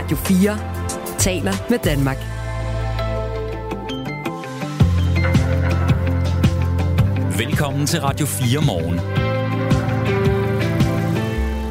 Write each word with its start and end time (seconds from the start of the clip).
Radio 0.00 0.16
4 0.16 0.58
taler 1.18 1.52
med 1.70 1.78
Danmark. 1.84 2.16
Velkommen 7.38 7.86
til 7.86 8.00
Radio 8.00 8.26
4 8.26 8.60
morgen. 8.66 8.94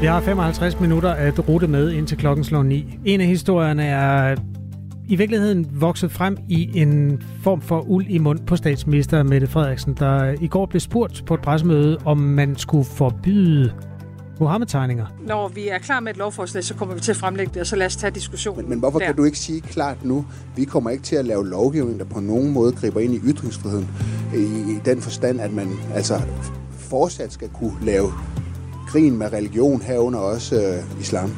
Vi 0.01 0.05
har 0.05 0.21
55 0.21 0.79
minutter 0.79 1.09
at 1.09 1.49
rute 1.49 1.67
med 1.67 1.91
indtil 1.91 2.17
klokken 2.17 2.43
slår 2.43 2.63
9. 2.63 2.99
En 3.05 3.21
af 3.21 3.27
historierne 3.27 3.85
er 3.85 4.35
i 5.07 5.15
virkeligheden 5.15 5.81
vokset 5.81 6.11
frem 6.11 6.37
i 6.49 6.81
en 6.81 7.21
form 7.43 7.61
for 7.61 7.81
uld 7.81 8.05
i 8.09 8.17
mund 8.17 8.39
på 8.47 8.55
statsminister 8.55 9.23
Mette 9.23 9.47
Frederiksen, 9.47 9.93
der 9.93 10.35
i 10.41 10.47
går 10.47 10.65
blev 10.65 10.79
spurgt 10.79 11.23
på 11.25 11.33
et 11.33 11.41
pressemøde, 11.41 11.97
om 12.05 12.17
man 12.17 12.55
skulle 12.55 12.85
forbyde 12.85 13.73
Mohammed-tegninger. 14.39 15.05
Når 15.27 15.47
vi 15.47 15.67
er 15.67 15.77
klar 15.77 15.99
med 15.99 16.11
et 16.11 16.17
lovforslag, 16.17 16.63
så 16.63 16.73
kommer 16.73 16.95
vi 16.95 17.01
til 17.01 17.11
at 17.11 17.17
fremlægge 17.17 17.53
det, 17.53 17.61
og 17.61 17.67
så 17.67 17.75
lad 17.75 17.85
os 17.85 17.95
tage 17.95 18.11
diskussionen. 18.11 18.61
Men, 18.61 18.69
men 18.69 18.79
hvorfor 18.79 18.99
der. 18.99 19.05
kan 19.05 19.15
du 19.15 19.23
ikke 19.23 19.39
sige 19.39 19.61
klart 19.61 20.05
nu, 20.05 20.25
vi 20.55 20.65
kommer 20.65 20.89
ikke 20.89 21.03
til 21.03 21.15
at 21.15 21.25
lave 21.25 21.47
lovgivning, 21.47 21.99
der 21.99 22.05
på 22.05 22.19
nogen 22.19 22.51
måde 22.51 22.71
griber 22.71 22.99
ind 22.99 23.13
i 23.13 23.19
ytringsfriheden, 23.23 23.89
i, 24.35 24.41
i 24.71 24.79
den 24.85 25.01
forstand, 25.01 25.41
at 25.41 25.53
man 25.53 25.67
altså 25.93 26.21
fortsat 26.71 27.33
skal 27.33 27.49
kunne 27.49 27.85
lave 27.85 28.11
grin 28.87 29.17
med 29.17 29.33
religion 29.33 29.81
herunder 29.81 30.19
også 30.19 30.55
øh, 30.55 31.01
islam? 31.01 31.35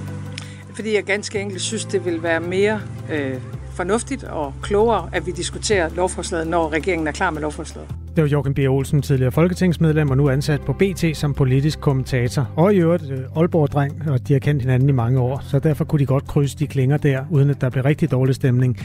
Fordi 0.76 0.96
jeg 0.96 1.04
ganske 1.04 1.40
enkelt 1.40 1.62
synes, 1.62 1.86
det 1.86 2.06
vil 2.06 2.24
være 2.24 2.40
mere 2.40 2.82
øh, 3.12 3.38
fornuftigt 3.72 4.24
og 4.24 4.54
klogere, 4.62 5.10
at 5.14 5.26
vi 5.26 5.32
diskuterer 5.32 5.90
lovforslaget, 5.96 6.48
når 6.48 6.70
regeringen 6.70 7.08
er 7.08 7.12
klar 7.12 7.30
med 7.30 7.42
lovforslaget. 7.42 7.90
Det 8.16 8.22
var 8.24 8.28
Joachim 8.28 8.54
B. 8.54 8.60
Olsen, 8.60 9.02
tidligere 9.02 9.32
folketingsmedlem 9.32 10.10
og 10.10 10.18
nu 10.18 10.30
ansat 10.30 10.62
på 10.62 10.74
BT 10.74 11.06
som 11.14 11.34
politisk 11.34 11.80
kommentator. 11.80 12.50
Og 12.56 12.74
i 12.74 12.78
øvrigt 12.78 13.12
øh, 13.12 13.20
Aalborg-dreng, 13.36 14.10
og 14.10 14.28
de 14.28 14.34
har 14.34 14.40
kendt 14.40 14.62
hinanden 14.62 14.90
i 14.90 14.92
mange 14.92 15.20
år, 15.20 15.44
så 15.50 15.60
derfor 15.60 15.86
kunne 15.86 16.00
de 16.00 16.06
godt 16.06 16.28
krydse 16.28 16.58
de 16.58 16.68
klinger 16.68 16.98
der, 16.98 17.24
uden 17.30 17.50
at 17.50 17.62
der 17.62 17.70
blev 17.70 17.84
rigtig 17.84 18.12
dårlig 18.12 18.36
stemning. 18.36 18.78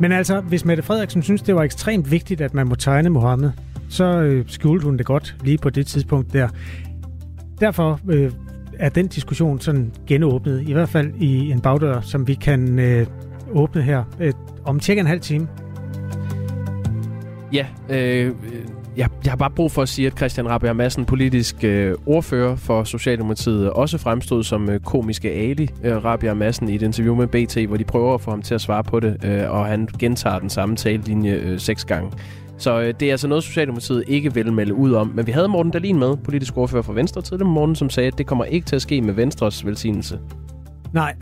Men 0.00 0.12
altså, 0.12 0.40
hvis 0.40 0.64
Mette 0.64 0.82
Frederiksen 0.82 1.22
synes, 1.22 1.42
det 1.42 1.54
var 1.54 1.62
ekstremt 1.62 2.10
vigtigt, 2.10 2.40
at 2.40 2.54
man 2.54 2.68
må 2.68 2.74
tegne 2.74 3.08
Mohammed, 3.08 3.50
så 3.88 4.04
øh, 4.04 4.44
skjulte 4.48 4.84
hun 4.84 4.96
det 4.96 5.06
godt 5.06 5.36
lige 5.44 5.58
på 5.58 5.70
det 5.70 5.86
tidspunkt 5.86 6.32
der. 6.32 6.48
Derfor 7.60 8.00
øh, 8.08 8.32
er 8.78 8.88
den 8.88 9.06
diskussion 9.06 9.60
sådan 9.60 9.92
genåbnet, 10.06 10.68
i 10.68 10.72
hvert 10.72 10.88
fald 10.88 11.12
i 11.18 11.50
en 11.50 11.60
bagdør, 11.60 12.00
som 12.00 12.28
vi 12.28 12.34
kan 12.34 12.78
øh, 12.78 13.06
åbne 13.50 13.82
her 13.82 14.04
øh, 14.20 14.32
om 14.64 14.80
cirka 14.80 15.00
en 15.00 15.06
halv 15.06 15.20
time. 15.20 15.48
Ja, 17.52 17.66
øh, 17.88 18.34
jeg, 18.96 19.08
jeg 19.24 19.32
har 19.32 19.36
bare 19.36 19.50
brug 19.50 19.72
for 19.72 19.82
at 19.82 19.88
sige, 19.88 20.06
at 20.06 20.16
Christian 20.16 20.48
Rabia 20.48 20.72
Madsen, 20.72 21.04
politisk 21.04 21.64
øh, 21.64 21.94
ordfører 22.06 22.56
for 22.56 22.84
Socialdemokratiet, 22.84 23.70
også 23.70 23.98
fremstod 23.98 24.42
som 24.42 24.70
øh, 24.70 24.80
komiske 24.80 25.30
Ali 25.30 25.68
øh, 25.84 26.04
Rabia 26.04 26.34
Madsen 26.34 26.68
i 26.68 26.74
et 26.74 26.82
interview 26.82 27.14
med 27.14 27.26
BT, 27.26 27.66
hvor 27.66 27.76
de 27.76 27.84
prøver 27.84 28.14
at 28.14 28.20
få 28.20 28.30
ham 28.30 28.42
til 28.42 28.54
at 28.54 28.60
svare 28.60 28.84
på 28.84 29.00
det, 29.00 29.24
øh, 29.24 29.50
og 29.50 29.66
han 29.66 29.88
gentager 29.98 30.38
den 30.38 30.50
samme 30.50 30.76
talelinje 30.76 31.32
øh, 31.32 31.58
seks 31.58 31.84
gange. 31.84 32.12
Så 32.58 32.80
øh, 32.80 32.94
det 33.00 33.08
er 33.08 33.12
altså 33.12 33.28
noget, 33.28 33.44
Socialdemokratiet 33.44 34.04
ikke 34.06 34.34
vil 34.34 34.52
melde 34.52 34.74
ud 34.74 34.92
om. 34.92 35.12
Men 35.14 35.26
vi 35.26 35.32
havde 35.32 35.48
Morten 35.48 35.72
Dalin 35.72 35.98
med, 35.98 36.16
politisk 36.16 36.56
ordfører 36.56 36.82
for 36.82 36.92
Venstre 36.92 37.22
tidligere 37.22 37.48
om 37.48 37.52
morgenen, 37.52 37.76
som 37.76 37.90
sagde, 37.90 38.06
at 38.06 38.18
det 38.18 38.26
kommer 38.26 38.44
ikke 38.44 38.66
til 38.66 38.76
at 38.76 38.82
ske 38.82 39.02
med 39.02 39.14
Venstres 39.14 39.66
velsignelse. 39.66 40.18
Nej, 40.92 41.14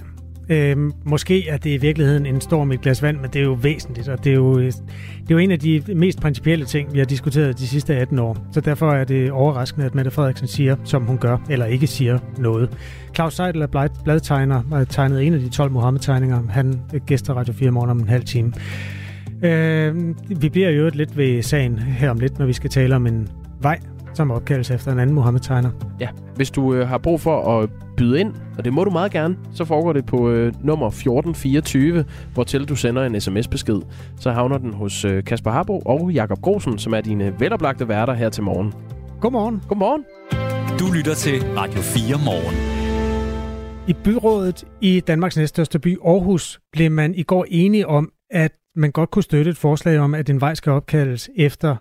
Øh, 0.49 0.77
måske 1.05 1.49
er 1.49 1.57
det 1.57 1.71
i 1.71 1.77
virkeligheden 1.77 2.27
en 2.27 2.41
storm 2.41 2.73
i 2.73 2.75
et 2.75 2.81
glas 2.81 3.03
vand, 3.03 3.17
men 3.17 3.31
det 3.31 3.41
er 3.41 3.45
jo 3.45 3.53
væsentligt, 3.53 4.09
og 4.09 4.25
det 4.25 4.31
er 4.31 4.35
jo, 4.35 4.59
øh, 4.59 4.65
det 4.65 5.31
er 5.31 5.35
jo 5.35 5.39
en 5.39 5.51
af 5.51 5.59
de 5.59 5.83
mest 5.95 6.21
principielle 6.21 6.65
ting, 6.65 6.95
vi 6.95 6.99
har 6.99 7.07
diskuteret 7.07 7.59
de 7.59 7.67
sidste 7.67 7.97
18 7.97 8.19
år. 8.19 8.37
Så 8.53 8.61
derfor 8.61 8.93
er 8.93 9.05
det 9.05 9.31
overraskende, 9.31 9.87
at 9.87 9.95
Mette 9.95 10.11
Frederiksen 10.11 10.49
siger, 10.49 10.77
som 10.85 11.03
hun 11.03 11.19
gør, 11.19 11.37
eller 11.51 11.67
ikke 11.67 11.87
siger 11.87 12.19
noget. 12.39 12.71
Claus 13.15 13.35
Seidel 13.35 13.63
er 13.63 13.89
bladtegner 14.05 14.63
og 14.71 14.89
tegnet 14.89 15.27
en 15.27 15.35
af 15.35 15.41
de 15.41 15.49
12 15.49 15.71
Mohammed-tegninger. 15.71 16.43
Han 16.49 16.81
øh, 16.95 17.01
gæster 17.07 17.35
Radio 17.35 17.53
4 17.53 17.71
morgen 17.71 17.91
om 17.91 17.99
en 17.99 18.09
halv 18.09 18.25
time. 18.25 18.53
Øh, 19.43 20.15
vi 20.29 20.49
bliver 20.49 20.71
jo 20.71 20.91
lidt 20.95 21.17
ved 21.17 21.43
sagen 21.43 21.79
her 21.79 22.11
om 22.11 22.19
lidt, 22.19 22.39
når 22.39 22.47
vi 22.47 22.53
skal 22.53 22.71
tale 22.71 22.97
om 22.97 23.07
en 23.07 23.29
vej, 23.61 23.79
som 24.19 24.31
opkaldes 24.31 24.71
efter 24.71 24.93
en 24.93 24.99
anden 24.99 25.15
Mohammed-tegner. 25.15 25.71
Ja, 26.01 26.09
hvis 26.37 26.51
du 26.51 26.75
øh, 26.75 26.89
har 26.89 26.99
brug 26.99 27.21
for 27.21 27.61
at 27.61 27.71
byde 27.97 28.21
ind, 28.21 28.35
og 28.59 28.65
det 28.65 28.73
må 28.73 28.85
du 28.85 28.91
meget 28.91 29.13
gerne, 29.13 29.37
så 29.55 29.65
foregår 29.65 29.93
det 29.93 30.07
på 30.07 30.31
øh, 30.31 30.53
nummer 30.65 30.87
1424, 30.87 32.05
hvor 32.35 32.45
til 32.45 32.69
du 32.69 32.77
sender 32.77 33.05
en 33.05 33.21
sms-besked. 33.21 33.81
Så 34.21 34.31
havner 34.31 34.59
den 34.59 34.75
hos 34.75 35.05
øh, 35.05 35.25
Kasper 35.25 35.51
Harbo 35.51 35.79
og 35.79 36.11
Jakob 36.11 36.41
Grosen, 36.41 36.79
som 36.79 36.95
er 36.95 37.01
dine 37.01 37.35
veloplagte 37.41 37.89
værter 37.89 38.15
her 38.15 38.29
til 38.29 38.43
morgen. 38.43 38.73
Godmorgen. 39.21 39.63
Godmorgen. 39.69 40.05
Du 40.79 40.93
lytter 40.97 41.15
til 41.15 41.43
Radio 41.57 41.81
4 41.81 42.17
morgen. 42.25 42.57
I 43.89 43.93
byrådet 44.05 44.65
i 44.81 45.01
Danmarks 45.01 45.37
næststørste 45.37 45.79
by, 45.79 45.99
Aarhus, 46.05 46.61
blev 46.73 46.91
man 46.91 47.15
i 47.15 47.23
går 47.23 47.47
enige 47.49 47.87
om, 47.87 48.13
at 48.31 48.53
man 48.77 48.93
godt 48.93 49.11
kunne 49.11 49.23
støtte 49.23 49.51
et 49.51 49.57
forslag 49.57 49.99
om, 49.99 50.15
at 50.15 50.31
en 50.31 50.41
vej 50.41 50.55
skal 50.55 50.73
opkaldes 50.73 51.31
efter 51.37 51.77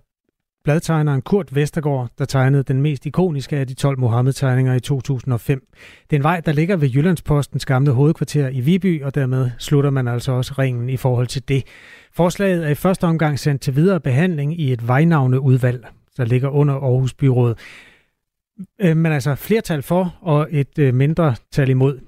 bladtegneren 0.67 1.21
Kurt 1.21 1.55
Vestergaard, 1.55 2.09
der 2.17 2.25
tegnede 2.25 2.63
den 2.63 2.81
mest 2.81 3.05
ikoniske 3.05 3.57
af 3.57 3.67
de 3.67 3.73
12 3.73 3.99
Mohammed-tegninger 3.99 4.73
i 4.73 4.79
2005. 4.79 5.67
Det 6.09 6.15
er 6.15 6.19
en 6.19 6.23
vej, 6.23 6.39
der 6.39 6.51
ligger 6.51 6.75
ved 6.75 6.89
Jyllandspostens 6.89 7.65
gamle 7.65 7.91
hovedkvarter 7.91 8.49
i 8.49 8.59
Viby, 8.59 9.03
og 9.03 9.15
dermed 9.15 9.51
slutter 9.57 9.89
man 9.89 10.07
altså 10.07 10.31
også 10.31 10.53
ringen 10.59 10.89
i 10.89 10.97
forhold 10.97 11.27
til 11.27 11.47
det. 11.47 11.63
Forslaget 12.13 12.65
er 12.65 12.69
i 12.69 12.75
første 12.75 13.03
omgang 13.03 13.39
sendt 13.39 13.61
til 13.61 13.75
videre 13.75 13.99
behandling 13.99 14.59
i 14.59 14.73
et 14.73 14.87
vejnavneudvalg, 14.87 15.87
der 16.17 16.25
ligger 16.25 16.49
under 16.49 16.73
Aarhus 16.73 17.13
Byråd. 17.13 17.55
Øh, 18.81 18.97
men 18.97 19.11
altså 19.11 19.35
flertal 19.35 19.81
for 19.81 20.15
og 20.21 20.47
et 20.51 20.79
øh, 20.79 20.93
mindre 20.93 21.35
tal 21.51 21.69
imod. 21.69 21.99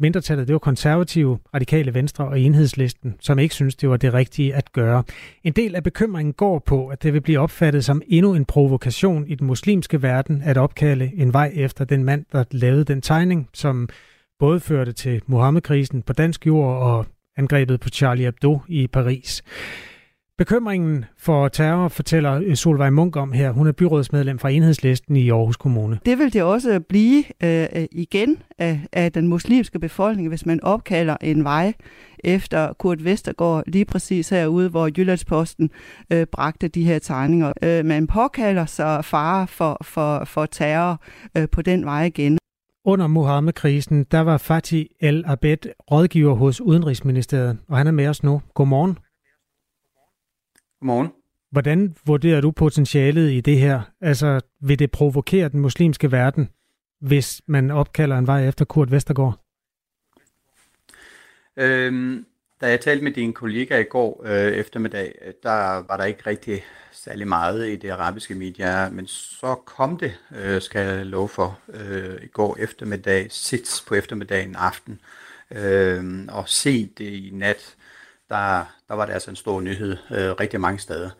Mindretallet, 0.00 0.46
det 0.48 0.52
var 0.52 0.58
konservative, 0.58 1.38
radikale 1.54 1.94
venstre 1.94 2.24
og 2.24 2.40
enhedslisten, 2.40 3.14
som 3.20 3.38
ikke 3.38 3.54
synes, 3.54 3.76
det 3.76 3.90
var 3.90 3.96
det 3.96 4.14
rigtige 4.14 4.54
at 4.54 4.72
gøre. 4.72 5.02
En 5.44 5.52
del 5.52 5.74
af 5.74 5.82
bekymringen 5.82 6.32
går 6.32 6.58
på, 6.58 6.88
at 6.88 7.02
det 7.02 7.12
vil 7.12 7.20
blive 7.20 7.38
opfattet 7.38 7.84
som 7.84 8.02
endnu 8.06 8.34
en 8.34 8.44
provokation 8.44 9.26
i 9.26 9.34
den 9.34 9.46
muslimske 9.46 10.02
verden 10.02 10.42
at 10.44 10.56
opkalde 10.56 11.10
en 11.14 11.32
vej 11.32 11.52
efter 11.54 11.84
den 11.84 12.04
mand, 12.04 12.24
der 12.32 12.44
lavede 12.50 12.84
den 12.84 13.00
tegning, 13.00 13.48
som 13.54 13.88
både 14.38 14.60
førte 14.60 14.92
til 14.92 15.22
Mohammed-krisen 15.26 16.02
på 16.02 16.12
dansk 16.12 16.46
jord 16.46 16.82
og 16.82 17.06
angrebet 17.36 17.80
på 17.80 17.88
Charlie 17.88 18.24
Hebdo 18.24 18.60
i 18.68 18.86
Paris. 18.86 19.42
Bekymringen 20.38 21.04
for 21.16 21.48
terror 21.48 21.88
fortæller 21.88 22.54
Solvej 22.54 22.90
Munk 22.90 23.16
om 23.16 23.32
her. 23.32 23.50
Hun 23.50 23.66
er 23.66 23.72
byrådsmedlem 23.72 24.38
fra 24.38 24.50
Enhedslisten 24.50 25.16
i 25.16 25.30
Aarhus 25.30 25.56
Kommune. 25.56 25.98
Det 26.06 26.18
vil 26.18 26.32
det 26.32 26.42
også 26.42 26.80
blive 26.88 27.24
øh, 27.44 27.86
igen 27.92 28.42
af, 28.58 28.80
af 28.92 29.12
den 29.12 29.28
muslimske 29.28 29.78
befolkning, 29.78 30.28
hvis 30.28 30.46
man 30.46 30.62
opkalder 30.62 31.16
en 31.20 31.44
vej 31.44 31.72
efter 32.24 32.72
Kurt 32.72 33.04
Vestergaard, 33.04 33.64
lige 33.66 33.84
præcis 33.84 34.28
herude, 34.28 34.68
hvor 34.68 34.90
Jyllandsposten 34.98 35.70
øh, 36.12 36.26
bragte 36.32 36.68
de 36.68 36.84
her 36.84 36.98
tegninger. 36.98 37.52
Øh, 37.62 37.84
man 37.84 38.06
påkalder 38.06 38.66
sig 38.66 39.04
fare 39.04 39.46
for, 39.46 39.78
for, 39.84 40.24
for 40.24 40.46
terror 40.46 41.02
øh, 41.36 41.48
på 41.52 41.62
den 41.62 41.84
vej 41.84 42.04
igen. 42.04 42.38
Under 42.84 43.06
Mohammed-krisen, 43.06 44.06
der 44.10 44.20
var 44.20 44.36
Fatih 44.36 44.86
El 45.00 45.24
Abed 45.26 45.58
rådgiver 45.90 46.34
hos 46.34 46.60
Udenrigsministeriet, 46.60 47.58
og 47.68 47.76
han 47.76 47.86
er 47.86 47.92
med 47.92 48.08
os 48.08 48.22
nu. 48.22 48.42
Godmorgen. 48.54 48.98
Godmorgen. 50.80 51.08
Hvordan 51.50 51.96
vurderer 52.06 52.40
du 52.40 52.50
potentialet 52.50 53.30
i 53.30 53.40
det 53.40 53.58
her? 53.58 53.80
Altså, 54.00 54.40
vil 54.60 54.78
det 54.78 54.90
provokere 54.90 55.48
den 55.48 55.60
muslimske 55.60 56.12
verden, 56.12 56.48
hvis 57.00 57.42
man 57.46 57.70
opkalder 57.70 58.18
en 58.18 58.26
vej 58.26 58.48
efter 58.48 58.64
Kurt 58.64 58.90
Vestergaard? 58.90 59.40
Øhm, 61.56 62.26
da 62.60 62.70
jeg 62.70 62.80
talte 62.80 63.04
med 63.04 63.12
dine 63.12 63.32
kollegaer 63.32 63.78
i 63.78 63.84
går 63.90 64.22
øh, 64.24 64.52
eftermiddag, 64.52 65.14
der 65.42 65.86
var 65.88 65.96
der 65.96 66.04
ikke 66.04 66.26
rigtig 66.26 66.64
særlig 66.92 67.28
meget 67.28 67.68
i 67.68 67.76
det 67.76 67.90
arabiske 67.90 68.34
medier, 68.34 68.90
men 68.90 69.06
så 69.06 69.54
kom 69.54 69.96
det, 69.96 70.12
øh, 70.36 70.62
skal 70.62 70.86
jeg 70.86 71.06
love 71.06 71.28
for, 71.28 71.58
øh, 71.68 72.22
i 72.22 72.26
går 72.26 72.56
eftermiddag, 72.60 73.26
sits 73.30 73.84
på 73.88 73.94
eftermiddagen 73.94 74.56
aften, 74.56 75.00
øh, 75.50 76.26
og 76.28 76.48
se 76.48 76.86
det 76.98 77.04
i 77.04 77.30
nat, 77.32 77.76
der, 78.28 78.64
der 78.88 78.94
var 78.94 79.06
det 79.06 79.12
altså 79.12 79.30
en 79.30 79.36
stor 79.36 79.60
nyhed 79.60 79.96
øh, 80.10 80.32
rigtig 80.40 80.60
mange 80.60 80.78
steder. 80.78 81.10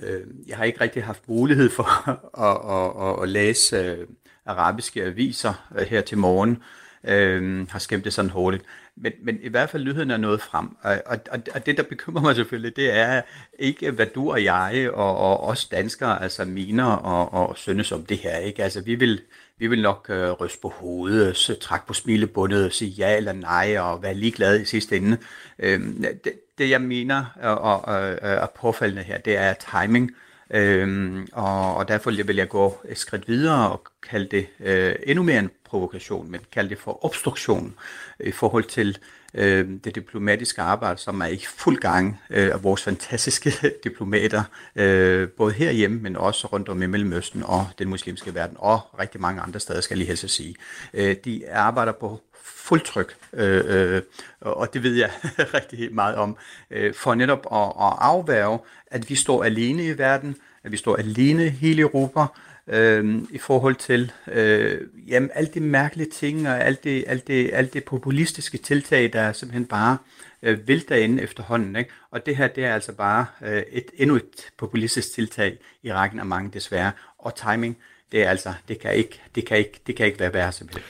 Øh, 0.00 0.20
jeg 0.46 0.56
har 0.56 0.64
ikke 0.64 0.80
rigtig 0.80 1.04
haft 1.04 1.28
mulighed 1.28 1.70
for 1.70 2.08
at, 2.48 2.58
at, 2.76 3.08
at, 3.08 3.22
at 3.22 3.28
læse 3.28 3.76
øh, 3.76 4.06
arabiske 4.46 5.04
aviser 5.04 5.68
øh, 5.78 5.86
her 5.86 6.00
til 6.00 6.18
morgen, 6.18 6.62
øh, 7.04 7.68
har 7.70 7.78
skæmt 7.78 8.04
det 8.04 8.12
sådan 8.12 8.30
hurtigt. 8.30 8.64
Men, 8.96 9.12
men 9.22 9.38
i 9.42 9.48
hvert 9.48 9.70
fald 9.70 9.82
lyheden 9.82 10.10
er 10.10 10.16
nået 10.16 10.40
frem. 10.40 10.76
Og, 10.82 11.02
og, 11.06 11.18
og 11.54 11.66
det, 11.66 11.76
der 11.76 11.82
bekymrer 11.82 12.22
mig 12.22 12.36
selvfølgelig, 12.36 12.76
det 12.76 12.92
er 12.98 13.22
ikke, 13.58 13.90
hvad 13.90 14.06
du 14.06 14.30
og 14.30 14.44
jeg 14.44 14.90
og, 14.92 15.16
og 15.16 15.40
os 15.40 15.64
danskere 15.64 16.22
altså 16.22 16.44
mener 16.44 16.84
og, 16.84 17.48
og 17.48 17.56
synes 17.56 17.92
om 17.92 18.06
det 18.06 18.18
her. 18.18 18.36
Ikke? 18.36 18.64
Altså, 18.64 18.80
vi 18.80 18.94
vil, 18.94 19.20
vi 19.58 19.66
vil 19.66 19.82
nok 19.82 20.06
øh, 20.08 20.30
ryste 20.30 20.58
på 20.62 20.68
hovedet, 20.68 21.50
øh, 21.50 21.56
trække 21.60 21.86
på 21.86 21.94
smilebundet 21.94 22.64
og 22.64 22.72
sige 22.72 22.90
ja 22.90 23.16
eller 23.16 23.32
nej 23.32 23.78
og 23.78 24.02
være 24.02 24.14
ligeglade 24.14 24.62
i 24.62 24.64
sidste 24.64 24.96
ende. 24.96 25.18
Øh, 25.58 25.80
det, 26.24 26.32
det 26.58 26.70
jeg 26.70 26.80
mener 26.80 27.24
og, 27.42 27.58
og, 27.58 27.84
og, 27.84 28.10
øh, 28.10 28.18
er 28.22 28.46
påfaldende 28.60 29.02
her, 29.02 29.18
det 29.18 29.36
er 29.36 29.54
timing. 29.54 30.10
Øhm, 30.50 31.28
og, 31.32 31.76
og 31.76 31.88
derfor 31.88 32.10
vil 32.24 32.36
jeg 32.36 32.48
gå 32.48 32.80
et 32.88 32.98
skridt 32.98 33.28
videre 33.28 33.70
og 33.70 33.84
kalde 34.10 34.28
det 34.30 34.46
øh, 34.60 34.94
endnu 35.06 35.24
mere 35.24 35.38
en 35.38 35.50
provokation, 35.64 36.30
men 36.30 36.40
kalde 36.52 36.70
det 36.70 36.78
for 36.78 37.04
obstruktion 37.04 37.74
i 38.20 38.30
forhold 38.30 38.64
til 38.64 38.98
øh, 39.34 39.68
det 39.84 39.94
diplomatiske 39.94 40.62
arbejde, 40.62 41.00
som 41.00 41.20
er 41.20 41.26
i 41.26 41.44
fuld 41.56 41.78
gang 41.78 42.20
øh, 42.30 42.50
af 42.52 42.62
vores 42.62 42.82
fantastiske 42.82 43.52
diplomater, 43.84 44.42
øh, 44.76 45.28
både 45.28 45.52
herhjemme, 45.52 46.00
men 46.00 46.16
også 46.16 46.46
rundt 46.46 46.68
om 46.68 46.82
i 46.82 46.86
Mellemøsten 46.86 47.42
og 47.42 47.66
den 47.78 47.88
muslimske 47.88 48.34
verden, 48.34 48.56
og 48.60 48.80
rigtig 48.98 49.20
mange 49.20 49.40
andre 49.40 49.60
steder, 49.60 49.80
skal 49.80 49.94
jeg 49.94 49.98
lige 49.98 50.08
helst 50.08 50.24
at 50.24 50.30
sige. 50.30 50.54
Øh, 50.94 51.16
de 51.24 51.50
arbejder 51.50 51.92
på 51.92 52.20
fuld 52.68 52.80
tryk, 52.80 53.16
øh, 53.32 53.64
øh, 53.66 54.02
og 54.40 54.74
det 54.74 54.82
ved 54.82 54.94
jeg 54.94 55.10
rigtig 55.54 55.94
meget 55.94 56.16
om, 56.16 56.36
øh, 56.70 56.94
for 56.94 57.14
netop 57.14 57.46
at, 57.52 57.86
at 57.86 57.96
afværge, 57.98 58.58
at 58.86 59.10
vi 59.10 59.14
står 59.14 59.44
alene 59.44 59.84
i 59.84 59.98
verden, 59.98 60.36
at 60.64 60.72
vi 60.72 60.76
står 60.76 60.96
alene 60.96 61.48
hele 61.48 61.82
Europa, 61.82 62.26
øh, 62.68 63.22
i 63.30 63.38
forhold 63.38 63.74
til 63.74 64.12
øh, 64.32 64.80
jamen, 65.08 65.30
alle 65.34 65.50
de 65.54 65.60
mærkelige 65.60 66.10
ting 66.10 66.48
og 66.48 66.64
alt 66.64 66.84
det, 66.84 67.04
alt, 67.06 67.26
det, 67.26 67.50
alt 67.52 67.74
det 67.74 67.84
populistiske 67.84 68.58
tiltag, 68.58 69.12
der 69.12 69.32
simpelthen 69.32 69.66
bare 69.66 69.98
øh, 70.42 70.68
vælter 70.68 70.96
ind 70.96 71.20
efterhånden. 71.20 71.76
Ikke? 71.76 71.90
Og 72.10 72.26
det 72.26 72.36
her, 72.36 72.48
det 72.48 72.64
er 72.64 72.74
altså 72.74 72.92
bare 72.92 73.26
øh, 73.44 73.62
et, 73.72 73.86
endnu 73.94 74.16
et 74.16 74.50
populistisk 74.58 75.14
tiltag 75.14 75.58
i 75.82 75.92
rækken 75.92 76.20
af 76.20 76.26
mange 76.26 76.50
desværre. 76.54 76.92
Og 77.18 77.34
timing, 77.34 77.76
det 78.12 78.22
er 78.22 78.30
altså, 78.30 78.52
det 78.68 78.78
kan 78.78 78.94
ikke, 78.94 79.22
det 79.34 79.46
kan 79.46 79.58
ikke, 79.58 79.80
det 79.86 79.96
kan 79.96 80.06
ikke 80.06 80.20
være 80.20 80.34
værre 80.34 80.52
simpelthen. 80.52 80.84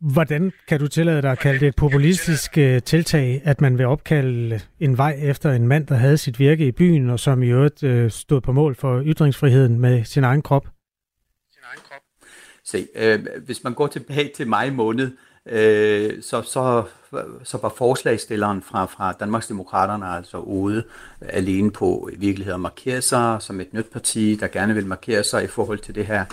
Hvordan 0.00 0.52
kan 0.68 0.80
du 0.80 0.88
tillade 0.88 1.22
dig 1.22 1.30
at 1.30 1.38
kalde 1.38 1.60
det 1.60 1.68
et 1.68 1.76
populistisk 1.76 2.58
øh, 2.58 2.82
tiltag, 2.82 3.42
at 3.44 3.60
man 3.60 3.78
vil 3.78 3.86
opkalde 3.86 4.60
en 4.80 4.98
vej 4.98 5.18
efter 5.22 5.52
en 5.52 5.68
mand, 5.68 5.86
der 5.86 5.94
havde 5.94 6.18
sit 6.18 6.38
virke 6.38 6.66
i 6.66 6.72
byen, 6.72 7.10
og 7.10 7.20
som 7.20 7.42
i 7.42 7.48
øvrigt 7.48 7.82
øh, 7.82 8.10
stod 8.10 8.40
på 8.40 8.52
mål 8.52 8.74
for 8.74 9.02
ytringsfriheden 9.06 9.80
med 9.80 10.04
sin 10.04 10.24
egen 10.24 10.42
krop? 10.42 10.75
Se, 12.66 12.88
øh, 12.94 13.26
hvis 13.44 13.64
man 13.64 13.74
går 13.74 13.86
tilbage 13.86 14.30
til 14.36 14.48
maj 14.48 14.70
måned, 14.70 15.10
øh, 15.46 16.22
så, 16.22 16.42
så, 16.42 16.84
så 17.44 17.58
var 17.62 17.68
forslagstilleren 17.68 18.62
fra, 18.62 18.84
fra 18.84 19.12
Danmarks 19.12 19.46
Demokraterne 19.46 20.06
altså 20.06 20.38
ude 20.38 20.84
alene 21.20 21.70
på 21.70 22.08
i 22.12 22.16
virkeligheden 22.16 22.54
at 22.54 22.60
markere 22.60 23.02
sig 23.02 23.36
som 23.40 23.60
et 23.60 23.74
nyt 23.74 23.90
parti, 23.92 24.34
der 24.34 24.46
gerne 24.46 24.74
vil 24.74 24.86
markere 24.86 25.24
sig 25.24 25.44
i 25.44 25.46
forhold 25.46 25.78
til 25.78 25.94
det 25.94 26.06
her 26.06 26.24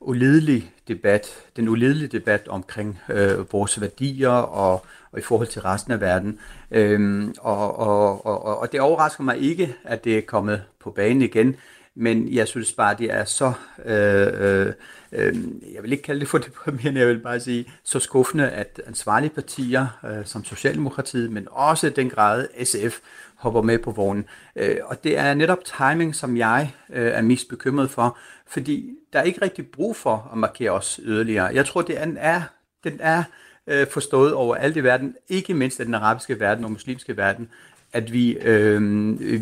ulidelige 0.00 0.70
debat, 0.88 1.26
den 1.56 1.68
ulidelige 1.68 2.08
debat 2.08 2.48
omkring 2.48 2.98
øh, 3.08 3.52
vores 3.52 3.80
værdier 3.80 4.28
og, 4.28 4.84
og 5.12 5.18
i 5.18 5.22
forhold 5.22 5.48
til 5.48 5.62
resten 5.62 5.92
af 5.92 6.00
verden. 6.00 6.38
Øhm, 6.70 7.34
og, 7.38 7.78
og, 7.78 8.26
og, 8.26 8.58
og 8.58 8.72
det 8.72 8.80
overrasker 8.80 9.24
mig 9.24 9.38
ikke, 9.38 9.74
at 9.84 10.04
det 10.04 10.18
er 10.18 10.22
kommet 10.22 10.62
på 10.80 10.90
banen 10.90 11.22
igen, 11.22 11.56
men 11.94 12.34
jeg 12.34 12.48
synes 12.48 12.72
bare, 12.72 12.96
det 12.98 13.12
er 13.12 13.24
så, 13.24 13.52
øh, 13.84 14.66
øh, 14.66 14.72
øh, 15.14 15.36
jeg 15.74 15.82
vil 15.82 15.92
ikke 15.92 16.02
kalde 16.02 16.20
det 16.20 16.28
for 16.28 16.38
deprimerende, 16.38 17.00
jeg 17.04 17.08
vil 17.08 17.18
bare 17.18 17.40
sige, 17.40 17.72
så 17.84 17.98
skuffende, 17.98 18.50
at 18.50 18.80
ansvarlige 18.86 19.30
partier 19.30 19.86
øh, 20.04 20.26
som 20.26 20.44
Socialdemokratiet, 20.44 21.32
men 21.32 21.48
også 21.50 21.90
den 21.90 22.10
grad 22.10 22.46
SF, 22.64 22.98
hopper 23.36 23.62
med 23.62 23.78
på 23.78 23.90
vognen. 23.90 24.24
Øh, 24.56 24.76
og 24.84 25.04
det 25.04 25.18
er 25.18 25.34
netop 25.34 25.58
timing, 25.64 26.14
som 26.14 26.36
jeg 26.36 26.74
øh, 26.92 27.06
er 27.06 27.22
mest 27.22 27.48
bekymret 27.48 27.90
for, 27.90 28.18
fordi 28.46 28.90
der 29.12 29.18
er 29.18 29.22
ikke 29.22 29.42
rigtig 29.42 29.66
brug 29.66 29.96
for 29.96 30.30
at 30.32 30.38
markere 30.38 30.70
os 30.70 31.00
yderligere. 31.02 31.44
Jeg 31.44 31.66
tror, 31.66 31.82
det 31.82 31.96
er, 32.00 32.42
den 32.84 32.96
er 33.00 33.22
øh, 33.66 33.86
forstået 33.86 34.32
over 34.32 34.56
alt 34.56 34.76
i 34.76 34.84
verden, 34.84 35.16
ikke 35.28 35.54
mindst 35.54 35.80
af 35.80 35.86
den 35.86 35.94
arabiske 35.94 36.40
verden 36.40 36.64
og 36.64 36.70
muslimske 36.70 37.16
verden, 37.16 37.48
at 37.92 38.12
vi, 38.12 38.32
øh, 38.32 38.82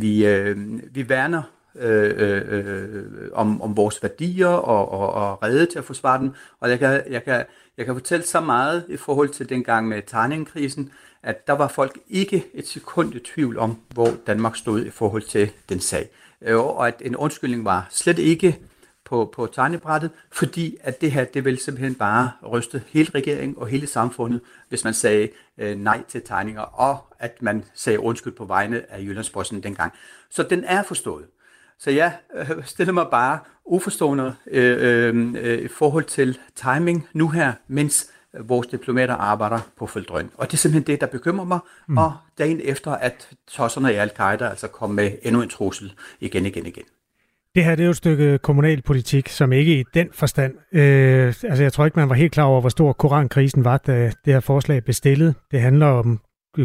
vi, 0.01 0.27
øh, 0.27 0.57
vi 0.95 1.09
værner 1.09 1.43
Øh, 1.75 2.15
øh, 2.17 2.43
øh, 2.49 3.05
om, 3.33 3.63
om 3.63 3.77
vores 3.77 4.03
værdier 4.03 4.47
og, 4.47 4.93
og, 4.93 5.13
og 5.13 5.43
redde 5.43 5.67
til 5.67 5.79
at 5.79 5.85
forsvare 5.85 6.19
dem. 6.19 6.33
Og 6.61 6.71
jeg 6.71 6.79
kan, 6.79 7.03
jeg, 7.11 7.25
kan, 7.25 7.45
jeg 7.77 7.87
kan 7.87 7.95
fortælle 7.95 8.27
så 8.27 8.41
meget 8.41 8.85
i 8.89 8.97
forhold 8.97 9.29
til 9.29 9.49
dengang 9.49 9.89
med 9.89 10.03
tegningkrisen, 10.07 10.93
at 11.23 11.47
der 11.47 11.53
var 11.53 11.69
folk 11.69 11.99
ikke 12.09 12.45
et 12.55 12.69
sekund 12.69 13.15
i 13.15 13.19
tvivl 13.19 13.59
om, 13.59 13.79
hvor 13.89 14.09
Danmark 14.27 14.57
stod 14.57 14.85
i 14.85 14.91
forhold 14.91 15.23
til 15.23 15.51
den 15.69 15.81
sag. 15.81 16.09
Øh, 16.43 16.59
og 16.59 16.89
at 16.89 17.03
en 17.05 17.17
undskyldning 17.17 17.65
var 17.65 17.87
slet 17.91 18.19
ikke 18.19 18.59
på, 19.05 19.33
på 19.35 19.47
tegnebrættet, 19.47 20.11
fordi 20.33 20.77
at 20.81 21.01
det 21.01 21.13
her, 21.13 21.25
det 21.25 21.45
vil 21.45 21.59
simpelthen 21.59 21.95
bare 21.95 22.31
ryste 22.49 22.83
hele 22.89 23.11
regeringen 23.15 23.59
og 23.59 23.67
hele 23.67 23.87
samfundet, 23.87 24.41
hvis 24.69 24.85
man 24.85 24.95
sagde 24.95 25.29
øh, 25.59 25.79
nej 25.79 26.03
til 26.09 26.23
tegninger, 26.25 26.63
og 26.63 26.99
at 27.19 27.43
man 27.43 27.65
sagde 27.75 28.01
undskyld 28.01 28.33
på 28.33 28.45
vegne 28.45 28.93
af 28.93 29.01
Jyllandsposten 29.01 29.63
dengang. 29.63 29.93
Så 30.31 30.43
den 30.43 30.65
er 30.65 30.83
forstået. 30.83 31.25
Så 31.83 31.91
jeg 31.91 32.13
øh, 32.35 32.65
stiller 32.65 32.93
mig 32.93 33.07
bare 33.11 33.39
uforstående 33.65 34.35
øh, 34.51 35.35
øh, 35.35 35.59
i 35.59 35.69
forhold 35.69 36.05
til 36.05 36.39
timing 36.55 37.07
nu 37.13 37.29
her, 37.29 37.53
mens 37.69 38.11
vores 38.41 38.67
diplomater 38.67 39.15
arbejder 39.15 39.59
på 39.79 39.89
drøn. 40.09 40.31
Og 40.35 40.47
det 40.47 40.53
er 40.53 40.59
simpelthen 40.59 40.93
det, 40.93 41.01
der 41.01 41.07
bekymrer 41.07 41.45
mig. 41.45 41.59
Mm. 41.89 41.99
Og 41.99 42.13
dagen 42.39 42.61
efter, 42.65 42.91
at 42.91 43.29
tosserne 43.49 43.93
i 43.93 43.95
Al-Qaida 43.95 44.49
altså 44.49 44.69
kom 44.69 44.91
med 44.91 45.11
endnu 45.23 45.43
en 45.43 45.49
trussel 45.49 45.93
igen, 46.21 46.47
igen, 46.47 46.67
igen. 46.67 46.85
Det 47.55 47.65
her 47.65 47.75
det 47.75 47.83
er 47.83 47.85
jo 47.85 47.91
et 47.91 47.97
stykke 47.97 48.39
kommunalpolitik, 48.39 49.29
som 49.29 49.53
ikke 49.53 49.81
i 49.81 49.85
den 49.95 50.09
forstand... 50.13 50.55
Øh, 50.73 51.27
altså 51.27 51.63
jeg 51.63 51.73
tror 51.73 51.85
ikke, 51.85 51.99
man 51.99 52.09
var 52.09 52.15
helt 52.15 52.33
klar 52.33 52.45
over, 52.45 52.61
hvor 52.61 52.71
stor 52.71 52.93
korankrisen 52.93 53.65
var, 53.65 53.77
da 53.77 54.13
det 54.25 54.33
her 54.33 54.41
forslag 54.41 54.85
blev 54.85 54.95
stillet. 54.95 55.35
Det 55.51 55.61
handler 55.61 55.87
om 55.87 56.21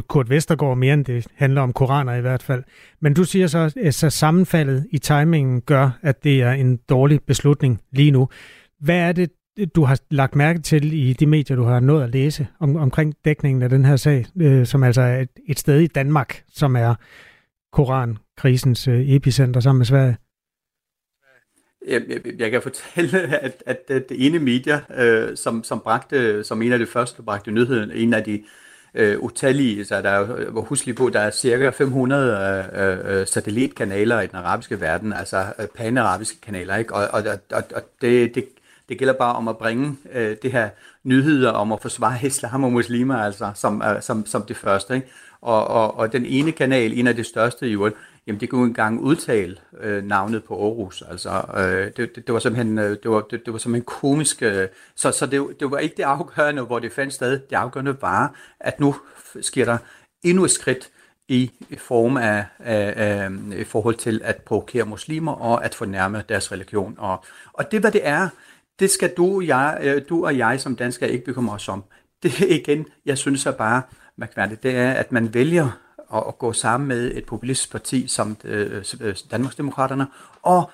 Kurt 0.08 0.30
Vestergaard 0.30 0.78
mere 0.78 0.94
end 0.94 1.06
det 1.06 1.28
handler 1.36 1.62
om 1.62 1.74
koraner 1.74 2.16
i 2.16 2.22
hvert 2.22 2.44
fald. 2.44 2.64
Men 3.00 3.14
du 3.14 3.24
siger 3.24 3.48
så, 3.48 3.74
at 3.84 3.94
så 3.96 4.10
sammenfaldet 4.10 4.88
i 4.92 4.98
timingen 4.98 5.62
gør, 5.62 6.00
at 6.02 6.24
det 6.24 6.42
er 6.42 6.52
en 6.52 6.78
dårlig 6.78 7.22
beslutning 7.24 7.82
lige 7.92 8.12
nu. 8.12 8.30
Hvad 8.80 8.98
er 8.98 9.12
det, 9.12 9.32
du 9.76 9.84
har 9.84 10.00
lagt 10.12 10.36
mærke 10.36 10.60
til 10.60 10.94
i 10.94 11.14
de 11.14 11.26
medier, 11.26 11.58
du 11.58 11.64
har 11.64 11.80
nået 11.80 12.04
at 12.04 12.10
læse 12.10 12.48
om, 12.60 12.76
omkring 12.76 13.16
dækningen 13.26 13.62
af 13.62 13.70
den 13.70 13.86
her 13.86 13.96
sag, 13.96 14.26
øh, 14.42 14.66
som 14.66 14.84
altså 14.84 15.02
er 15.02 15.20
et, 15.20 15.30
et 15.48 15.60
sted 15.60 15.80
i 15.80 15.88
Danmark, 15.88 16.44
som 16.48 16.76
er 16.76 16.96
korankrisens 17.72 18.88
øh, 18.88 19.10
epicenter 19.10 19.60
sammen 19.60 19.80
med 19.80 19.86
Sverige? 19.86 20.18
Jeg, 21.88 22.02
jeg, 22.10 22.40
jeg 22.40 22.52
kan 22.52 22.62
fortælle, 22.62 23.20
at, 23.46 23.64
at 23.66 23.90
det 23.90 24.26
ene 24.26 24.40
medier, 24.40 24.80
øh, 24.98 25.38
som, 25.38 25.64
som 25.64 25.80
bragte, 25.80 26.44
som 26.44 26.62
en 26.62 26.72
af 26.72 26.80
de 26.80 26.86
første 26.86 27.22
bragte 27.22 27.52
nyheden, 27.52 27.92
en 27.92 28.14
af 28.14 28.24
de 28.24 28.44
øh, 28.98 29.20
utallige, 29.20 29.86
så 29.86 30.02
der 30.02 30.10
er 30.10 30.20
jo, 30.20 30.36
øh, 30.36 30.58
husk 30.58 30.86
lige 30.86 30.96
på, 30.96 31.10
der 31.10 31.20
er 31.20 31.32
cirka 31.32 31.70
500 31.70 32.68
øh, 32.76 32.88
øh, 32.88 33.20
øh, 33.20 33.28
satellitkanaler 33.28 34.22
i 34.22 34.28
den 34.28 34.36
arabiske 34.36 34.82
verden, 34.82 35.14
altså 35.14 35.46
øh, 35.60 35.68
panarabiske 35.68 36.42
kanaler, 36.42 36.76
ikke? 36.76 36.94
og, 36.94 37.08
og, 37.14 37.24
og, 37.52 37.64
og 37.76 37.82
det, 38.02 38.36
det, 38.36 38.46
det 38.90 38.98
gælder 38.98 39.14
bare 39.14 39.36
om 39.36 39.48
at 39.48 39.58
bringe 39.58 39.96
øh, 40.14 40.36
det 40.42 40.52
her 40.52 40.70
nyheder 41.04 41.52
om 41.52 41.72
at 41.72 41.82
forsvare 41.82 42.20
islam 42.28 42.64
og 42.64 42.72
muslimer, 42.72 43.18
altså 43.18 43.52
som, 43.56 43.82
øh, 43.82 44.02
som, 44.02 44.26
som 44.26 44.42
det 44.42 44.58
første. 44.58 44.96
Ikke? 44.96 45.08
Og, 45.42 45.68
og, 45.68 45.98
og 45.98 46.14
den 46.14 46.26
ene 46.26 46.52
kanal, 46.52 47.00
en 47.00 47.08
af 47.08 47.16
de 47.16 47.24
største 47.24 47.70
i 47.70 47.74
øvrigt, 47.74 47.96
jamen 48.28 48.40
det 48.40 48.50
kunne 48.50 48.68
engang 48.68 49.00
udtale 49.00 49.58
øh, 49.80 50.04
navnet 50.04 50.44
på 50.44 50.66
Aarhus. 50.66 51.04
Altså, 51.10 51.30
øh, 51.58 51.86
det, 51.98 52.16
det, 52.16 52.28
det, 52.28 52.34
var 52.34 52.40
simpelthen, 52.40 52.80
øh, 52.80 52.90
det, 53.04 53.12
var, 53.12 53.22
det, 53.22 53.46
det 53.46 53.54
var 53.54 53.60
simpelthen 53.60 53.86
komisk. 53.86 54.42
Øh, 54.42 54.68
så 54.96 55.12
så 55.12 55.26
det, 55.26 55.48
det 55.60 55.72
var 55.72 55.78
ikke 55.78 55.96
det 55.98 56.04
afgørende, 56.04 56.62
hvor 56.62 56.80
det 56.80 56.92
fandt 56.92 57.14
sted. 57.14 57.32
Det 57.32 57.56
afgørende 57.56 58.02
var, 58.02 58.36
at 58.60 58.80
nu 58.80 58.96
sker 59.42 59.66
der 59.66 59.78
endnu 60.24 60.44
et 60.44 60.52
skridt 60.52 60.90
i 61.28 61.52
form 61.78 62.18
af, 62.18 62.46
af, 62.60 62.94
af 62.96 63.30
i 63.58 63.64
forhold 63.64 63.96
til 63.96 64.22
at 64.24 64.36
provokere 64.36 64.86
muslimer 64.86 65.32
og 65.32 65.66
at 65.66 65.76
fornærme 65.76 66.24
deres 66.30 66.52
religion. 66.52 66.96
Og, 66.98 67.26
og 67.54 67.72
det, 67.72 67.80
hvad 67.80 67.92
det 67.92 68.02
er, 68.04 68.30
det 68.80 68.90
skal 68.90 69.14
du, 69.18 69.42
jeg, 69.42 69.78
øh, 69.82 70.02
du 70.10 70.26
og 70.26 70.38
jeg 70.38 70.62
som 70.62 70.76
danskere 70.76 71.10
ikke 71.10 71.26
bekymre 71.26 71.56
os 71.56 71.70
om. 71.70 71.84
Det 72.24 72.40
igen, 72.40 72.86
jeg 73.06 73.18
synes 73.18 73.46
er 73.46 73.52
bare 73.52 73.82
mærkværdigt, 74.18 74.64
det 74.64 74.76
er, 74.76 74.92
at 74.92 75.12
man 75.12 75.34
vælger 75.34 75.87
at, 76.14 76.24
at 76.28 76.38
gå 76.38 76.54
sammen 76.54 76.88
med 76.88 77.16
et 77.16 77.26
populistisk 77.26 77.72
parti 77.72 77.96
øh, 77.98 78.04
øh, 78.04 78.84
som 78.84 79.00
øh, 79.02 79.16
Danmarksdemokraterne 79.32 80.08
og 80.42 80.72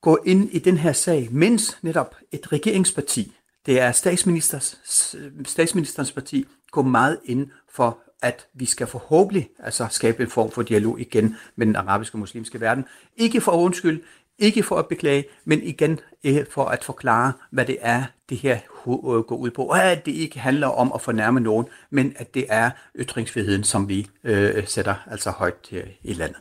gå 0.00 0.18
ind 0.26 0.50
i 0.50 0.58
den 0.58 0.76
her 0.76 0.92
sag, 0.92 1.28
mens 1.30 1.78
netop 1.82 2.16
et 2.32 2.52
regeringsparti, 2.52 3.32
det 3.66 3.80
er 3.80 3.92
statsministers, 3.92 5.14
øh, 5.18 5.32
statsministerens 5.46 6.12
parti, 6.12 6.46
går 6.70 6.82
meget 6.82 7.18
ind 7.24 7.50
for 7.70 7.98
at 8.22 8.46
vi 8.54 8.64
skal 8.64 8.86
forhåbentlig 8.86 9.50
altså 9.58 9.86
skabe 9.90 10.22
en 10.22 10.30
form 10.30 10.50
for 10.50 10.62
dialog 10.62 11.00
igen 11.00 11.36
med 11.56 11.66
den 11.66 11.76
arabiske 11.76 12.14
og 12.14 12.18
muslimske 12.18 12.60
verden. 12.60 12.84
Ikke 13.16 13.40
for 13.40 13.52
undskyld, 13.52 14.02
ikke 14.38 14.62
for 14.62 14.76
at 14.76 14.88
beklage, 14.88 15.24
men 15.44 15.62
igen 15.62 16.00
eh, 16.24 16.46
for 16.50 16.64
at 16.64 16.84
forklare, 16.84 17.32
hvad 17.50 17.66
det 17.66 17.76
er, 17.80 18.04
det 18.30 18.38
her 18.38 18.58
øh, 18.86 19.20
går 19.20 19.36
ud 19.36 19.50
på. 19.50 19.62
Og 19.62 19.82
at 19.82 20.06
det 20.06 20.12
ikke 20.12 20.38
handler 20.38 20.66
om 20.66 20.92
at 20.94 21.00
fornærme 21.00 21.40
nogen, 21.40 21.66
men 21.90 22.12
at 22.16 22.34
det 22.34 22.46
er 22.48 22.70
ytringsfriheden, 22.98 23.64
som 23.64 23.88
vi 23.88 24.06
øh, 24.24 24.66
sætter 24.66 24.94
altså 25.10 25.30
højt 25.30 25.54
her 25.70 25.82
i 26.02 26.12
landet. 26.12 26.36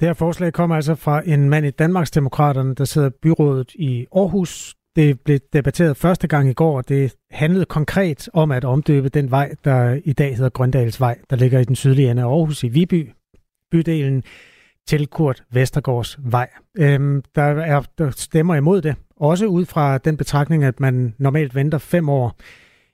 Det 0.00 0.08
her 0.08 0.14
forslag 0.14 0.52
kommer 0.52 0.76
altså 0.76 0.94
fra 0.94 1.22
en 1.26 1.50
mand 1.50 1.66
i 1.66 1.70
Danmarksdemokraterne, 1.70 2.74
der 2.74 2.84
sidder 2.84 3.08
i 3.08 3.12
byrådet 3.22 3.74
i 3.74 4.06
Aarhus. 4.16 4.74
Det 4.96 5.20
blev 5.20 5.38
debatteret 5.52 5.96
første 5.96 6.28
gang 6.28 6.50
i 6.50 6.52
går, 6.52 6.76
og 6.76 6.88
det 6.88 7.14
handlede 7.30 7.64
konkret 7.64 8.28
om 8.32 8.50
at 8.50 8.64
omdøbe 8.64 9.08
den 9.08 9.30
vej, 9.30 9.54
der 9.64 10.00
i 10.04 10.12
dag 10.12 10.36
hedder 10.36 10.50
Grøndalsvej, 10.50 11.18
der 11.30 11.36
ligger 11.36 11.58
i 11.58 11.64
den 11.64 11.76
sydlige 11.76 12.10
ende 12.10 12.22
af 12.22 12.26
Aarhus 12.26 12.64
i 12.64 12.68
Viby, 12.68 13.10
bydelen 13.70 14.22
til 14.86 15.06
Kurt 15.06 15.42
Vestergaards 15.52 16.18
vej. 16.22 16.48
Øhm, 16.78 17.22
der 17.34 17.42
er 17.42 17.82
der 17.98 18.10
stemmer 18.10 18.54
imod 18.54 18.82
det, 18.82 18.96
også 19.16 19.46
ud 19.46 19.64
fra 19.64 19.98
den 19.98 20.16
betragtning, 20.16 20.64
at 20.64 20.80
man 20.80 21.14
normalt 21.18 21.54
venter 21.54 21.78
fem 21.78 22.08
år 22.08 22.36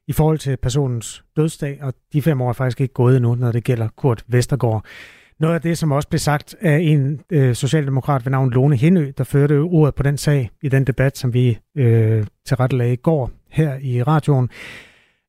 i 0.09 0.13
forhold 0.13 0.39
til 0.39 0.57
personens 0.57 1.25
dødsdag, 1.37 1.79
og 1.83 1.95
de 2.13 2.23
fem 2.23 2.41
år 2.41 2.49
er 2.49 2.53
faktisk 2.53 2.81
ikke 2.81 2.95
gået 2.95 3.17
endnu, 3.17 3.35
når 3.35 3.53
det 3.53 3.65
gælder 3.65 3.89
Kurt 3.97 4.25
Vestergaard. 4.29 4.85
Noget 5.41 5.55
af 5.55 5.61
det, 5.61 5.79
som 5.79 5.93
også 5.93 6.09
blev 6.09 6.19
sagt 6.19 6.55
af 6.61 6.79
en 6.79 7.21
øh, 7.31 7.55
socialdemokrat 7.55 8.25
ved 8.25 8.31
navn 8.31 8.51
Lone 8.51 8.77
Hindø, 8.77 9.13
der 9.19 9.25
førte 9.25 9.59
ordet 9.59 9.95
på 9.95 10.03
den 10.03 10.19
sag 10.19 10.51
i 10.63 10.69
den 10.69 10.85
debat, 10.85 11.19
som 11.19 11.35
vi 11.35 11.59
øh, 11.77 12.27
tilrettelagde 12.47 12.93
i 12.93 12.97
går 12.97 13.31
her 13.51 13.79
i 13.83 14.03
radioen, 14.03 14.51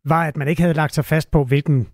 var, 0.05 0.23
at 0.23 0.37
man 0.37 0.47
ikke 0.47 0.61
havde 0.61 0.73
lagt 0.73 0.95
sig 0.95 1.05
fast 1.05 1.31
på, 1.31 1.43
hvilken 1.43 1.87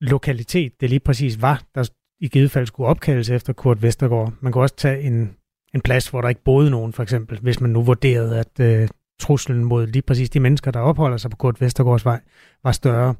lokalitet 0.00 0.80
det 0.80 0.90
lige 0.90 1.00
præcis 1.00 1.42
var, 1.42 1.62
der 1.74 1.90
i 2.20 2.28
givet 2.28 2.50
fald 2.50 2.66
skulle 2.66 2.88
opkaldes 2.88 3.30
efter 3.30 3.52
Kurt 3.52 3.82
Vestergaard. 3.82 4.32
Man 4.40 4.52
kunne 4.52 4.64
også 4.64 4.76
tage 4.76 5.00
en, 5.00 5.36
en 5.74 5.80
plads, 5.80 6.08
hvor 6.08 6.20
der 6.20 6.28
ikke 6.28 6.44
boede 6.44 6.70
nogen, 6.70 6.92
for 6.92 7.02
eksempel, 7.02 7.38
hvis 7.42 7.60
man 7.60 7.70
nu 7.70 7.82
vurderede, 7.82 8.38
at 8.38 8.60
øh, 8.60 8.88
truslen 9.20 9.64
mod 9.64 9.86
lige 9.86 10.02
præcis 10.02 10.30
de 10.30 10.40
mennesker, 10.40 10.70
der 10.70 10.80
opholder 10.80 11.16
sig 11.16 11.30
på 11.30 11.36
Kurt 11.36 11.60
Vestergaards 11.60 12.04
vej, 12.04 12.20
var 12.64 12.72
større. 12.72 13.14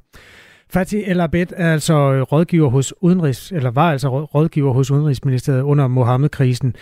Fatih 0.69 1.07
El 1.07 1.21
Abed 1.21 1.47
er 1.55 1.73
altså 1.73 2.23
rådgiver 2.23 2.69
hos 2.69 2.93
Udenrigs, 3.01 3.51
eller 3.51 3.71
var 3.71 3.91
altså 3.91 4.09
rådgiver 4.09 4.73
hos 4.73 4.91
Udenrigsministeriet 4.91 5.61
under 5.61 5.87
Mohammed-krisen, 5.87 6.75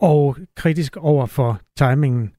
og 0.00 0.36
kritisk 0.56 0.96
over 0.96 1.26
for 1.26 1.60
timingen. 1.76 2.32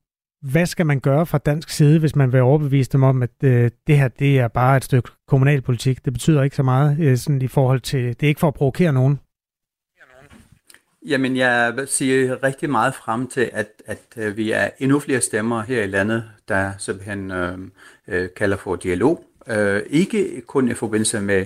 Hvad 0.51 0.65
skal 0.65 0.85
man 0.85 0.99
gøre 0.99 1.25
fra 1.25 1.37
dansk 1.37 1.69
side, 1.69 1.99
hvis 1.99 2.15
man 2.15 2.33
vil 2.33 2.41
overbevise 2.41 2.91
dem 2.91 3.03
om, 3.03 3.23
at 3.23 3.29
øh, 3.43 3.71
det 3.87 3.97
her 3.97 4.07
det 4.07 4.39
er 4.39 4.47
bare 4.47 4.77
et 4.77 4.83
stykke 4.83 5.09
kommunalpolitik? 5.27 6.05
Det 6.05 6.13
betyder 6.13 6.43
ikke 6.43 6.55
så 6.55 6.63
meget 6.63 6.99
øh, 6.99 7.17
sådan 7.17 7.41
i 7.41 7.47
forhold 7.47 7.79
til, 7.79 8.07
det 8.07 8.23
er 8.23 8.27
ikke 8.27 8.39
for 8.39 8.47
at 8.47 8.53
provokere 8.53 8.93
nogen. 8.93 9.19
Jamen, 11.07 11.37
jeg 11.37 11.73
siger 11.85 12.43
rigtig 12.43 12.69
meget 12.69 12.95
frem 12.95 13.27
til, 13.27 13.49
at, 13.53 13.67
at 13.85 14.01
øh, 14.17 14.37
vi 14.37 14.51
er 14.51 14.69
endnu 14.79 14.99
flere 14.99 15.21
stemmer 15.21 15.61
her 15.61 15.83
i 15.83 15.87
landet, 15.87 16.23
der 16.47 16.71
simpelthen 16.77 17.31
øh, 17.31 17.57
øh, 18.07 18.29
kalder 18.37 18.57
for 18.57 18.75
dialog. 18.75 19.25
Øh, 19.47 19.81
ikke 19.89 20.41
kun 20.47 20.71
i 20.71 20.73
forbindelse 20.73 21.21
med, 21.21 21.45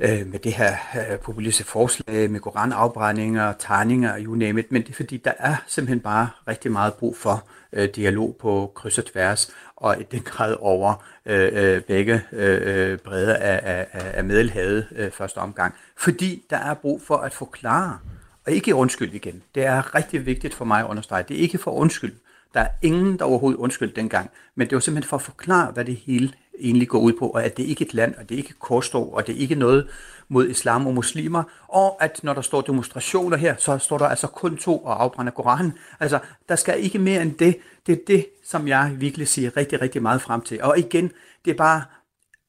øh, 0.00 0.26
med 0.26 0.38
det 0.38 0.52
her 0.52 0.72
øh, 0.94 1.18
populistiske 1.18 1.70
forslag, 1.70 2.30
med 2.30 2.40
koranafbrændinger, 2.40 3.52
tegninger, 3.58 4.18
you 4.18 4.34
name 4.34 4.60
it, 4.60 4.72
men 4.72 4.82
det 4.82 4.88
er 4.88 4.94
fordi, 4.94 5.16
der 5.16 5.32
er 5.38 5.56
simpelthen 5.66 6.00
bare 6.00 6.28
rigtig 6.48 6.72
meget 6.72 6.94
brug 6.94 7.16
for 7.16 7.48
øh, 7.72 7.88
dialog 7.88 8.36
på 8.40 8.72
kryds 8.74 8.98
og 8.98 9.06
tværs, 9.06 9.50
og 9.76 10.00
i 10.00 10.02
den 10.02 10.20
grad 10.20 10.56
over 10.60 11.04
øh, 11.26 11.50
øh 11.52 11.82
begge 11.82 12.22
øh, 12.32 12.90
øh 12.92 12.98
breder 12.98 13.34
af, 13.34 13.60
af, 13.62 13.86
af 13.92 14.24
Middelhavet 14.24 14.86
øh, 14.96 15.10
første 15.10 15.38
omgang. 15.38 15.74
Fordi 15.96 16.44
der 16.50 16.56
er 16.56 16.74
brug 16.74 17.02
for 17.02 17.16
at 17.16 17.34
forklare, 17.34 17.98
og 18.46 18.52
ikke 18.52 18.74
undskyld 18.74 19.14
igen. 19.14 19.42
Det 19.54 19.64
er 19.66 19.94
rigtig 19.94 20.26
vigtigt 20.26 20.54
for 20.54 20.64
mig 20.64 20.80
at 20.80 20.86
understrege. 20.86 21.24
Det 21.28 21.36
er 21.36 21.40
ikke 21.40 21.58
for 21.58 21.70
undskyld. 21.70 22.12
Der 22.54 22.60
er 22.60 22.68
ingen, 22.82 23.18
der 23.18 23.24
overhovedet 23.24 23.58
undskyld 23.58 23.94
dengang. 23.94 24.30
Men 24.54 24.66
det 24.66 24.74
var 24.74 24.80
simpelthen 24.80 25.08
for 25.08 25.16
at 25.16 25.22
forklare, 25.22 25.72
hvad 25.72 25.84
det 25.84 25.96
hele 25.96 26.32
egentlig 26.60 26.88
går 26.88 26.98
ud 26.98 27.12
på, 27.12 27.28
og 27.28 27.44
at 27.44 27.56
det 27.56 27.62
ikke 27.62 27.84
er 27.84 27.88
et 27.88 27.94
land, 27.94 28.14
og 28.14 28.28
det 28.28 28.34
er 28.34 28.38
ikke 28.38 28.54
korstog, 28.58 29.14
og 29.14 29.26
det 29.26 29.34
er 29.34 29.38
ikke 29.38 29.54
noget 29.54 29.88
mod 30.28 30.48
islam 30.48 30.86
og 30.86 30.94
muslimer, 30.94 31.42
og 31.68 32.02
at 32.04 32.20
når 32.22 32.34
der 32.34 32.40
står 32.40 32.60
demonstrationer 32.60 33.36
her, 33.36 33.54
så 33.58 33.78
står 33.78 33.98
der 33.98 34.06
altså 34.06 34.26
kun 34.26 34.56
to 34.56 34.78
og 34.78 35.02
afbrænder 35.02 35.32
Koranen. 35.32 35.72
Altså, 36.00 36.18
der 36.48 36.56
skal 36.56 36.84
ikke 36.84 36.98
mere 36.98 37.22
end 37.22 37.34
det. 37.34 37.56
Det 37.86 37.92
er 37.92 37.98
det, 38.06 38.26
som 38.44 38.68
jeg 38.68 38.96
virkelig 38.98 39.28
siger 39.28 39.56
rigtig, 39.56 39.80
rigtig 39.80 40.02
meget 40.02 40.22
frem 40.22 40.40
til. 40.40 40.62
Og 40.62 40.78
igen, 40.78 41.12
det 41.44 41.50
er 41.50 41.56
bare 41.56 41.82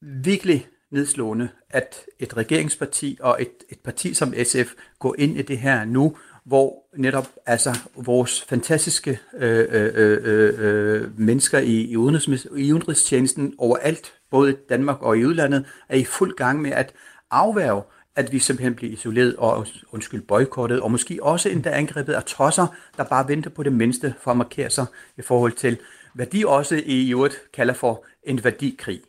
virkelig 0.01 0.67
nedslående, 0.91 1.49
at 1.69 2.05
et 2.19 2.37
regeringsparti 2.37 3.17
og 3.21 3.37
et, 3.41 3.51
et 3.69 3.79
parti 3.79 4.13
som 4.13 4.33
SF 4.43 4.73
går 4.99 5.15
ind 5.17 5.37
i 5.37 5.41
det 5.41 5.57
her 5.57 5.85
nu, 5.85 6.17
hvor 6.43 6.84
netop 6.98 7.27
altså 7.46 7.79
vores 7.96 8.41
fantastiske 8.41 9.19
øh, 9.38 9.65
øh, 9.69 9.91
øh, 9.96 10.53
øh, 10.58 11.19
mennesker 11.19 11.60
i, 11.60 11.81
i, 11.81 11.98
udenrigs, 11.98 12.48
i 12.58 12.74
udenrigstjenesten 12.74 13.53
overalt, 13.58 14.13
både 14.31 14.51
i 14.51 14.55
Danmark 14.69 15.01
og 15.01 15.17
i 15.17 15.25
udlandet, 15.25 15.65
er 15.89 15.98
i 15.98 16.03
fuld 16.03 16.36
gang 16.36 16.62
med 16.62 16.72
at 16.72 16.93
afværge, 17.31 17.81
at 18.15 18.31
vi 18.31 18.39
simpelthen 18.39 18.75
bliver 18.75 18.93
isoleret 18.93 19.36
og 19.36 19.67
undskyld 19.91 20.22
boykottet, 20.22 20.81
og 20.81 20.91
måske 20.91 21.19
også 21.22 21.50
endda 21.50 21.69
angrebet 21.69 22.13
af 22.13 22.24
tosser, 22.24 22.67
der 22.98 23.03
bare 23.03 23.27
venter 23.27 23.50
på 23.50 23.63
det 23.63 23.74
mindste 23.74 24.13
for 24.22 24.31
at 24.31 24.38
markere 24.38 24.69
sig 24.69 24.86
i 25.17 25.22
forhold 25.22 25.51
til, 25.51 25.77
hvad 26.13 26.25
de 26.25 26.48
også 26.48 26.81
i 26.86 27.12
øvrigt 27.12 27.41
kalder 27.53 27.74
for 27.74 28.05
en 28.24 28.43
værdikrig. 28.43 29.01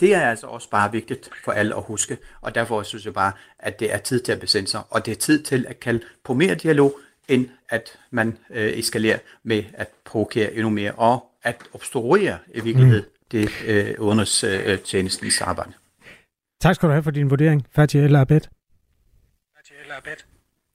Det 0.00 0.14
er 0.14 0.20
altså 0.20 0.46
også 0.46 0.70
bare 0.70 0.92
vigtigt 0.92 1.30
for 1.44 1.52
alle 1.52 1.76
at 1.76 1.82
huske, 1.82 2.18
og 2.40 2.54
derfor 2.54 2.82
synes 2.82 3.04
jeg 3.04 3.14
bare, 3.14 3.32
at 3.58 3.80
det 3.80 3.94
er 3.94 3.98
tid 3.98 4.20
til 4.20 4.32
at 4.32 4.40
besinde 4.40 4.68
sig, 4.68 4.82
og 4.90 5.06
det 5.06 5.12
er 5.12 5.16
tid 5.16 5.42
til 5.42 5.66
at 5.68 5.80
kalde 5.80 6.00
på 6.24 6.34
mere 6.34 6.54
dialog, 6.54 6.98
end 7.28 7.48
at 7.68 7.98
man 8.10 8.38
øh, 8.50 8.78
eskalerer 8.78 9.18
med 9.42 9.64
at 9.74 9.88
provokere 10.04 10.52
endnu 10.52 10.70
mere, 10.70 10.92
og 10.92 11.26
at 11.42 11.56
obstruere 11.74 12.38
i 12.54 12.60
virkeligheden 12.60 13.04
mm. 13.04 13.28
det 13.30 13.50
øh, 13.66 13.94
udenrigstjenestens 13.98 15.40
øh, 15.40 15.48
arbejde. 15.48 15.72
Tak 16.60 16.74
skal 16.74 16.88
du 16.88 16.92
have 16.92 17.02
for 17.02 17.10
din 17.10 17.30
vurdering, 17.30 17.66
Fatih 17.72 18.04
El 18.04 18.16
Abed. 18.16 18.40
Fatih 19.56 19.76
El 19.84 19.92
Abed. 19.92 20.16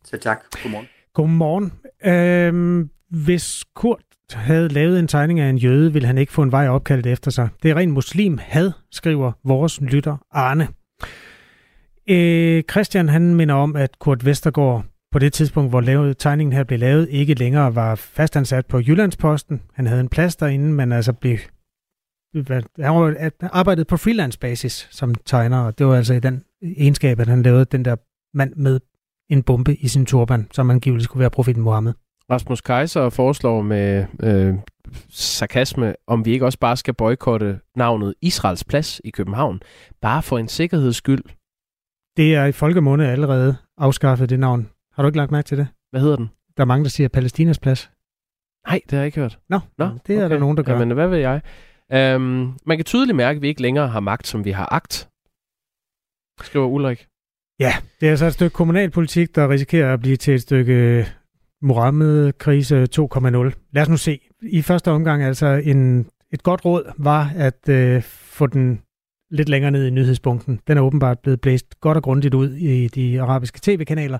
Så 0.04 0.18
tak. 0.18 0.46
Godmorgen. 0.64 0.88
Godmorgen. 1.14 1.74
Øhm, 2.06 2.90
hvis 3.10 3.64
Kurt 3.74 4.15
havde 4.32 4.68
lavet 4.68 5.00
en 5.00 5.08
tegning 5.08 5.40
af 5.40 5.50
en 5.50 5.58
jøde, 5.58 5.94
ville 5.94 6.08
han 6.08 6.18
ikke 6.18 6.32
få 6.32 6.42
en 6.42 6.52
vej 6.52 6.68
opkaldt 6.68 7.08
efter 7.08 7.32
sig. 7.32 7.50
Det 7.64 7.72
er 7.72 7.76
ren 7.76 7.92
muslim 7.92 8.40
had, 8.42 8.72
skriver 8.92 9.32
vores 9.44 9.82
lytter 9.82 10.18
Arne. 10.32 10.68
Øh, 12.10 12.64
Christian 12.72 13.10
han 13.10 13.36
minder 13.36 13.56
om, 13.56 13.76
at 13.76 14.00
Kurt 14.00 14.26
Vestergaard 14.26 14.86
på 15.12 15.20
det 15.20 15.34
tidspunkt, 15.34 15.72
hvor 15.72 15.82
lavet, 15.82 16.18
tegningen 16.18 16.54
her 16.54 16.64
blev 16.64 16.80
lavet, 16.80 17.10
ikke 17.10 17.34
længere 17.34 17.76
var 17.76 17.96
fastansat 17.96 18.66
på 18.66 18.80
Jyllandsposten. 18.80 19.62
Han 19.74 19.88
havde 19.88 20.02
en 20.02 20.10
plads 20.10 20.36
derinde, 20.36 20.74
men 20.74 20.92
altså 20.92 21.14
blev 21.14 21.38
han 22.80 23.32
arbejdede 23.42 23.86
på 23.86 23.98
freelance 23.98 24.40
basis 24.40 24.88
som 24.92 25.16
tegner, 25.16 25.58
og 25.58 25.78
det 25.78 25.86
var 25.86 25.96
altså 25.96 26.14
i 26.14 26.20
den 26.20 26.44
egenskab, 26.78 27.20
at 27.20 27.28
han 27.28 27.44
lavede 27.44 27.66
den 27.66 27.86
der 27.86 27.96
mand 28.38 28.56
med 28.56 28.80
en 29.30 29.44
bombe 29.44 29.76
i 29.76 29.88
sin 29.88 30.06
turban, 30.06 30.48
som 30.52 30.70
angiveligt 30.70 31.04
skulle 31.04 31.22
være 31.22 31.30
profeten 31.30 31.64
Mohammed. 31.64 31.94
Rasmus 32.32 32.62
Kaiser 32.62 33.10
foreslår 33.10 33.62
med 33.62 34.06
øh, 34.24 34.56
sarkasme, 35.10 35.96
om 36.08 36.26
vi 36.26 36.32
ikke 36.32 36.46
også 36.46 36.60
bare 36.60 36.78
skal 36.78 36.94
boykotte 36.94 37.60
navnet 37.76 38.14
Israels 38.22 38.64
Plads 38.64 39.02
i 39.04 39.10
København, 39.10 39.62
bare 40.02 40.24
for 40.24 40.38
en 40.38 40.48
sikkerheds 40.48 40.96
skyld. 40.96 41.24
Det 42.18 42.36
er 42.36 42.46
i 42.46 42.52
folkemunde 42.52 43.08
allerede 43.08 43.58
afskaffet, 43.78 44.30
det 44.30 44.40
navn. 44.40 44.70
Har 44.94 45.04
du 45.04 45.08
ikke 45.08 45.18
lagt 45.18 45.32
mærke 45.32 45.46
til 45.46 45.58
det? 45.58 45.68
Hvad 45.92 46.02
hedder 46.02 46.16
den? 46.16 46.30
Der 46.58 46.64
er 46.64 46.68
mange, 46.68 46.84
der 46.84 46.90
siger 46.90 47.10
Palæstinas 47.10 47.60
Plads. 47.60 47.92
Nej, 48.68 48.82
det 48.84 48.92
har 48.92 48.98
jeg 48.98 49.06
ikke 49.06 49.20
hørt. 49.20 49.40
Nå, 49.50 49.60
Nå 49.78 49.86
det 50.08 50.16
er 50.16 50.26
okay. 50.26 50.34
der 50.34 50.40
nogen, 50.40 50.58
der 50.58 50.64
gør. 50.64 50.74
Jamen, 50.74 50.92
hvad 50.92 51.08
ved 51.08 51.18
jeg? 51.18 51.42
Um, 52.16 52.58
man 52.66 52.78
kan 52.78 52.86
tydeligt 52.86 53.16
mærke, 53.16 53.38
at 53.38 53.42
vi 53.42 53.48
ikke 53.48 53.62
længere 53.62 53.88
har 53.88 54.00
magt, 54.00 54.28
som 54.28 54.46
vi 54.46 54.52
har 54.52 54.74
agt, 54.74 55.10
skriver 56.42 56.68
Ulrik. 56.68 57.08
Ja, 57.60 57.74
det 58.00 58.06
er 58.08 58.12
altså 58.12 58.26
et 58.26 58.34
stykke 58.34 58.54
kommunalpolitik, 58.54 59.36
der 59.36 59.50
risikerer 59.50 59.94
at 59.94 60.00
blive 60.00 60.18
til 60.18 60.34
et 60.34 60.42
stykke 60.42 61.08
Mohammed-krise 61.66 62.88
2.0. 62.96 63.70
Lad 63.72 63.82
os 63.82 63.90
nu 63.90 63.98
se. 63.98 64.20
I 64.42 64.62
første 64.62 64.92
omgang 64.92 65.24
altså 65.24 65.46
en, 65.46 66.08
et 66.32 66.44
godt 66.44 66.66
råd 66.66 66.92
var 66.98 67.32
at 67.36 67.70
øh, 67.70 68.02
få 68.04 68.48
den 68.48 68.82
lidt 69.32 69.50
længere 69.50 69.72
ned 69.72 69.88
i 69.88 69.90
nyhedspunkten. 69.90 70.60
Den 70.68 70.78
er 70.78 70.82
åbenbart 70.82 71.20
blevet 71.20 71.42
blæst 71.42 71.80
godt 71.82 71.98
og 71.98 72.04
grundigt 72.04 72.34
ud 72.34 72.54
i 72.54 72.88
de 72.88 73.22
arabiske 73.22 73.60
tv-kanaler, 73.64 74.18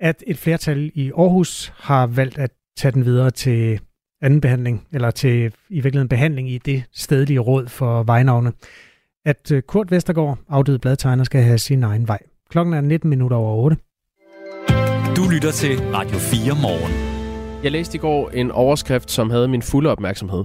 at 0.00 0.24
et 0.26 0.38
flertal 0.38 0.90
i 0.94 1.12
Aarhus 1.18 1.72
har 1.76 2.06
valgt 2.06 2.38
at 2.38 2.50
tage 2.76 2.92
den 2.92 3.04
videre 3.04 3.30
til 3.30 3.80
anden 4.22 4.40
behandling, 4.40 4.86
eller 4.92 5.10
til 5.10 5.52
i 5.68 5.80
virkeligheden 5.80 6.08
behandling 6.08 6.50
i 6.50 6.58
det 6.58 6.84
stedlige 6.92 7.38
råd 7.38 7.66
for 7.66 8.02
vejnavne. 8.02 8.52
At 9.24 9.52
øh, 9.52 9.62
Kurt 9.62 9.90
Vestergaard, 9.90 10.38
afdøde 10.48 10.78
bladtegner, 10.78 11.24
skal 11.24 11.42
have 11.42 11.58
sin 11.58 11.82
egen 11.82 12.08
vej. 12.08 12.18
Klokken 12.50 12.74
er 12.74 12.80
19 12.80 13.10
minutter 13.10 13.36
over 13.36 13.64
8. 13.64 13.76
Du 15.18 15.28
lytter 15.32 15.52
til 15.52 15.78
Radio 15.78 16.18
4 16.18 16.54
morgen. 16.62 16.92
Jeg 17.64 17.72
læste 17.72 17.96
i 17.96 18.00
går 18.00 18.30
en 18.30 18.50
overskrift, 18.50 19.10
som 19.10 19.30
havde 19.30 19.48
min 19.48 19.62
fulde 19.62 19.90
opmærksomhed. 19.90 20.44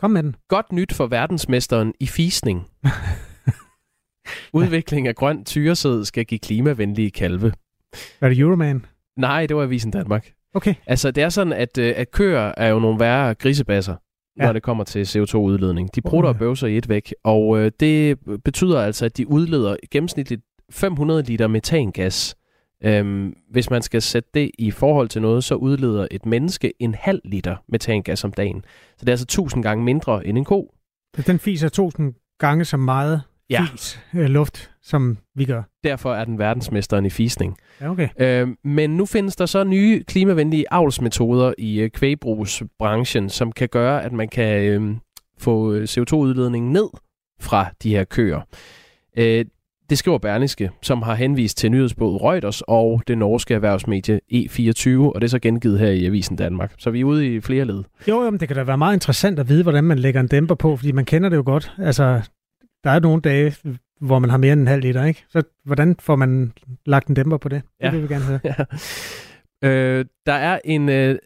Kom 0.00 0.10
med 0.10 0.22
den. 0.22 0.36
Godt 0.48 0.72
nyt 0.72 0.92
for 0.92 1.06
verdensmesteren 1.06 1.94
i 2.00 2.06
fisning. 2.06 2.66
Udvikling 4.52 5.08
af 5.08 5.14
grøn 5.14 5.44
tyresæd 5.44 6.04
skal 6.04 6.24
give 6.24 6.38
klimavenlige 6.38 7.10
kalve. 7.10 7.52
Er 8.20 8.28
det 8.28 8.38
Euroman? 8.38 8.86
Nej, 9.16 9.46
det 9.46 9.56
var 9.56 9.62
Avisen 9.62 9.90
Danmark. 9.90 10.32
Okay. 10.54 10.74
Altså, 10.86 11.10
det 11.10 11.22
er 11.22 11.28
sådan, 11.28 11.52
at, 11.52 11.78
øh, 11.78 11.94
at 11.96 12.10
køer 12.10 12.52
er 12.56 12.68
jo 12.68 12.78
nogle 12.78 13.00
værre 13.00 13.34
grisebasser, 13.34 13.96
ja. 14.38 14.44
når 14.44 14.52
det 14.52 14.62
kommer 14.62 14.84
til 14.84 15.04
CO2-udledning. 15.04 15.94
De 15.94 16.02
prutter 16.02 16.28
og 16.30 16.36
bøvser 16.36 16.66
i 16.66 16.76
et 16.76 16.88
væk, 16.88 17.14
og 17.24 17.58
øh, 17.58 17.72
det 17.80 18.18
betyder 18.44 18.80
altså, 18.80 19.04
at 19.04 19.16
de 19.16 19.28
udleder 19.28 19.76
gennemsnitligt 19.90 20.42
500 20.70 21.22
liter 21.22 21.46
metangas 21.46 22.36
Øhm, 22.84 23.34
hvis 23.50 23.70
man 23.70 23.82
skal 23.82 24.02
sætte 24.02 24.28
det 24.34 24.50
i 24.58 24.70
forhold 24.70 25.08
til 25.08 25.22
noget, 25.22 25.44
så 25.44 25.54
udleder 25.54 26.06
et 26.10 26.26
menneske 26.26 26.72
en 26.78 26.94
halv 26.94 27.20
liter 27.24 27.56
metangas 27.68 28.24
om 28.24 28.32
dagen. 28.32 28.64
Så 28.96 29.00
det 29.00 29.08
er 29.08 29.12
altså 29.12 29.24
1000 29.24 29.62
gange 29.62 29.84
mindre 29.84 30.26
end 30.26 30.38
en 30.38 30.44
ko. 30.44 30.74
Den 31.26 31.38
fiser 31.38 31.66
1000 31.66 32.14
gange 32.38 32.64
så 32.64 32.76
meget 32.76 33.22
Ja. 33.50 33.66
fis, 33.72 34.00
øh, 34.14 34.24
luft, 34.26 34.70
som 34.82 35.18
vi 35.34 35.44
gør. 35.44 35.62
Derfor 35.84 36.14
er 36.14 36.24
den 36.24 36.38
verdensmesteren 36.38 37.06
i 37.06 37.10
fisning. 37.10 37.56
Ja, 37.80 37.90
okay. 37.90 38.08
Øh, 38.20 38.48
men 38.64 38.96
nu 38.96 39.06
findes 39.06 39.36
der 39.36 39.46
så 39.46 39.64
nye 39.64 40.04
klimavenlige 40.04 40.64
avlsmetoder 40.70 41.52
i 41.58 41.80
øh, 41.80 41.90
kvægbrugsbranchen, 41.90 43.28
som 43.30 43.52
kan 43.52 43.68
gøre, 43.68 44.02
at 44.04 44.12
man 44.12 44.28
kan 44.28 44.62
øh, 44.62 44.96
få 45.38 45.72
øh, 45.72 45.84
CO2-udledningen 45.84 46.72
ned 46.72 46.88
fra 47.40 47.66
de 47.82 47.90
her 47.90 48.04
køer. 48.04 48.40
Øh, 49.18 49.44
det 49.94 49.98
skriver 49.98 50.18
Berlingske, 50.18 50.70
som 50.82 51.02
har 51.02 51.14
henvist 51.14 51.56
til 51.58 51.70
nyhedsbåd 51.70 52.22
Reuters 52.22 52.62
og 52.68 53.02
det 53.06 53.18
norske 53.18 53.54
erhvervsmedie 53.54 54.20
E24, 54.32 54.90
og 54.98 55.20
det 55.20 55.24
er 55.24 55.28
så 55.28 55.38
gengivet 55.38 55.78
her 55.78 55.88
i 55.88 56.06
Avisen 56.06 56.36
Danmark. 56.36 56.74
Så 56.78 56.90
vi 56.90 57.00
er 57.00 57.04
ude 57.04 57.34
i 57.34 57.40
flere 57.40 57.64
led. 57.64 57.82
Jo, 58.08 58.22
jo, 58.24 58.30
men 58.30 58.40
det 58.40 58.48
kan 58.48 58.56
da 58.56 58.62
være 58.62 58.78
meget 58.78 58.94
interessant 58.94 59.38
at 59.38 59.48
vide, 59.48 59.62
hvordan 59.62 59.84
man 59.84 59.98
lægger 59.98 60.20
en 60.20 60.26
dæmper 60.28 60.54
på, 60.54 60.76
fordi 60.76 60.92
man 60.92 61.04
kender 61.04 61.28
det 61.28 61.36
jo 61.36 61.42
godt. 61.46 61.72
Altså, 61.78 62.20
der 62.84 62.90
er 62.90 63.00
nogle 63.00 63.20
dage, 63.22 63.54
hvor 64.00 64.18
man 64.18 64.30
har 64.30 64.36
mere 64.36 64.52
end 64.52 64.60
en 64.60 64.66
halv 64.66 64.82
liter, 64.82 65.04
ikke? 65.04 65.24
Så 65.28 65.42
hvordan 65.64 65.96
får 66.00 66.16
man 66.16 66.52
lagt 66.86 67.08
en 67.08 67.14
dæmper 67.14 67.36
på 67.36 67.48
det? 67.48 67.62
Det 67.62 67.86
Ja. 67.86 67.90
vil 67.90 68.02
vi 68.02 68.14
gerne 68.14 68.24
høre. 68.24 68.40
Ja. 69.62 69.68
Øh, 69.68 70.04
der 70.26 70.32
er 70.32 70.58
en 70.64 70.88
øh, 70.88 71.16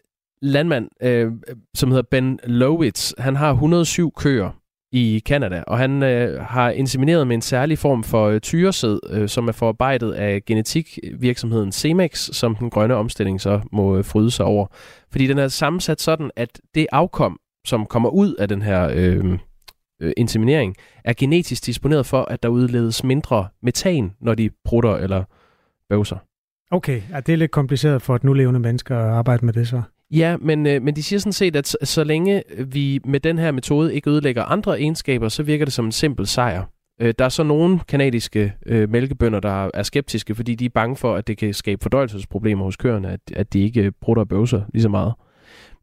landmand, 0.41 0.89
øh, 1.03 1.31
som 1.75 1.89
hedder 1.91 2.03
Ben 2.11 2.39
Lowitz. 2.43 3.11
Han 3.17 3.35
har 3.35 3.51
107 3.51 4.11
køer 4.17 4.58
i 4.91 5.21
Kanada, 5.25 5.63
og 5.67 5.77
han 5.77 6.03
øh, 6.03 6.41
har 6.41 6.69
insemineret 6.69 7.27
med 7.27 7.35
en 7.35 7.41
særlig 7.41 7.77
form 7.77 8.03
for 8.03 8.27
øh, 8.27 8.39
tyresæd, 8.39 8.99
øh, 9.09 9.29
som 9.29 9.47
er 9.47 9.51
forarbejdet 9.51 10.11
af 10.11 10.45
genetikvirksomheden 10.45 11.71
Cemex, 11.71 12.29
som 12.31 12.55
den 12.55 12.69
grønne 12.69 12.95
omstilling 12.95 13.41
så 13.41 13.61
må 13.71 13.97
øh, 13.97 14.05
fryde 14.05 14.31
sig 14.31 14.45
over. 14.45 14.67
Fordi 15.11 15.27
den 15.27 15.37
er 15.37 15.47
sammensat 15.47 16.01
sådan, 16.01 16.31
at 16.35 16.61
det 16.75 16.87
afkom, 16.91 17.39
som 17.65 17.85
kommer 17.85 18.09
ud 18.09 18.35
af 18.35 18.47
den 18.47 18.61
her 18.61 18.89
øh, 18.93 19.39
øh, 20.01 20.13
inseminering, 20.17 20.75
er 21.05 21.13
genetisk 21.13 21.65
disponeret 21.65 22.05
for, 22.05 22.21
at 22.21 22.43
der 22.43 22.49
udledes 22.49 23.03
mindre 23.03 23.47
metan, 23.61 24.11
når 24.21 24.35
de 24.35 24.49
prutter 24.65 24.95
eller 24.95 25.23
bøvser. 25.89 26.17
Okay, 26.71 27.01
ja, 27.11 27.19
det 27.19 27.33
er 27.33 27.37
lidt 27.37 27.51
kompliceret 27.51 28.01
for 28.01 28.15
et 28.15 28.23
nulevende 28.23 28.59
menneske 28.59 28.93
at 28.93 28.99
arbejde 28.99 29.45
med 29.45 29.53
det 29.53 29.67
så. 29.67 29.81
Ja, 30.11 30.37
men, 30.37 30.67
øh, 30.67 30.81
men 30.81 30.95
de 30.95 31.03
siger 31.03 31.19
sådan 31.19 31.33
set, 31.33 31.55
at 31.55 31.67
så, 31.67 31.77
så 31.83 32.03
længe 32.03 32.43
vi 32.67 32.99
med 33.05 33.19
den 33.19 33.37
her 33.37 33.51
metode 33.51 33.95
ikke 33.95 34.09
ødelægger 34.09 34.43
andre 34.43 34.79
egenskaber, 34.79 35.29
så 35.29 35.43
virker 35.43 35.65
det 35.65 35.73
som 35.73 35.85
en 35.85 35.91
simpel 35.91 36.27
sejr. 36.27 36.63
Øh, 37.01 37.13
der 37.19 37.25
er 37.25 37.29
så 37.29 37.43
nogle 37.43 37.79
kanadiske 37.87 38.53
øh, 38.65 38.89
mælkebønder, 38.89 39.39
der 39.39 39.69
er 39.73 39.83
skeptiske, 39.83 40.35
fordi 40.35 40.55
de 40.55 40.65
er 40.65 40.69
bange 40.69 40.95
for, 40.95 41.15
at 41.15 41.27
det 41.27 41.37
kan 41.37 41.53
skabe 41.53 41.81
fordøjelsesproblemer 41.81 42.63
hos 42.63 42.77
køerne, 42.77 43.11
at, 43.11 43.19
at 43.35 43.53
de 43.53 43.59
ikke 43.59 43.81
øh, 43.81 43.91
brutter 44.01 44.21
og 44.21 44.27
bøvser 44.27 44.61
lige 44.73 44.81
så 44.81 44.89
meget. 44.89 45.13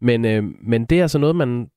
Men, 0.00 0.25
øh, 0.25 0.45
men 0.62 0.85
det 0.85 0.99
er 0.99 1.02
altså 1.02 1.18
noget, 1.18 1.37
man 1.37 1.71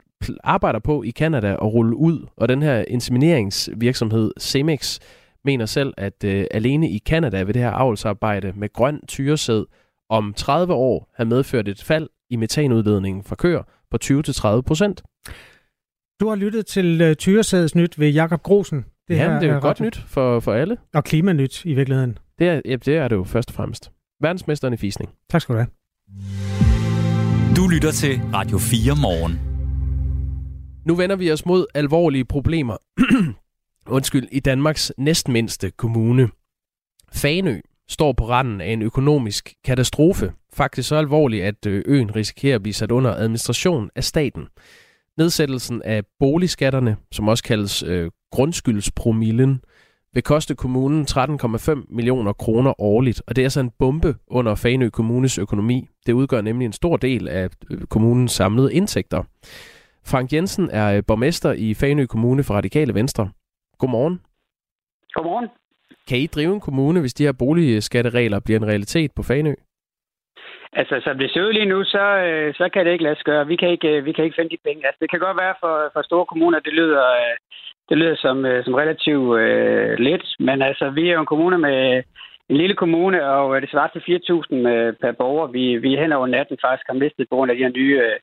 arbejder 0.43 0.79
på 0.79 1.03
i 1.03 1.09
Kanada 1.09 1.51
at 1.51 1.73
rulle 1.73 1.95
ud, 1.95 2.27
og 2.37 2.49
den 2.49 2.61
her 2.61 2.85
insemineringsvirksomhed 2.87 4.31
Cemex 4.39 4.99
mener 5.45 5.65
selv, 5.65 5.93
at 5.97 6.23
øh, 6.23 6.45
alene 6.51 6.89
i 6.89 6.97
Kanada 6.97 7.43
vil 7.43 7.53
det 7.53 7.61
her 7.61 7.71
avlsarbejde 7.71 8.53
med 8.55 8.73
grøn 8.73 9.01
tyresæd 9.07 9.65
om 10.09 10.33
30 10.33 10.73
år 10.73 11.13
have 11.15 11.25
medført 11.27 11.67
et 11.67 11.83
fald 11.83 12.09
i 12.29 12.36
metanudledningen 12.36 13.24
fra 13.24 13.36
køer 13.36 13.63
på 13.91 13.98
20-30 14.03 14.62
procent. 14.62 15.03
Du 16.19 16.27
har 16.29 16.36
lyttet 16.36 16.65
til 16.65 17.09
uh, 17.09 17.13
Tyresædets 17.13 17.75
nyt 17.75 18.00
ved 18.00 18.09
Jakob 18.09 18.41
Grosen. 18.43 18.86
Det, 19.07 19.17
ja, 19.17 19.24
det 19.24 19.43
er 19.43 19.48
jo 19.48 19.53
radio- 19.53 19.59
godt 19.59 19.79
nyt 19.79 19.98
for, 20.07 20.39
for 20.39 20.53
alle. 20.53 20.77
Og 20.93 21.03
klimanyt 21.03 21.65
i 21.65 21.74
virkeligheden. 21.74 22.17
Det 22.39 22.48
er, 22.48 22.62
ja, 22.65 22.75
det 22.75 22.95
er 22.98 23.07
det 23.07 23.15
jo 23.15 23.24
først 23.24 23.50
og 23.50 23.55
fremmest. 23.55 23.91
Verdensmesteren 24.21 24.74
i 24.74 24.77
fisning. 24.77 25.12
Tak 25.29 25.41
skal 25.41 25.55
du 25.55 25.59
have. 25.59 25.69
Du 27.55 27.67
lytter 27.67 27.91
til 27.91 28.21
Radio 28.33 28.57
4 28.57 28.95
morgen. 29.01 29.39
Nu 30.86 30.95
vender 30.95 31.15
vi 31.15 31.31
os 31.31 31.45
mod 31.45 31.65
alvorlige 31.75 32.25
problemer. 32.25 32.77
Undskyld, 33.98 34.27
i 34.31 34.39
Danmarks 34.39 34.91
næstmindste 34.98 35.71
kommune. 35.71 36.29
Fanø 37.13 37.59
står 37.89 38.13
på 38.13 38.29
randen 38.29 38.62
af 38.62 38.67
en 38.67 38.81
økonomisk 38.81 39.53
katastrofe. 39.63 40.34
Faktisk 40.53 40.89
så 40.89 40.96
alvorlig, 40.96 41.43
at 41.43 41.65
øh, 41.65 41.84
øen 41.86 42.15
risikerer 42.15 42.55
at 42.55 42.62
blive 42.62 42.74
sat 42.74 42.91
under 42.91 43.15
administration 43.15 43.89
af 43.96 44.03
staten. 44.03 44.48
Nedsættelsen 45.17 45.81
af 45.81 46.03
boligskatterne, 46.19 46.98
som 47.12 47.27
også 47.27 47.43
kaldes 47.43 47.84
øh, 47.84 48.12
grundskyldspromillen, 48.31 49.62
vil 50.13 50.24
koste 50.24 50.55
kommunen 50.55 51.05
13,5 51.10 51.86
millioner 51.89 52.34
kroner 52.34 52.81
årligt, 52.81 53.22
og 53.27 53.36
det 53.36 53.41
er 53.41 53.46
altså 53.46 53.60
en 53.60 53.72
bombe 53.79 54.15
under 54.27 54.55
Fanø 54.55 54.89
Kommunes 54.89 55.38
økonomi. 55.38 55.88
Det 56.06 56.13
udgør 56.13 56.41
nemlig 56.41 56.65
en 56.65 56.73
stor 56.73 56.97
del 56.97 57.28
af 57.28 57.49
øh, 57.71 57.82
kommunens 57.82 58.32
samlede 58.32 58.73
indtægter. 58.73 59.23
Frank 60.06 60.34
Jensen 60.34 60.69
er 60.71 60.97
øh, 60.97 61.04
borgmester 61.08 61.52
i 61.52 61.73
Fanø 61.73 62.06
Kommune 62.06 62.43
for 62.43 62.54
Radikale 62.54 62.93
Venstre. 62.93 63.30
Godmorgen. 63.78 64.21
Godmorgen. 65.13 65.47
Kan 66.08 66.17
I 66.17 66.28
drive 66.28 66.54
en 66.54 66.60
kommune, 66.60 66.99
hvis 66.99 67.13
de 67.13 67.25
her 67.25 67.36
boligskatteregler 67.39 68.39
bliver 68.45 68.60
en 68.60 68.67
realitet 68.67 69.12
på 69.15 69.23
Fanø? 69.23 69.54
Altså, 70.73 71.02
som 71.04 71.17
det 71.17 71.32
ser 71.32 71.41
ud 71.41 71.54
lige 71.54 71.71
nu, 71.73 71.84
så, 71.84 72.06
øh, 72.28 72.54
så 72.54 72.69
kan 72.73 72.86
det 72.86 72.91
ikke 72.91 73.04
lade 73.04 73.15
sig 73.15 73.25
gøre. 73.25 73.47
Vi 73.47 73.56
kan 73.56 73.69
ikke, 73.69 73.89
øh, 73.97 74.06
vi 74.06 74.12
kan 74.12 74.23
ikke 74.23 74.36
finde 74.36 74.56
de 74.56 74.65
penge. 74.67 74.86
Altså, 74.86 74.97
det 75.02 75.10
kan 75.10 75.19
godt 75.19 75.38
være 75.38 75.56
for, 75.60 75.89
for 75.93 76.02
store 76.02 76.25
kommuner, 76.25 76.60
det 76.60 76.73
lyder, 76.73 77.06
øh, 77.21 77.36
det 77.89 77.97
lyder 77.97 78.15
som, 78.15 78.36
som 78.65 78.73
relativt 78.73 79.39
øh, 79.39 79.93
lidt. 79.99 80.25
Men 80.39 80.62
altså, 80.62 80.89
vi 80.89 81.10
er 81.10 81.13
jo 81.13 81.19
en 81.19 81.34
kommune 81.34 81.58
med 81.58 82.04
en 82.49 82.58
lille 82.58 82.75
kommune, 82.75 83.25
og 83.25 83.62
det 83.62 83.69
svarer 83.69 83.91
til 83.91 84.04
4.000 84.10 84.56
per 85.02 85.12
borger. 85.12 85.47
Vi, 85.47 85.78
vi 85.78 85.89
hen 85.95 86.12
over 86.12 86.28
natten 86.28 86.58
faktisk 86.65 86.88
har 86.88 87.02
mistet 87.04 87.30
på 87.30 87.36
grund 87.36 87.52
af 87.52 87.58
de 87.58 87.63
her 87.63 87.78
nye 87.80 88.02
øh, 88.06 88.17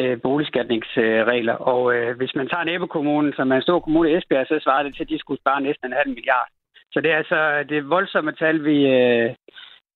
øh, 0.00 0.20
boligskatningsregler. 0.22 1.56
Og 1.72 1.94
øh, 1.94 2.16
hvis 2.16 2.34
man 2.34 2.48
tager 2.48 2.64
nabokommunen, 2.64 3.32
som 3.36 3.52
er 3.52 3.56
en 3.56 3.68
stor 3.68 3.80
kommune 3.80 4.10
i 4.10 4.16
Esbjerg, 4.16 4.46
så 4.46 4.58
svarer 4.62 4.82
det 4.82 4.94
til, 4.94 5.04
at 5.04 5.08
de 5.08 5.18
skulle 5.18 5.40
spare 5.40 5.60
næsten 5.60 5.86
en 5.86 5.98
halv 6.00 6.08
milliard. 6.08 6.48
Så 6.94 7.00
det 7.00 7.10
er 7.10 7.16
altså 7.16 7.64
det 7.68 7.78
er 7.78 7.92
voldsomme 7.96 8.32
tal, 8.32 8.64
vi, 8.64 8.76
øh, 8.86 9.34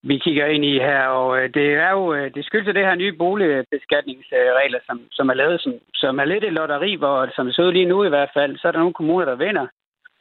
vi 0.02 0.18
kigger 0.18 0.46
ind 0.46 0.64
i 0.64 0.78
her, 0.78 1.02
og 1.06 1.38
øh, 1.38 1.54
det 1.54 1.66
er 1.72 1.90
jo 1.90 2.14
øh, 2.14 2.34
det 2.34 2.44
skyldes 2.44 2.74
det 2.74 2.86
her 2.86 2.94
nye 2.94 3.12
boligbeskatningsregler, 3.12 4.80
som, 4.86 5.00
som 5.12 5.28
er 5.28 5.34
lavet, 5.34 5.60
som, 5.60 5.72
som 5.94 6.18
er 6.18 6.24
lidt 6.24 6.44
et 6.44 6.52
lotteri, 6.52 6.94
hvor 6.94 7.28
som 7.36 7.46
det 7.46 7.54
ser 7.54 7.62
ud 7.62 7.72
lige 7.72 7.92
nu 7.92 8.04
i 8.04 8.08
hvert 8.08 8.30
fald, 8.34 8.58
så 8.58 8.68
er 8.68 8.72
der 8.72 8.78
nogle 8.78 8.98
kommuner, 9.00 9.24
der 9.24 9.34
vinder, 9.34 9.66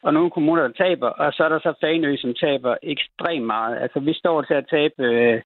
og 0.03 0.13
nogle 0.13 0.31
kommuner, 0.31 0.61
der 0.67 0.73
taber, 0.85 1.09
og 1.09 1.33
så 1.33 1.43
er 1.43 1.49
der 1.49 1.59
så 1.59 1.73
Faneø, 1.81 2.17
som 2.17 2.33
taber 2.33 2.75
ekstremt 2.83 3.45
meget. 3.45 3.77
Altså 3.77 3.99
vi 3.99 4.13
står 4.13 4.41
til 4.41 4.53
at 4.53 4.67
tabe 4.69 5.03
øh, 5.03 5.41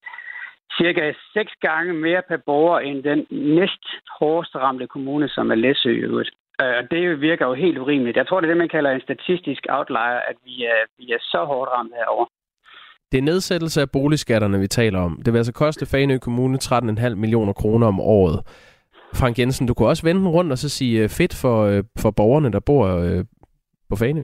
cirka 0.77 1.13
seks 1.33 1.51
gange 1.61 1.93
mere 1.93 2.21
per 2.27 2.37
borger 2.37 2.79
end 2.79 3.03
den 3.03 3.27
næst 3.29 3.85
hårdest 4.19 4.55
ramte 4.55 4.87
kommune, 4.87 5.29
som 5.29 5.51
er 5.51 5.55
Læsø 5.55 5.91
i 5.91 6.05
øvrigt. 6.09 6.31
Øh, 6.61 6.73
og 6.79 6.83
det 6.91 7.21
virker 7.21 7.45
jo 7.47 7.53
helt 7.53 7.77
urimeligt. 7.77 8.17
Jeg 8.17 8.27
tror, 8.27 8.39
det 8.39 8.47
er 8.47 8.53
det, 8.53 8.63
man 8.65 8.75
kalder 8.75 8.91
en 8.91 9.01
statistisk 9.01 9.61
outlier, 9.69 10.19
at 10.29 10.35
vi 10.45 10.55
er, 10.63 10.81
vi 10.97 11.05
er 11.11 11.21
så 11.21 11.41
hårdt 11.45 11.71
ramt 11.71 11.93
herovre. 11.99 12.27
Det 13.11 13.17
er 13.17 13.21
nedsættelse 13.21 13.81
af 13.81 13.91
boligskatterne, 13.91 14.59
vi 14.59 14.67
taler 14.67 14.99
om. 14.99 15.21
Det 15.25 15.33
vil 15.33 15.39
altså 15.39 15.53
koste 15.53 15.85
Faneø 15.85 16.17
Kommune 16.17 16.57
13,5 16.63 17.15
millioner 17.15 17.53
kroner 17.53 17.87
om 17.87 17.99
året. 17.99 18.39
Frank 19.15 19.39
Jensen, 19.39 19.67
du 19.67 19.73
kunne 19.73 19.89
også 19.89 20.03
vende 20.03 20.21
den 20.21 20.29
rundt 20.29 20.51
og 20.51 20.57
så 20.57 20.69
sige 20.69 21.03
øh, 21.03 21.09
fedt 21.09 21.33
for, 21.41 21.65
øh, 21.65 21.83
for 21.99 22.11
borgerne, 22.11 22.51
der 22.51 22.59
bor 22.59 22.87
på 23.89 23.95
Faneø. 23.95 24.23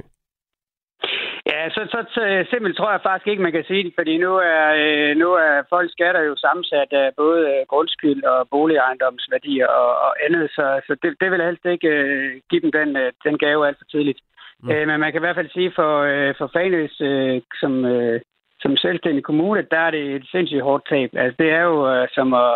Ja, 1.51 1.69
så, 1.75 1.81
så, 1.93 1.99
så 2.15 2.21
simpelt 2.51 2.77
tror 2.77 2.91
jeg 2.91 3.01
faktisk 3.03 3.27
ikke, 3.27 3.45
man 3.45 3.55
kan 3.57 3.65
sige 3.67 3.83
det, 3.83 3.93
fordi 3.99 4.17
nu 4.17 4.31
er, 4.55 4.65
øh, 4.83 5.11
nu 5.23 5.29
er 5.33 5.67
folks 5.69 5.91
skatter 5.91 6.21
jo 6.21 6.35
sammensat 6.35 6.91
af 7.01 7.07
både 7.17 7.41
øh, 7.53 7.61
grundskyld 7.71 8.23
og 8.23 8.47
boligejendomsværdier 8.51 9.67
og, 9.67 9.89
og 10.05 10.11
andet, 10.25 10.49
så, 10.57 10.65
så 10.87 10.95
det, 11.01 11.15
det 11.21 11.31
vil 11.31 11.47
helst 11.49 11.65
ikke 11.65 11.87
øh, 11.87 12.41
give 12.49 12.61
dem 12.61 12.71
den, 12.71 12.89
øh, 12.97 13.11
den 13.23 13.37
gave 13.37 13.67
alt 13.67 13.77
for 13.77 13.85
tidligt. 13.85 14.19
Mm. 14.63 14.71
Øh, 14.71 14.87
men 14.87 14.99
man 14.99 15.11
kan 15.11 15.21
i 15.21 15.25
hvert 15.25 15.39
fald 15.39 15.49
sige 15.57 15.71
for, 15.75 15.91
øh, 16.11 16.33
for 16.37 16.47
Fanøs 16.53 17.01
øh, 17.01 17.41
som, 17.61 17.85
øh, 17.85 18.21
som 18.59 18.77
selvstændig 18.77 19.23
kommune, 19.23 19.67
der 19.71 19.79
er 19.79 19.91
det 19.91 20.15
et 20.15 20.25
sindssygt 20.31 20.67
hårdt 20.67 20.89
tab. 20.89 21.09
Altså 21.13 21.35
det 21.39 21.49
er 21.51 21.61
jo 21.61 21.77
øh, 21.93 22.07
som, 22.15 22.33
at, 22.33 22.53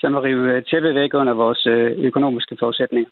som 0.00 0.16
at 0.16 0.22
rive 0.22 0.60
tæppet 0.60 0.94
væk 0.94 1.14
under 1.14 1.34
vores 1.34 1.66
øh, 1.66 1.90
økonomiske 2.08 2.56
forudsætninger. 2.60 3.10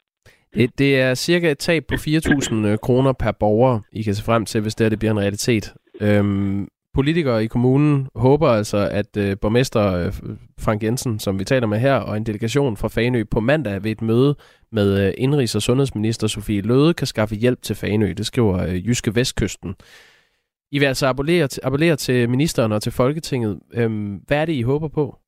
Det, 0.55 0.79
det 0.79 1.01
er 1.01 1.15
cirka 1.15 1.51
et 1.51 1.59
tab 1.59 1.85
på 1.89 1.95
4.000 1.95 2.55
øh, 2.55 2.79
kroner 2.79 3.13
per 3.13 3.33
borger, 3.33 3.81
I 3.93 4.03
kan 4.03 4.15
se 4.15 4.23
frem 4.23 4.45
til, 4.45 4.61
hvis 4.61 4.75
det, 4.75 4.85
her, 4.85 4.89
det 4.89 4.99
bliver 4.99 5.13
en 5.13 5.21
realitet. 5.21 5.75
Øhm, 6.01 6.69
politikere 6.95 7.45
i 7.45 7.47
kommunen 7.47 8.09
håber 8.15 8.49
altså, 8.49 8.89
at 8.89 9.17
øh, 9.17 9.37
borgmester 9.41 9.93
øh, 9.93 10.13
Frank 10.59 10.83
Jensen, 10.83 11.19
som 11.19 11.39
vi 11.39 11.45
taler 11.45 11.67
med 11.67 11.79
her, 11.79 11.95
og 11.95 12.17
en 12.17 12.27
delegation 12.27 12.77
fra 12.77 12.89
Fanø 12.89 13.25
på 13.31 13.41
mandag 13.41 13.85
ved 13.85 13.91
et 13.91 14.03
møde 14.03 14.37
med 14.73 15.07
øh, 15.07 15.13
indrigs- 15.19 15.57
og 15.57 15.63
sundhedsminister 15.63 16.27
Sofie 16.27 16.61
Løde 16.61 16.95
kan 16.95 17.07
skaffe 17.07 17.35
hjælp 17.35 17.63
til 17.63 17.77
Fanø. 17.77 18.13
Det 18.13 18.27
skriver 18.27 18.63
øh, 18.63 18.87
Jyske 18.87 19.15
Vestkysten. 19.15 19.75
I 20.73 20.79
vil 20.79 20.87
altså 20.87 21.07
appellere 21.07 21.49
til, 21.49 21.61
appellere 21.65 21.97
til 21.97 22.31
ministeren 22.31 22.73
og 22.73 22.83
til 22.83 22.93
Folketinget. 22.93 23.59
Øhm, 23.75 24.21
hvad 24.27 24.39
er 24.39 24.45
det, 24.45 24.53
I 24.53 24.63
håber 24.63 24.89
på? 24.89 25.20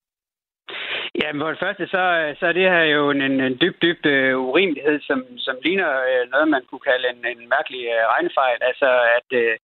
Ja, 1.21 1.33
men 1.33 1.41
for 1.41 1.49
det 1.49 1.59
første, 1.59 1.87
så, 1.87 2.03
øh, 2.21 2.37
så 2.39 2.47
er 2.47 2.53
det 2.53 2.71
her 2.75 2.85
jo 2.97 3.11
en, 3.11 3.23
en 3.23 3.59
dyb, 3.61 3.77
dyb 3.83 4.01
uh, 4.07 4.49
urimelighed, 4.49 5.01
som, 5.01 5.39
som 5.39 5.57
ligner 5.65 5.91
uh, 6.11 6.31
noget, 6.31 6.49
man 6.49 6.65
kunne 6.71 6.87
kalde 6.91 7.07
en, 7.13 7.21
en 7.33 7.49
mærkelig 7.55 7.83
uh, 7.95 8.05
regnefejl. 8.13 8.59
Altså, 8.61 8.89
at, 9.19 9.29
uh, 9.43 9.55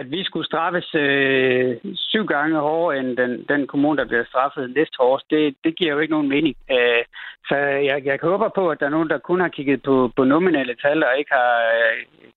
at 0.00 0.10
vi 0.10 0.24
skulle 0.24 0.46
straffes 0.46 0.88
uh, 0.94 1.92
syv 1.94 2.26
gange 2.26 2.58
hårdere 2.58 2.98
end 3.00 3.16
den, 3.16 3.32
den 3.48 3.66
kommune, 3.66 3.98
der 3.98 4.04
bliver 4.04 4.24
straffet 4.24 4.74
næste 4.76 4.96
hårdest, 5.00 5.30
det, 5.30 5.56
det 5.64 5.76
giver 5.76 5.92
jo 5.92 5.98
ikke 5.98 6.16
nogen 6.16 6.28
mening. 6.28 6.56
Uh, 6.76 7.02
så 7.48 7.56
jeg, 7.88 8.02
jeg 8.04 8.18
håber 8.22 8.48
på, 8.48 8.70
at 8.70 8.80
der 8.80 8.86
er 8.86 8.96
nogen, 8.96 9.10
der 9.10 9.18
kun 9.18 9.40
har 9.40 9.48
kigget 9.48 9.82
på, 9.82 10.10
på 10.16 10.24
nominelle 10.24 10.74
tal 10.74 11.04
og 11.04 11.18
ikke 11.18 11.32
har 11.32 11.54
uh, 11.78 12.28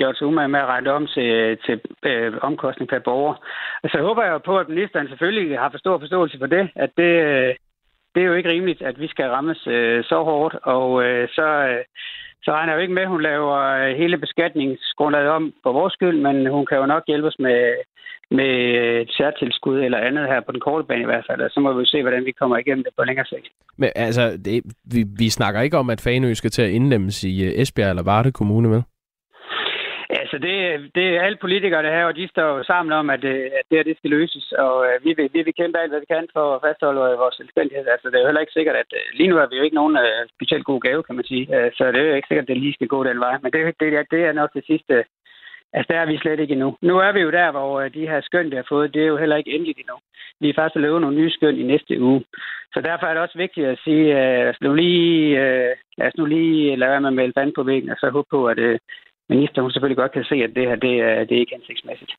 gjort 0.00 0.16
sig 0.16 0.26
umage 0.26 0.48
med 0.48 0.60
at 0.60 0.66
regne 0.74 0.90
om 0.98 1.06
til, 1.06 1.58
til 1.64 1.80
øh, 2.10 2.32
omkostning 2.48 2.88
per 2.90 2.98
borger. 2.98 3.34
Så 3.90 3.94
jeg 3.94 4.06
håber 4.08 4.22
jeg 4.24 4.42
på, 4.42 4.58
at 4.58 4.68
ministeren 4.68 5.08
selvfølgelig 5.08 5.58
har 5.58 5.70
for 5.70 5.78
stor 5.78 5.98
forståelse 5.98 6.38
for 6.38 6.46
det, 6.46 6.64
at 6.74 6.90
det, 6.96 7.12
øh, 7.28 7.54
det 8.14 8.20
er 8.22 8.26
jo 8.26 8.34
ikke 8.34 8.52
rimeligt, 8.52 8.82
at 8.82 9.00
vi 9.00 9.08
skal 9.08 9.28
rammes 9.30 9.66
øh, 9.66 10.04
så 10.04 10.22
hårdt, 10.22 10.54
og 10.62 11.04
øh, 11.04 11.28
så, 11.28 11.46
øh, 11.70 11.84
så 12.44 12.50
regner 12.52 12.72
jeg 12.72 12.78
jo 12.78 12.82
ikke 12.82 12.94
med, 12.94 13.02
at 13.02 13.08
hun 13.14 13.22
laver 13.22 13.58
øh, 13.80 13.96
hele 13.96 14.18
beskatningsgrundlaget 14.18 15.28
om 15.28 15.52
for 15.62 15.72
vores 15.72 15.92
skyld, 15.92 16.18
men 16.26 16.36
hun 16.46 16.66
kan 16.66 16.78
jo 16.78 16.86
nok 16.86 17.02
hjælpe 17.06 17.28
os 17.28 17.38
med, 17.38 17.58
med 18.30 18.52
øh, 18.82 19.00
et 19.00 19.10
særtilskud 19.18 19.78
eller 19.80 19.98
andet 19.98 20.26
her 20.26 20.40
på 20.40 20.52
den 20.52 20.60
korte 20.60 20.86
bane 20.86 21.02
i 21.02 21.10
hvert 21.12 21.26
fald, 21.30 21.40
og 21.40 21.50
så 21.50 21.60
må 21.60 21.72
vi 21.72 21.80
jo 21.80 21.86
se, 21.86 22.02
hvordan 22.02 22.24
vi 22.24 22.32
kommer 22.32 22.56
igennem 22.56 22.84
det 22.84 22.92
på 22.98 23.04
længere 23.04 23.26
sigt. 23.26 23.48
Men 23.76 23.90
altså, 23.96 24.24
det, 24.44 24.62
vi, 24.94 25.04
vi 25.18 25.28
snakker 25.28 25.60
ikke 25.60 25.78
om, 25.78 25.90
at 25.90 26.00
Fanø 26.00 26.34
skal 26.34 26.50
til 26.50 26.62
at 26.62 26.70
indlemmes 26.70 27.24
i 27.24 27.44
øh, 27.44 27.52
Esbjerg 27.62 27.90
eller 27.90 28.02
Varde 28.02 28.32
Kommune, 28.32 28.70
vel? 28.70 28.82
Altså, 30.18 30.38
det, 30.38 30.54
det 30.94 31.06
er 31.16 31.22
alle 31.22 31.38
politikere, 31.40 31.82
der 31.82 31.96
her, 31.96 32.04
og 32.04 32.16
de 32.16 32.28
står 32.28 32.48
jo 32.56 32.62
sammen 32.62 32.92
om, 32.92 33.10
at, 33.10 33.24
øh, 33.24 33.44
at 33.58 33.64
det 33.68 33.78
her 33.78 33.88
det 33.88 33.96
skal 33.96 34.10
løses, 34.10 34.52
og 34.52 34.74
uh, 34.78 35.04
vi, 35.04 35.10
vil, 35.16 35.30
vi 35.32 35.42
vil 35.42 35.54
kæmpe 35.54 35.78
alt, 35.78 35.90
hvad 35.92 36.00
vi 36.00 36.12
kan 36.14 36.26
for 36.32 36.46
at 36.54 36.62
fastholde 36.66 37.00
øh, 37.12 37.18
vores 37.22 37.34
selvstændighed. 37.34 37.86
Altså, 37.94 38.06
det 38.08 38.16
er 38.16 38.20
jo 38.20 38.26
heller 38.30 38.44
ikke 38.44 38.58
sikkert, 38.58 38.76
at 38.76 38.90
lige 39.18 39.30
nu 39.30 39.36
har 39.36 39.46
vi 39.46 39.56
jo 39.56 39.62
ikke 39.62 39.80
nogen 39.80 39.96
uh, 39.96 40.22
specielt 40.36 40.64
god 40.64 40.80
gave, 40.80 41.02
kan 41.02 41.16
man 41.16 41.24
sige, 41.24 41.44
uh, 41.56 41.68
så 41.76 41.82
det 41.92 42.00
er 42.00 42.08
jo 42.10 42.18
ikke 42.18 42.28
sikkert, 42.28 42.44
at 42.44 42.48
det 42.48 42.56
lige 42.64 42.76
skal 42.78 42.88
gå 42.94 43.04
den 43.04 43.20
vej. 43.20 43.34
Men 43.42 43.52
det, 43.52 43.60
det, 43.80 44.10
det 44.10 44.20
er 44.24 44.32
nok 44.32 44.50
det 44.54 44.64
sidste, 44.66 44.94
Altså, 45.72 45.92
der 45.92 45.98
er 46.00 46.06
vi 46.06 46.18
slet 46.18 46.40
ikke 46.40 46.52
endnu. 46.52 46.76
Nu 46.82 46.98
er 46.98 47.12
vi 47.12 47.20
jo 47.20 47.30
der, 47.30 47.50
hvor 47.50 47.88
de 47.88 48.08
her 48.08 48.20
skøn, 48.20 48.50
vi 48.50 48.56
har 48.56 48.66
fået, 48.68 48.94
det 48.94 49.02
er 49.02 49.06
jo 49.06 49.16
heller 49.16 49.36
ikke 49.36 49.50
endeligt 49.54 49.78
endnu. 49.78 49.96
Vi 50.40 50.48
er 50.48 50.54
faktisk 50.56 50.76
at 50.76 50.82
lave 50.82 51.00
nogle 51.00 51.16
nye 51.16 51.30
skøn 51.30 51.56
i 51.58 51.62
næste 51.62 52.00
uge. 52.00 52.24
Så 52.74 52.80
derfor 52.80 53.06
er 53.06 53.14
det 53.14 53.22
også 53.22 53.38
vigtigt 53.38 53.66
at 53.66 53.78
sige, 53.84 54.04
uh, 54.04 54.16
lad, 54.16 54.48
os 54.48 54.60
nu 54.60 54.74
lige, 54.74 55.36
uh, 55.42 55.72
lad 55.98 56.06
os 56.06 56.16
nu 56.16 56.24
lige 56.24 56.76
lade 56.76 56.90
være 56.90 57.00
med 57.00 57.08
at 57.08 57.14
melde 57.14 57.32
vand 57.36 57.52
på 57.54 57.62
væggen, 57.62 57.90
og 57.90 57.96
så 58.00 58.10
håbe 58.10 58.28
på, 58.30 58.46
at, 58.46 58.58
uh, 58.58 58.76
minister, 59.34 59.62
hun 59.62 59.70
selvfølgelig 59.70 60.02
godt 60.02 60.12
kan 60.12 60.24
se, 60.24 60.34
at 60.34 60.52
det 60.56 60.64
her 60.68 60.76
det 60.76 60.94
er, 61.08 61.24
det 61.24 61.34
er 61.36 61.40
ikke 61.40 61.56
hensigtsmæssigt. 61.58 62.12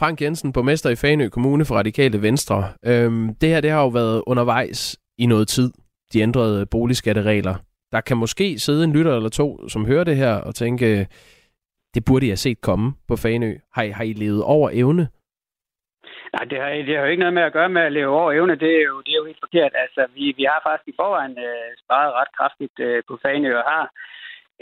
Frank 0.00 0.20
Jensen, 0.22 0.52
borgmester 0.52 0.90
i 0.90 0.96
Fanø 1.02 1.28
Kommune 1.28 1.64
for 1.64 1.74
Radikale 1.74 2.22
Venstre. 2.22 2.58
Øhm, 2.86 3.34
det 3.40 3.48
her 3.48 3.60
det 3.60 3.70
har 3.70 3.82
jo 3.82 3.88
været 3.88 4.22
undervejs 4.26 4.98
i 5.18 5.26
noget 5.26 5.48
tid, 5.48 5.68
de 6.12 6.20
ændrede 6.20 6.66
boligskatteregler. 6.66 7.54
Der 7.92 8.00
kan 8.00 8.16
måske 8.16 8.58
sidde 8.58 8.84
en 8.84 8.92
lytter 8.92 9.16
eller 9.16 9.28
to, 9.28 9.68
som 9.68 9.86
hører 9.86 10.04
det 10.04 10.16
her 10.16 10.34
og 10.34 10.54
tænke, 10.54 11.06
det 11.94 12.02
burde 12.06 12.26
jeg 12.26 12.30
have 12.30 12.46
set 12.46 12.60
komme 12.60 12.86
på 13.08 13.16
Fanø. 13.16 13.52
Har 13.74 13.82
I, 13.82 13.90
har 13.90 14.04
I 14.04 14.12
levet 14.12 14.42
over 14.42 14.70
evne? 14.72 15.08
Nej, 16.34 16.44
det 16.50 16.58
har, 16.60 16.68
det 16.86 16.94
har 16.94 17.04
jo 17.04 17.10
ikke 17.12 17.24
noget 17.24 17.38
med 17.38 17.42
at 17.48 17.52
gøre 17.52 17.68
med 17.68 17.82
at 17.82 17.92
leve 17.92 18.10
over 18.20 18.32
evne. 18.32 18.54
Det 18.64 18.72
er 18.80 18.84
jo, 18.90 18.96
det 19.04 19.12
er 19.12 19.20
jo 19.22 19.30
helt 19.30 19.44
forkert. 19.46 19.72
Altså, 19.84 20.02
vi, 20.16 20.24
vi 20.38 20.44
har 20.50 20.60
faktisk 20.66 20.88
i 20.88 20.98
forvejen 21.00 21.36
øh, 21.48 21.70
sparet 21.82 22.12
ret 22.18 22.32
kraftigt 22.38 22.76
øh, 22.86 23.02
på 23.08 23.14
Fanø 23.22 23.50
og 23.60 23.64
har 23.72 23.84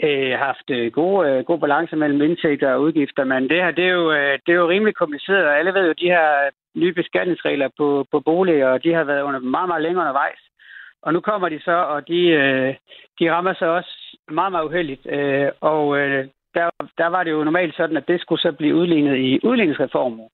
øh, 0.03 0.31
haft 0.39 0.69
øh, 0.69 0.91
gode, 0.91 1.29
øh, 1.29 1.45
god 1.45 1.59
balance 1.59 1.95
mellem 1.95 2.21
indtægter 2.21 2.73
og 2.73 2.81
udgifter, 2.81 3.23
men 3.23 3.49
det 3.49 3.63
her, 3.63 3.71
det 3.71 3.85
er 3.85 3.93
jo, 4.01 4.11
øh, 4.11 4.39
det 4.45 4.51
er 4.51 4.61
jo 4.61 4.69
rimelig 4.69 4.95
kompliceret, 4.95 5.45
og 5.45 5.57
alle 5.59 5.73
ved 5.73 5.87
jo, 5.87 5.93
de 5.93 6.13
her 6.15 6.49
nye 6.75 6.93
beskatningsregler 6.93 7.69
på, 7.77 8.05
på 8.11 8.19
boliger, 8.19 8.67
og 8.67 8.83
de 8.83 8.93
har 8.93 9.03
været 9.03 9.21
under 9.21 9.39
meget, 9.39 9.67
meget 9.67 9.83
længere 9.83 10.01
undervejs. 10.01 10.39
Og 11.01 11.13
nu 11.13 11.19
kommer 11.19 11.49
de 11.49 11.59
så, 11.59 11.71
og 11.71 12.07
de, 12.07 12.19
øh, 12.27 12.75
de 13.19 13.31
rammer 13.31 13.53
sig 13.53 13.69
også 13.69 14.17
meget, 14.31 14.51
meget 14.51 14.65
uheldigt. 14.65 15.07
Øh, 15.09 15.49
og 15.61 15.97
øh, 15.99 16.27
der, 16.53 16.69
der 16.97 17.07
var 17.07 17.23
det 17.23 17.31
jo 17.31 17.43
normalt 17.43 17.75
sådan, 17.75 17.97
at 17.97 18.07
det 18.07 18.21
skulle 18.21 18.41
så 18.41 18.51
blive 18.51 18.75
udlignet 18.75 19.17
i 19.17 19.39
udligningsreformen, 19.43 20.29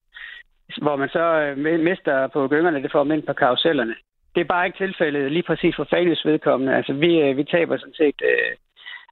hvor 0.82 0.96
man 0.96 1.10
så 1.10 1.26
øh, 1.42 1.80
mister 1.80 2.28
på 2.28 2.48
gyngerne, 2.48 2.84
det 2.84 2.92
får 2.92 3.04
man 3.04 3.18
ind 3.18 3.28
på 3.28 3.34
karusellerne. 3.34 3.96
Det 4.36 4.42
er 4.42 4.46
bare 4.46 4.66
ikke 4.66 4.78
tilfældet 4.78 5.32
lige 5.32 5.44
præcis 5.44 5.76
for 5.76 5.84
Fanøs 5.84 6.26
vedkommende. 6.26 6.76
Altså, 6.76 6.94
vi, 6.94 7.22
øh, 7.22 7.38
vi 7.38 7.44
taber 7.44 7.78
sådan 7.78 7.94
set 7.94 8.22
øh, 8.24 8.52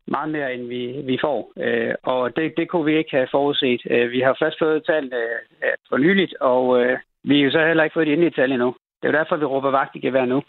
meget 0.07 0.29
mere, 0.29 0.53
end 0.53 0.67
vi, 0.67 1.01
vi 1.05 1.17
får. 1.21 1.51
Øh, 1.57 1.93
og 2.03 2.35
det, 2.35 2.53
det 2.57 2.69
kunne 2.69 2.85
vi 2.85 2.97
ikke 2.97 3.11
have 3.11 3.27
forudset. 3.31 3.81
Øh, 3.89 4.11
vi 4.11 4.19
har 4.19 4.35
først 4.41 4.59
fået 4.59 4.85
tallene 4.85 5.15
øh, 5.63 5.75
for 5.89 5.97
nyligt, 5.97 6.33
og 6.39 6.81
øh, 6.81 6.97
vi 7.23 7.37
har 7.37 7.45
jo 7.45 7.51
så 7.51 7.65
heller 7.67 7.83
ikke 7.83 7.93
fået 7.93 8.07
de 8.07 8.13
endelige 8.13 8.35
tal 8.37 8.51
endnu. 8.51 8.75
Det 9.01 9.07
er 9.07 9.11
jo 9.11 9.17
derfor, 9.17 9.35
vi 9.35 9.45
råber 9.45 9.71
vagt 9.71 9.95
i 9.95 9.99
gevær 9.99 10.25
nu. 10.25 10.43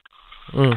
Mm. 0.55 0.77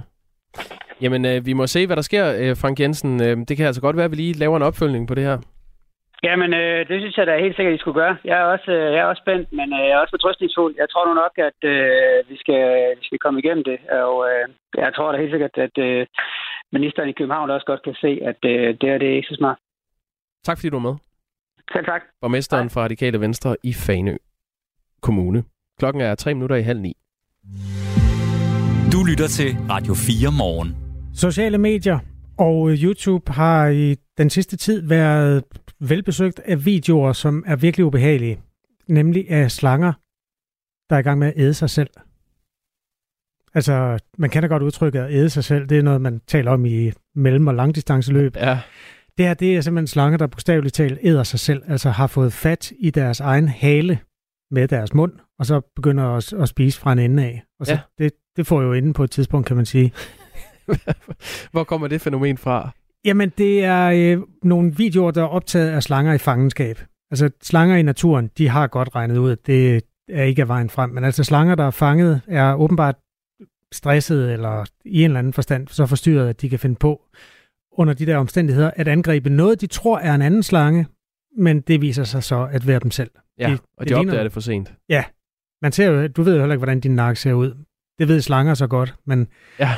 Jamen, 1.02 1.26
øh, 1.26 1.46
vi 1.46 1.54
må 1.54 1.68
se, 1.68 1.88
hvad 1.88 1.96
der 1.96 2.02
sker, 2.02 2.26
øh, 2.42 2.56
Frank 2.62 2.80
Jensen. 2.80 3.22
Øh, 3.24 3.38
det 3.48 3.58
kan 3.58 3.66
altså 3.66 3.82
godt 3.82 3.98
være, 3.98 4.06
at 4.06 4.12
vi 4.12 4.16
lige 4.16 4.40
laver 4.40 4.58
en 4.58 4.64
opfølgning 4.70 5.08
på 5.08 5.16
det 5.16 5.24
her. 5.24 5.38
Jamen, 6.24 6.54
øh, 6.54 6.80
det 6.90 6.98
synes 7.02 7.18
jeg 7.18 7.28
da 7.28 7.44
helt 7.46 7.56
sikkert, 7.56 7.76
I 7.76 7.78
skulle 7.82 8.02
gøre. 8.02 8.16
Jeg 8.26 8.38
er 8.40 8.44
også, 8.56 8.72
øh, 8.72 8.94
jeg 8.94 9.02
er 9.02 9.10
også 9.12 9.24
spændt, 9.26 9.48
men 9.60 9.68
øh, 9.74 9.84
jeg 9.88 9.96
er 9.96 10.02
også 10.04 10.16
fortrøstningsfuld. 10.16 10.74
Jeg 10.78 10.88
tror 10.90 11.06
nu 11.06 11.14
nok, 11.14 11.34
at 11.50 11.60
øh, 11.74 12.30
vi, 12.30 12.36
skal, 12.44 12.64
vi 13.00 13.04
skal 13.06 13.20
komme 13.20 13.40
igennem 13.40 13.64
det. 13.64 13.80
Og 14.04 14.16
øh, 14.30 14.46
jeg 14.78 14.94
tror 14.94 15.12
da 15.12 15.18
helt 15.18 15.34
sikkert, 15.34 15.58
at 15.68 15.78
øh, 15.78 16.06
ministeren 16.74 17.10
i 17.10 17.12
København 17.12 17.50
også 17.50 17.66
godt 17.66 17.84
kan 17.84 17.94
se, 17.94 18.20
at 18.30 18.40
øh, 18.46 18.78
det 18.82 18.90
er 18.90 18.98
det 18.98 19.10
ikke 19.18 19.28
så 19.28 19.36
smart. 19.38 19.58
Tak 20.44 20.58
fordi 20.58 20.70
du 20.70 20.76
var 20.80 20.90
med. 20.90 20.96
Selv 21.74 21.86
tak. 21.86 22.02
Borgmesteren 22.22 22.70
fra 22.70 22.82
Radikale 22.82 23.20
Venstre 23.20 23.56
i 23.64 23.74
Fanø 23.74 24.16
Kommune. 25.02 25.44
Klokken 25.80 26.02
er 26.02 26.16
tre 26.16 26.34
minutter 26.34 26.56
i 26.56 26.62
halv 26.62 26.82
ni. 26.82 26.94
Du 28.94 29.00
lytter 29.10 29.28
til 29.28 29.50
Radio 29.70 29.94
4 29.94 30.32
morgen. 30.38 30.70
Sociale 31.14 31.58
medier 31.58 32.00
og 32.38 32.70
YouTube 32.84 33.32
har 33.32 33.68
i 33.68 33.96
den 34.18 34.30
sidste 34.30 34.58
tid 34.58 34.88
været 34.88 35.44
velbesøgt 35.80 36.40
af 36.40 36.66
videoer, 36.66 37.14
som 37.14 37.44
er 37.48 37.56
virkelig 37.56 37.86
ubehagelige. 37.86 38.42
Nemlig 38.88 39.30
af 39.30 39.52
slanger, 39.52 39.94
der 40.90 40.96
er 40.96 41.00
i 41.00 41.04
gang 41.04 41.20
med 41.20 41.28
at 41.28 41.34
æde 41.38 41.54
sig 41.54 41.70
selv. 41.70 41.90
Altså, 43.54 44.00
man 44.18 44.30
kan 44.30 44.42
da 44.44 44.48
godt 44.48 44.64
udtrykke 44.64 45.00
at 45.00 45.14
æde 45.14 45.30
sig 45.30 45.44
selv. 45.44 45.68
Det 45.68 45.78
er 45.80 45.82
noget, 45.84 46.02
man 46.02 46.22
taler 46.28 46.52
om 46.52 46.66
i 46.66 46.92
mellem- 47.16 47.48
og 47.48 47.54
langdistanceløb. 47.56 48.36
Ja. 48.36 48.60
Det 49.18 49.26
her, 49.26 49.34
det 49.34 49.56
er 49.58 49.62
simpelthen 49.62 49.88
slanger, 49.88 50.18
der 50.18 50.28
bogstaveligt 50.28 50.76
talt 50.76 51.00
æder 51.04 51.24
sig 51.24 51.40
selv. 51.40 51.62
Altså 51.68 51.90
har 51.90 52.08
fået 52.08 52.34
fat 52.34 52.72
i 52.80 52.90
deres 52.90 53.20
egen 53.20 53.48
hale 53.48 54.00
med 54.52 54.68
deres 54.68 54.94
mund, 54.94 55.14
og 55.40 55.46
så 55.46 55.62
begynder 55.76 56.04
at, 56.04 56.34
at 56.34 56.50
spise 56.50 56.80
fra 56.80 56.92
en 56.94 57.00
ende 57.00 57.24
af. 57.24 57.44
Og 57.60 57.66
så 57.66 57.72
Ja. 57.74 57.80
det, 57.98 58.12
det 58.36 58.48
får 58.48 58.62
jo 58.62 58.74
enden 58.74 58.94
på 58.94 59.04
et 59.04 59.12
tidspunkt, 59.12 59.48
kan 59.48 59.56
man 59.56 59.66
sige. 59.66 59.94
Hvor 61.52 61.64
kommer 61.64 61.88
det 61.88 62.02
fænomen 62.02 62.38
fra? 62.38 62.70
Jamen, 63.06 63.32
det 63.38 63.64
er 63.64 63.86
øh, 64.18 64.24
nogle 64.44 64.76
videoer, 64.76 65.12
der 65.12 65.22
er 65.22 65.26
optaget 65.28 65.70
af 65.70 65.84
slanger 65.84 66.14
i 66.14 66.18
fangenskab. 66.18 66.80
Altså, 67.12 67.30
slanger 67.44 67.76
i 67.76 67.82
naturen, 67.82 68.30
de 68.38 68.48
har 68.50 68.68
godt 68.68 68.96
regnet 68.96 69.18
ud, 69.18 69.32
at 69.32 69.48
det 69.48 69.82
er 70.10 70.24
ikke 70.24 70.42
af 70.42 70.48
vejen 70.48 70.70
frem. 70.70 70.90
Men 70.90 71.04
altså, 71.04 71.24
slanger, 71.24 71.56
der 71.56 71.64
er 71.64 71.72
fanget, 71.72 72.22
er 72.28 72.54
åbenbart 72.54 72.96
stresset 73.74 74.34
eller 74.34 74.66
i 74.86 75.00
en 75.00 75.06
eller 75.06 75.20
anden 75.20 75.34
forstand 75.34 75.68
så 75.68 75.86
forstyrret, 75.86 76.30
at 76.30 76.42
de 76.42 76.50
kan 76.50 76.60
finde 76.60 76.76
på 76.76 77.02
under 77.72 77.94
de 77.94 78.06
der 78.06 78.18
omstændigheder 78.18 78.72
at 78.76 78.88
angribe 78.88 79.30
noget, 79.30 79.62
de 79.62 79.68
tror 79.68 80.00
er 80.00 80.16
en 80.16 80.22
anden 80.22 80.44
slange, 80.44 80.88
men 81.38 81.62
det 81.62 81.82
viser 81.82 82.04
sig 82.04 82.24
så 82.24 82.50
at 82.52 82.68
være 82.68 82.80
dem 82.80 82.92
selv. 82.92 83.12
Ja, 83.40 83.48
De- 83.50 83.52
og 83.54 83.60
det 83.80 83.80
de 83.80 83.86
ligner- 83.88 84.00
opdager 84.12 84.24
det 84.24 84.32
for 84.32 84.40
sent. 84.40 84.74
Man 85.62 85.72
ser 85.72 85.86
jo, 85.88 86.08
du 86.08 86.24
ved 86.24 86.34
jo 86.34 86.40
heller 86.40 86.54
ikke, 86.54 86.60
hvordan 86.60 86.80
din 86.80 86.96
nakke 86.96 87.20
ser 87.22 87.34
ud. 87.34 87.54
Det 88.00 88.08
ved 88.08 88.22
slanger 88.22 88.54
så 88.54 88.68
godt, 88.68 88.96
men... 89.06 89.28
Ja. 89.60 89.72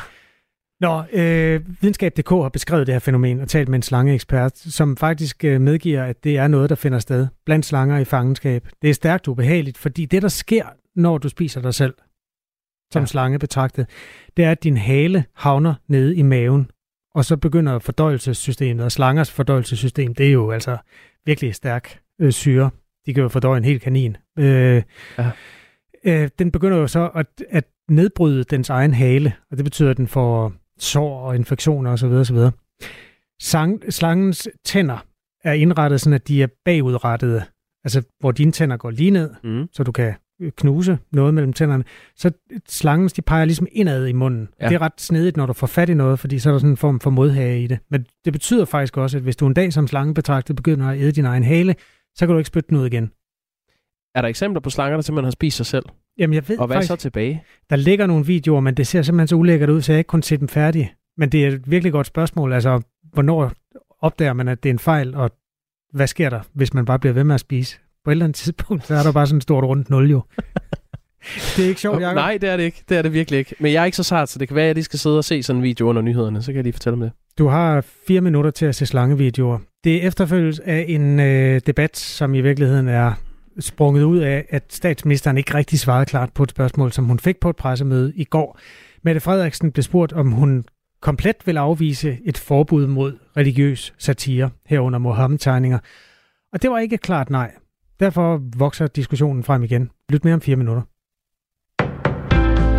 Nå, 0.81 1.03
øh, 1.13 1.61
videnskab.dk 1.81 2.29
har 2.29 2.49
beskrevet 2.49 2.87
det 2.87 2.95
her 2.95 2.99
fænomen 2.99 3.39
og 3.39 3.47
talt 3.47 3.69
med 3.69 3.75
en 3.75 3.81
slangeekspert, 3.81 4.57
som 4.57 4.97
faktisk 4.97 5.43
øh, 5.43 5.61
medgiver, 5.61 6.03
at 6.03 6.23
det 6.23 6.37
er 6.37 6.47
noget, 6.47 6.69
der 6.69 6.75
finder 6.75 6.99
sted 6.99 7.27
blandt 7.45 7.65
slanger 7.65 7.97
i 7.97 8.05
fangenskab. 8.05 8.67
Det 8.81 8.89
er 8.89 8.93
stærkt 8.93 9.27
ubehageligt, 9.27 9.77
fordi 9.77 10.05
det, 10.05 10.21
der 10.21 10.27
sker, 10.27 10.65
når 10.95 11.17
du 11.17 11.29
spiser 11.29 11.61
dig 11.61 11.73
selv, 11.73 11.93
som 12.93 13.01
Ja. 13.01 13.05
slange 13.05 13.39
betragtet, 13.39 13.85
det 14.37 14.45
er, 14.45 14.51
at 14.51 14.63
din 14.63 14.77
hale 14.77 15.25
havner 15.35 15.73
nede 15.87 16.15
i 16.15 16.21
maven, 16.21 16.71
og 17.15 17.25
så 17.25 17.37
begynder 17.37 17.79
fordøjelsessystemet, 17.79 18.85
og 18.85 18.91
slangers 18.91 19.31
fordøjelsessystem, 19.31 20.15
det 20.15 20.27
er 20.27 20.31
jo 20.31 20.51
altså 20.51 20.77
virkelig 21.25 21.55
stærk 21.55 21.99
øh, 22.21 22.31
syre. 22.31 22.69
De 23.05 23.13
kan 23.13 23.23
jo 23.23 23.29
fordøje 23.29 23.57
en 23.57 23.63
hel 23.63 23.79
kanin. 23.79 24.17
Øh, 24.39 24.83
Ja. 25.17 25.31
øh, 26.05 26.29
den 26.39 26.51
begynder 26.51 26.77
jo 26.77 26.87
så 26.87 27.09
at, 27.15 27.27
at 27.49 27.63
nedbryde 27.89 28.43
dens 28.43 28.69
egen 28.69 28.93
hale, 28.93 29.33
og 29.51 29.57
det 29.57 29.63
betyder, 29.65 29.89
at 29.91 29.97
den 29.97 30.07
får 30.07 30.53
sår 30.79 31.19
og 31.19 31.35
infektioner 31.35 31.91
osv. 31.91 32.05
osv. 32.11 32.37
Sang, 33.41 33.93
slangens 33.93 34.47
tænder 34.65 35.05
er 35.43 35.53
indrettet 35.53 36.01
sådan, 36.01 36.13
at 36.13 36.27
de 36.27 36.43
er 36.43 36.47
bagudrettede, 36.65 37.43
altså 37.83 38.01
hvor 38.19 38.31
dine 38.31 38.51
tænder 38.51 38.77
går 38.77 38.89
lige 38.91 39.11
ned, 39.11 39.29
Mm. 39.43 39.67
så 39.71 39.83
du 39.83 39.91
kan 39.91 40.13
knuse 40.51 40.97
noget 41.11 41.33
mellem 41.33 41.53
tænderne. 41.53 41.83
Så 42.15 42.31
slangens, 42.67 43.13
de 43.13 43.21
peger 43.21 43.45
ligesom 43.45 43.67
indad 43.71 44.07
i 44.07 44.11
munden. 44.13 44.49
Ja. 44.61 44.67
Det 44.67 44.75
er 44.75 44.81
ret 44.81 45.01
snedigt, 45.01 45.37
når 45.37 45.45
du 45.45 45.53
får 45.53 45.67
fat 45.67 45.89
i 45.89 45.93
noget, 45.93 46.19
fordi 46.19 46.39
så 46.39 46.49
er 46.49 46.51
der 46.51 46.59
sådan 46.59 46.69
en 46.69 46.77
form 46.77 46.99
for 46.99 47.09
modhage 47.09 47.63
i 47.63 47.67
det. 47.67 47.79
Men 47.89 48.05
det 48.25 48.33
betyder 48.33 48.65
faktisk 48.65 48.97
også, 48.97 49.17
at 49.17 49.23
hvis 49.23 49.35
du 49.35 49.47
en 49.47 49.53
dag 49.53 49.73
som 49.73 49.87
slange 49.87 50.13
betragtet 50.13 50.55
begynder 50.55 50.87
at 50.87 50.99
æde 50.99 51.11
din 51.11 51.25
egen 51.25 51.43
hale, 51.43 51.75
så 52.15 52.25
kan 52.25 52.33
du 52.33 52.37
ikke 52.37 52.47
spytte 52.47 52.69
den 52.69 52.77
ud 52.77 52.85
igen. 52.85 53.11
Er 54.15 54.21
der 54.21 54.27
eksempler 54.27 54.61
på 54.61 54.69
slanger, 54.69 54.97
der 54.97 55.01
simpelthen 55.01 55.25
har 55.25 55.31
spist 55.31 55.57
sig 55.57 55.65
selv? 55.65 55.85
Jamen 56.17 56.33
jeg 56.33 56.49
ved 56.49 56.57
Og 56.59 56.67
hvad 56.67 56.75
er 56.75 56.79
faktisk, 56.79 56.87
så 56.87 56.95
tilbage? 56.95 57.43
der 57.69 57.75
ligger 57.75 58.07
nogle 58.07 58.25
videoer, 58.25 58.59
men 58.59 58.77
det 58.77 58.87
ser 58.87 59.01
simpelthen 59.01 59.27
så 59.27 59.35
ulækkert 59.35 59.69
ud, 59.69 59.81
så 59.81 59.91
jeg 59.91 59.97
ikke 59.97 60.07
kun 60.07 60.21
set 60.21 60.39
dem 60.39 60.47
færdige. 60.47 60.93
Men 61.17 61.29
det 61.29 61.43
er 61.43 61.47
et 61.47 61.71
virkelig 61.71 61.91
godt 61.91 62.07
spørgsmål. 62.07 62.53
Altså, 62.53 62.81
hvornår 63.13 63.51
opdager 63.99 64.33
man, 64.33 64.47
at 64.47 64.63
det 64.63 64.69
er 64.69 64.73
en 64.73 64.79
fejl, 64.79 65.15
og 65.15 65.31
hvad 65.93 66.07
sker 66.07 66.29
der, 66.29 66.41
hvis 66.53 66.73
man 66.73 66.85
bare 66.85 66.99
bliver 66.99 67.13
ved 67.13 67.23
med 67.23 67.35
at 67.35 67.41
spise? 67.41 67.79
På 68.03 68.09
et 68.09 68.13
eller 68.13 68.25
andet 68.25 68.35
tidspunkt, 68.35 68.87
så 68.87 68.95
er 68.95 69.03
der 69.03 69.11
bare 69.11 69.27
sådan 69.27 69.37
et 69.37 69.43
stort 69.43 69.63
rundt 69.63 69.89
nul 69.89 70.11
jo. 70.11 70.21
Det 71.57 71.65
er 71.65 71.69
ikke 71.69 71.81
sjovt, 71.81 72.01
Jacob. 72.01 72.15
Nej, 72.15 72.37
det 72.41 72.49
er 72.49 72.57
det 72.57 72.63
ikke. 72.63 72.83
Det 72.89 72.97
er 72.97 73.01
det 73.01 73.13
virkelig 73.13 73.37
ikke. 73.37 73.55
Men 73.59 73.73
jeg 73.73 73.81
er 73.81 73.85
ikke 73.85 73.97
så 73.97 74.03
sart, 74.03 74.29
så 74.29 74.39
det 74.39 74.47
kan 74.47 74.55
være, 74.55 74.69
at 74.69 74.75
de 74.75 74.83
skal 74.83 74.99
sidde 74.99 75.17
og 75.17 75.23
se 75.23 75.43
sådan 75.43 75.57
en 75.57 75.63
video 75.63 75.89
under 75.89 76.01
nyhederne. 76.01 76.41
Så 76.41 76.45
kan 76.45 76.55
jeg 76.55 76.63
lige 76.63 76.73
fortælle 76.73 76.93
om 76.93 76.99
det. 76.99 77.11
Du 77.37 77.47
har 77.47 77.85
fire 78.07 78.21
minutter 78.21 78.51
til 78.51 78.65
at 78.65 78.75
se 78.75 78.85
slangevideoer. 78.85 79.59
Det 79.83 80.03
efterfølges 80.03 80.59
af 80.59 80.85
en 80.87 81.19
øh, 81.19 81.61
debat, 81.67 81.97
som 81.97 82.33
i 82.33 82.41
virkeligheden 82.41 82.87
er 82.87 83.13
sprunget 83.59 84.03
ud 84.03 84.17
af, 84.19 84.45
at 84.49 84.63
statsministeren 84.69 85.37
ikke 85.37 85.53
rigtig 85.53 85.79
svarede 85.79 86.05
klart 86.05 86.29
på 86.33 86.43
et 86.43 86.49
spørgsmål, 86.49 86.91
som 86.91 87.05
hun 87.05 87.19
fik 87.19 87.39
på 87.39 87.49
et 87.49 87.55
pressemøde 87.55 88.13
i 88.15 88.23
går. 88.23 88.59
Mette 89.03 89.21
Frederiksen 89.21 89.71
blev 89.71 89.83
spurgt, 89.83 90.13
om 90.13 90.31
hun 90.31 90.65
komplet 91.01 91.35
vil 91.45 91.57
afvise 91.57 92.17
et 92.25 92.37
forbud 92.37 92.87
mod 92.87 93.17
religiøs 93.37 93.93
satire 93.97 94.49
herunder 94.65 94.99
Mohammed-tegninger. 94.99 95.79
Og 96.53 96.61
det 96.61 96.71
var 96.71 96.79
ikke 96.79 96.93
et 96.93 97.01
klart 97.01 97.29
nej. 97.29 97.51
Derfor 98.03 98.41
vokser 98.57 98.87
diskussionen 98.87 99.43
frem 99.43 99.63
igen. 99.63 99.89
Lyt 100.09 100.23
mere 100.23 100.33
om 100.33 100.41
fire 100.41 100.55
minutter. 100.55 100.81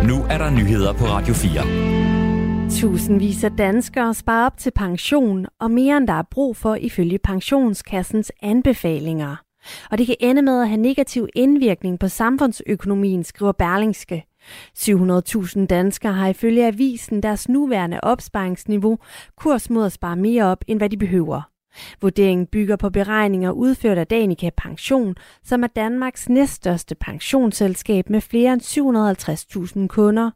Nu 0.07 0.23
er 0.23 0.37
der 0.37 0.49
nyheder 0.49 0.93
på 0.93 1.05
Radio 1.05 1.33
4. 1.33 2.69
Tusindvis 2.69 3.43
af 3.43 3.51
danskere 3.51 4.13
sparer 4.13 4.45
op 4.45 4.57
til 4.57 4.71
pension, 4.75 5.45
og 5.59 5.71
mere 5.71 5.97
end 5.97 6.07
der 6.07 6.13
er 6.13 6.23
brug 6.31 6.57
for 6.57 6.75
ifølge 6.75 7.17
pensionskassens 7.17 8.31
anbefalinger. 8.41 9.35
Og 9.91 9.97
det 9.97 10.07
kan 10.07 10.15
ende 10.19 10.41
med 10.41 10.61
at 10.61 10.69
have 10.69 10.81
negativ 10.81 11.27
indvirkning 11.35 11.99
på 11.99 12.07
samfundsøkonomien, 12.07 13.23
skriver 13.23 13.51
Berlingske. 13.51 14.25
700.000 14.77 15.65
danskere 15.65 16.13
har 16.13 16.27
ifølge 16.27 16.67
avisen 16.67 17.23
deres 17.23 17.49
nuværende 17.49 17.99
opsparingsniveau 18.03 18.97
kurs 19.37 19.69
mod 19.69 19.85
at 19.85 19.91
spare 19.91 20.15
mere 20.15 20.43
op, 20.43 20.63
end 20.67 20.79
hvad 20.79 20.89
de 20.89 20.97
behøver. 20.97 21.54
Vurderingen 22.01 22.47
bygger 22.47 22.75
på 22.75 22.89
beregninger 22.89 23.51
udført 23.51 23.97
af 23.97 24.07
Danica 24.07 24.49
Pension, 24.57 25.15
som 25.43 25.63
er 25.63 25.67
Danmarks 25.67 26.29
næststørste 26.29 26.95
pensionsselskab 26.95 28.09
med 28.09 28.21
flere 28.21 28.53
end 28.53 28.61
750.000 29.81 29.87
kunder. 29.87 30.31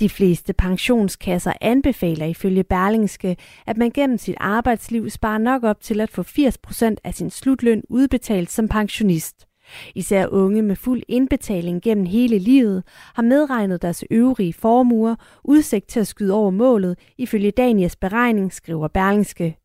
De 0.00 0.08
fleste 0.08 0.52
pensionskasser 0.52 1.52
anbefaler 1.60 2.26
ifølge 2.26 2.64
Berlingske, 2.64 3.36
at 3.66 3.76
man 3.76 3.90
gennem 3.90 4.18
sit 4.18 4.36
arbejdsliv 4.40 5.10
sparer 5.10 5.38
nok 5.38 5.64
op 5.64 5.80
til 5.80 6.00
at 6.00 6.10
få 6.10 6.22
80% 6.22 6.94
af 7.04 7.14
sin 7.14 7.30
slutløn 7.30 7.82
udbetalt 7.88 8.50
som 8.50 8.68
pensionist. 8.68 9.46
Især 9.94 10.26
unge 10.26 10.62
med 10.62 10.76
fuld 10.76 11.02
indbetaling 11.08 11.82
gennem 11.82 12.06
hele 12.06 12.38
livet 12.38 12.82
har 13.14 13.22
medregnet 13.22 13.82
deres 13.82 14.04
øvrige 14.10 14.52
formuer 14.52 15.14
udsigt 15.44 15.88
til 15.88 16.00
at 16.00 16.06
skyde 16.06 16.34
over 16.34 16.50
målet, 16.50 16.98
ifølge 17.18 17.50
Danias 17.50 17.96
beregning, 17.96 18.52
skriver 18.52 18.88
Berlingske. 18.88 19.56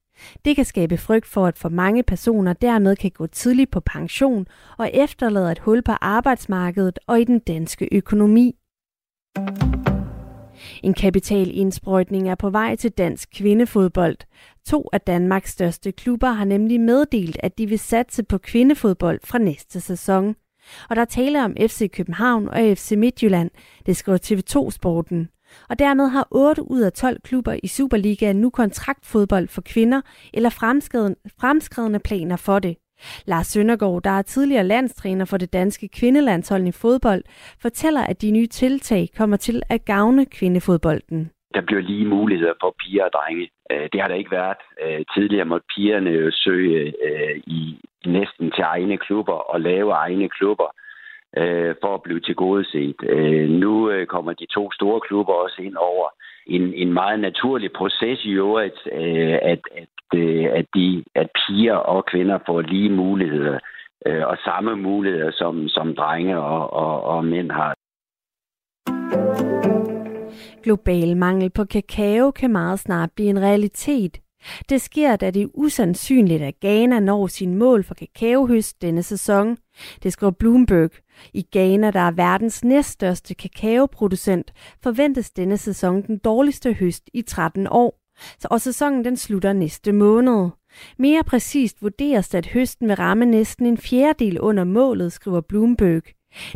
Det 0.46 0.56
kan 0.56 0.66
skabe 0.66 0.98
frygt 0.98 1.28
for, 1.28 1.48
at 1.48 1.58
for 1.58 1.70
mange 1.70 2.04
personer 2.04 2.54
dermed 2.54 2.96
kan 2.96 3.12
gå 3.12 3.28
tidligt 3.28 3.72
på 3.72 3.80
pension 3.80 4.48
og 4.78 4.90
efterlade 4.94 5.52
et 5.52 5.60
hul 5.60 5.82
på 5.82 5.92
arbejdsmarkedet 5.92 7.00
og 7.08 7.22
i 7.22 7.24
den 7.24 7.40
danske 7.40 7.90
økonomi. 7.92 8.56
En 10.84 10.94
kapitalindsprøjtning 10.94 12.30
er 12.30 12.36
på 12.36 12.50
vej 12.50 12.76
til 12.76 12.92
dansk 12.92 13.30
kvindefodbold. 13.36 14.18
To 14.68 14.90
af 14.94 15.02
Danmarks 15.02 15.52
største 15.52 15.92
klubber 15.92 16.32
har 16.32 16.46
nemlig 16.46 16.80
meddelt, 16.82 17.38
at 17.44 17.58
de 17.58 17.68
vil 17.68 17.80
satse 17.80 18.24
på 18.24 18.38
kvindefodbold 18.38 19.20
fra 19.24 19.38
næste 19.38 19.82
sæson. 19.82 20.36
Og 20.90 20.96
der 20.96 21.06
taler 21.06 21.44
om 21.44 21.56
FC 21.60 21.92
København 21.92 22.48
og 22.48 22.78
FC 22.78 22.92
Midtjylland, 22.98 23.50
det 23.86 23.98
skriver 23.98 24.18
TV2 24.18 24.72
Sporten. 24.72 25.30
Og 25.70 25.80
dermed 25.80 26.08
har 26.10 26.28
8 26.32 26.72
ud 26.72 26.82
af 26.82 26.94
12 26.94 27.18
klubber 27.24 27.56
i 27.64 27.68
Superligaen 27.68 28.42
nu 28.42 28.50
kontraktfodbold 28.50 29.48
for 29.48 29.62
kvinder 29.62 30.02
eller 30.34 30.50
fremskredne 31.42 32.00
planer 32.00 32.38
for 32.38 32.60
det. 32.60 32.76
Lars 33.26 33.48
Søndergaard, 33.48 34.02
der 34.04 34.10
er 34.10 34.22
tidligere 34.22 34.64
landstræner 34.64 35.26
for 35.26 35.38
det 35.38 35.54
danske 35.54 35.88
kvindelandshold 35.88 36.68
i 36.68 36.72
fodbold, 36.72 37.24
fortæller, 37.62 38.02
at 38.02 38.22
de 38.22 38.32
nye 38.32 38.48
tiltag 38.48 39.10
kommer 39.18 39.38
til 39.38 39.62
at 39.70 39.86
gavne 39.86 40.26
kvindefodbolden. 40.26 41.32
Der 41.54 41.62
bliver 41.62 41.82
lige 41.82 42.06
muligheder 42.06 42.54
for 42.62 42.76
piger 42.80 43.04
og 43.04 43.12
drenge. 43.14 43.50
Øh, 43.72 43.90
det 43.94 44.02
har 44.02 44.08
der 44.08 44.16
ikke 44.16 44.32
været. 44.32 44.58
Øh, 44.84 45.06
tidligere 45.16 45.46
måtte 45.46 45.68
pigerne 45.76 46.32
søge 46.32 46.94
øh, 47.08 47.38
i 47.48 47.80
næsten 48.06 48.52
til 48.52 48.64
egne 48.64 48.98
klubber 48.98 49.34
og 49.54 49.62
lave 49.62 49.92
egne 49.92 50.30
klubber 50.30 50.70
Øh, 51.38 51.76
for 51.82 51.94
at 51.94 52.02
blive 52.02 52.20
tilgodeset. 52.20 52.96
Øh, 53.04 53.50
nu 53.50 53.90
øh, 53.90 54.08
kommer 54.08 54.34
de 54.34 54.46
to 54.46 54.72
store 54.72 55.00
klubber 55.00 55.34
også 55.34 55.62
ind 55.62 55.76
over 55.76 56.10
en, 56.48 56.74
en 56.74 56.94
meget 56.94 57.20
naturlig 57.20 57.72
proces 57.72 58.26
i 58.26 58.32
øvrigt, 58.32 58.88
at, 59.42 59.62
at 59.72 59.88
Øh, 60.14 60.46
at, 60.54 60.66
de, 60.76 61.04
at 61.16 61.28
piger 61.36 61.76
og 61.76 62.06
kvinder 62.06 62.40
får 62.46 62.62
lige 62.62 62.90
muligheder 62.90 63.60
øh, 64.06 64.28
og 64.28 64.38
samme 64.46 64.76
muligheder, 64.76 65.32
som, 65.32 65.68
som 65.68 65.96
drenge 65.96 66.38
og, 66.38 66.74
og, 66.74 67.04
og 67.04 67.26
mænd 67.26 67.52
har. 67.52 67.74
Global 70.64 71.18
mangel 71.18 71.50
på 71.50 71.64
kakao 71.66 72.32
kan 72.32 72.52
meget 72.52 72.80
snart 72.80 73.10
blive 73.16 73.30
en 73.30 73.42
realitet. 73.42 74.20
Det 74.70 74.82
sker, 74.82 75.16
da 75.16 75.32
det 75.32 75.42
er 75.42 75.48
usandsynligt, 75.54 76.44
at 76.44 76.60
Ghana 76.60 77.00
når 77.00 77.28
sin 77.28 77.56
mål 77.56 77.84
for 77.84 77.94
kakaohøst 77.94 78.82
denne 78.82 79.04
sæson. 79.04 79.58
Det 80.04 80.14
skriver 80.14 80.32
Bloomberg. 80.32 80.92
I 81.34 81.46
Ghana, 81.52 81.92
der 81.92 82.00
er 82.00 82.12
verdens 82.12 82.64
næststørste 82.64 83.34
kakaoproducent, 83.34 84.54
forventes 84.84 85.32
denne 85.32 85.58
sæson 85.58 86.02
den 86.02 86.18
dårligste 86.18 86.74
høst 86.74 87.10
i 87.14 87.22
13 87.22 87.68
år 87.72 87.98
Så, 88.40 88.48
og 88.52 88.62
sæsonen 88.62 89.06
den 89.06 89.18
slutter 89.18 89.54
næste 89.54 89.92
måned. 89.92 90.50
Mere 90.98 91.24
præcist 91.24 91.82
vurderes 91.82 92.30
det, 92.30 92.38
at 92.38 92.46
høsten 92.46 92.88
vil 92.88 92.96
ramme 92.96 93.26
næsten 93.26 93.66
en 93.66 93.78
fjerdedel 93.78 94.40
under 94.40 94.64
målet, 94.64 95.14
skriver 95.14 95.42
Bloomberg. 95.42 96.04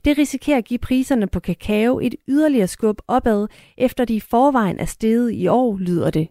Det 0.06 0.18
risikerer 0.18 0.58
at 0.58 0.66
give 0.66 0.80
priserne 0.80 1.28
på 1.28 1.40
kakao 1.40 2.00
et 2.00 2.16
yderligere 2.28 2.68
skub 2.68 3.02
opad, 3.08 3.48
efter 3.78 4.06
de 4.06 4.16
i 4.16 4.20
forvejen 4.20 4.80
er 4.80 4.86
steget 4.86 5.32
i 5.34 5.48
år, 5.48 5.78
lyder 5.78 6.10
det. 6.10 6.28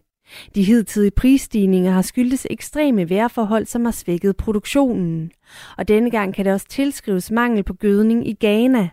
De 0.55 0.63
hidtidige 0.63 1.11
prisstigninger 1.11 1.91
har 1.91 2.01
skyldtes 2.01 2.47
ekstreme 2.49 3.09
vejrforhold, 3.09 3.65
som 3.65 3.85
har 3.85 3.91
svækket 3.91 4.37
produktionen. 4.37 5.31
Og 5.77 5.87
denne 5.87 6.11
gang 6.11 6.33
kan 6.33 6.45
det 6.45 6.53
også 6.53 6.67
tilskrives 6.69 7.31
mangel 7.31 7.63
på 7.63 7.73
gødning 7.73 8.27
i 8.27 8.33
Ghana. 8.39 8.89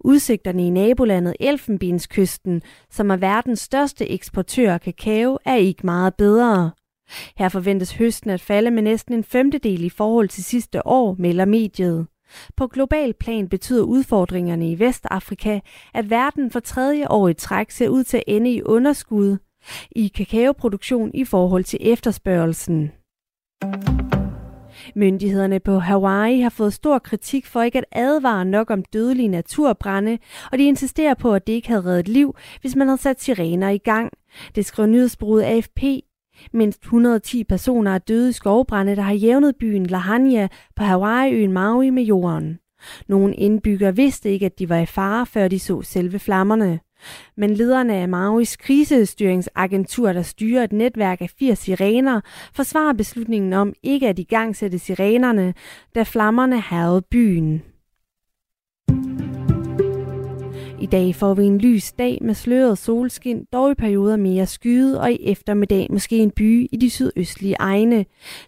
Udsigterne 0.00 0.66
i 0.66 0.70
nabolandet 0.70 1.36
Elfenbenskysten, 1.40 2.62
som 2.90 3.10
er 3.10 3.16
verdens 3.16 3.60
største 3.60 4.10
eksportør 4.10 4.74
af 4.74 4.80
kakao, 4.80 5.38
er 5.44 5.56
ikke 5.56 5.86
meget 5.86 6.14
bedre. 6.14 6.70
Her 7.36 7.48
forventes 7.48 7.92
høsten 7.92 8.30
at 8.30 8.40
falde 8.40 8.70
med 8.70 8.82
næsten 8.82 9.14
en 9.14 9.24
femtedel 9.24 9.84
i 9.84 9.88
forhold 9.88 10.28
til 10.28 10.44
sidste 10.44 10.86
år, 10.86 11.16
melder 11.18 11.44
mediet. 11.44 12.06
På 12.56 12.66
global 12.66 13.14
plan 13.20 13.48
betyder 13.48 13.82
udfordringerne 13.82 14.70
i 14.70 14.78
Vestafrika, 14.78 15.60
at 15.94 16.10
verden 16.10 16.50
for 16.50 16.60
tredje 16.60 17.10
år 17.10 17.28
i 17.28 17.34
træk 17.34 17.70
ser 17.70 17.88
ud 17.88 18.04
til 18.04 18.16
at 18.16 18.24
ende 18.26 18.52
i 18.52 18.62
underskud 18.62 19.36
i 19.90 20.08
kakaoproduktion 20.08 21.10
i 21.14 21.24
forhold 21.24 21.64
til 21.64 21.78
efterspørgelsen. 21.82 22.90
Myndighederne 24.94 25.60
på 25.60 25.78
Hawaii 25.78 26.40
har 26.40 26.50
fået 26.50 26.72
stor 26.72 26.98
kritik 26.98 27.46
for 27.46 27.62
ikke 27.62 27.78
at 27.78 27.84
advare 27.92 28.44
nok 28.44 28.70
om 28.70 28.82
dødelige 28.82 29.28
naturbrænde, 29.28 30.18
og 30.52 30.58
de 30.58 30.64
insisterer 30.64 31.14
på, 31.14 31.34
at 31.34 31.46
det 31.46 31.52
ikke 31.52 31.68
havde 31.68 31.84
reddet 31.84 32.08
liv, 32.08 32.34
hvis 32.60 32.76
man 32.76 32.88
havde 32.88 33.00
sat 33.00 33.22
sirener 33.22 33.68
i 33.68 33.78
gang. 33.78 34.12
Det 34.54 34.66
skrev 34.66 34.86
nyhedsbruget 34.86 35.42
AFP. 35.42 35.82
Mindst 36.52 36.82
110 36.82 37.44
personer 37.44 37.94
er 37.94 37.98
døde 37.98 38.28
i 38.28 38.32
skovbrænde, 38.32 38.96
der 38.96 39.02
har 39.02 39.12
jævnet 39.12 39.56
byen 39.56 39.86
Lahania 39.86 40.48
på 40.76 40.84
Hawaii-øen 40.84 41.52
Maui 41.52 41.90
med 41.90 42.02
jorden. 42.02 42.58
Nogle 43.08 43.34
indbyggere 43.34 43.96
vidste 43.96 44.30
ikke, 44.30 44.46
at 44.46 44.58
de 44.58 44.68
var 44.68 44.78
i 44.78 44.86
fare, 44.86 45.26
før 45.26 45.48
de 45.48 45.58
så 45.58 45.82
selve 45.82 46.18
flammerne. 46.18 46.80
Men 47.36 47.54
lederne 47.54 47.94
af 47.94 48.08
Mauis 48.08 48.56
krisestyringsagentur, 48.56 50.12
der 50.12 50.22
styrer 50.22 50.64
et 50.64 50.72
netværk 50.72 51.20
af 51.20 51.30
80 51.38 51.58
sirener, 51.58 52.20
forsvarer 52.54 52.92
beslutningen 52.92 53.52
om 53.52 53.72
ikke 53.82 54.08
at 54.08 54.18
igangsætte 54.18 54.78
sirenerne, 54.78 55.54
da 55.94 56.02
flammerne 56.02 56.60
havde 56.60 57.02
byen. 57.10 57.62
I 60.80 60.86
dag 60.86 61.14
får 61.14 61.34
vi 61.34 61.44
en 61.44 61.58
lys 61.58 61.92
dag 61.92 62.18
med 62.20 62.34
sløret 62.34 62.78
solskin, 62.78 63.44
dog 63.52 63.70
i 63.70 63.74
perioder 63.74 64.16
mere 64.16 64.46
skyet, 64.46 65.00
og 65.00 65.12
i 65.12 65.18
eftermiddag 65.30 65.86
måske 65.90 66.16
en 66.18 66.30
by 66.30 66.68
i 66.72 66.76
de 66.76 66.90
sydøstlige 66.90 67.56
egne. 67.58 68.04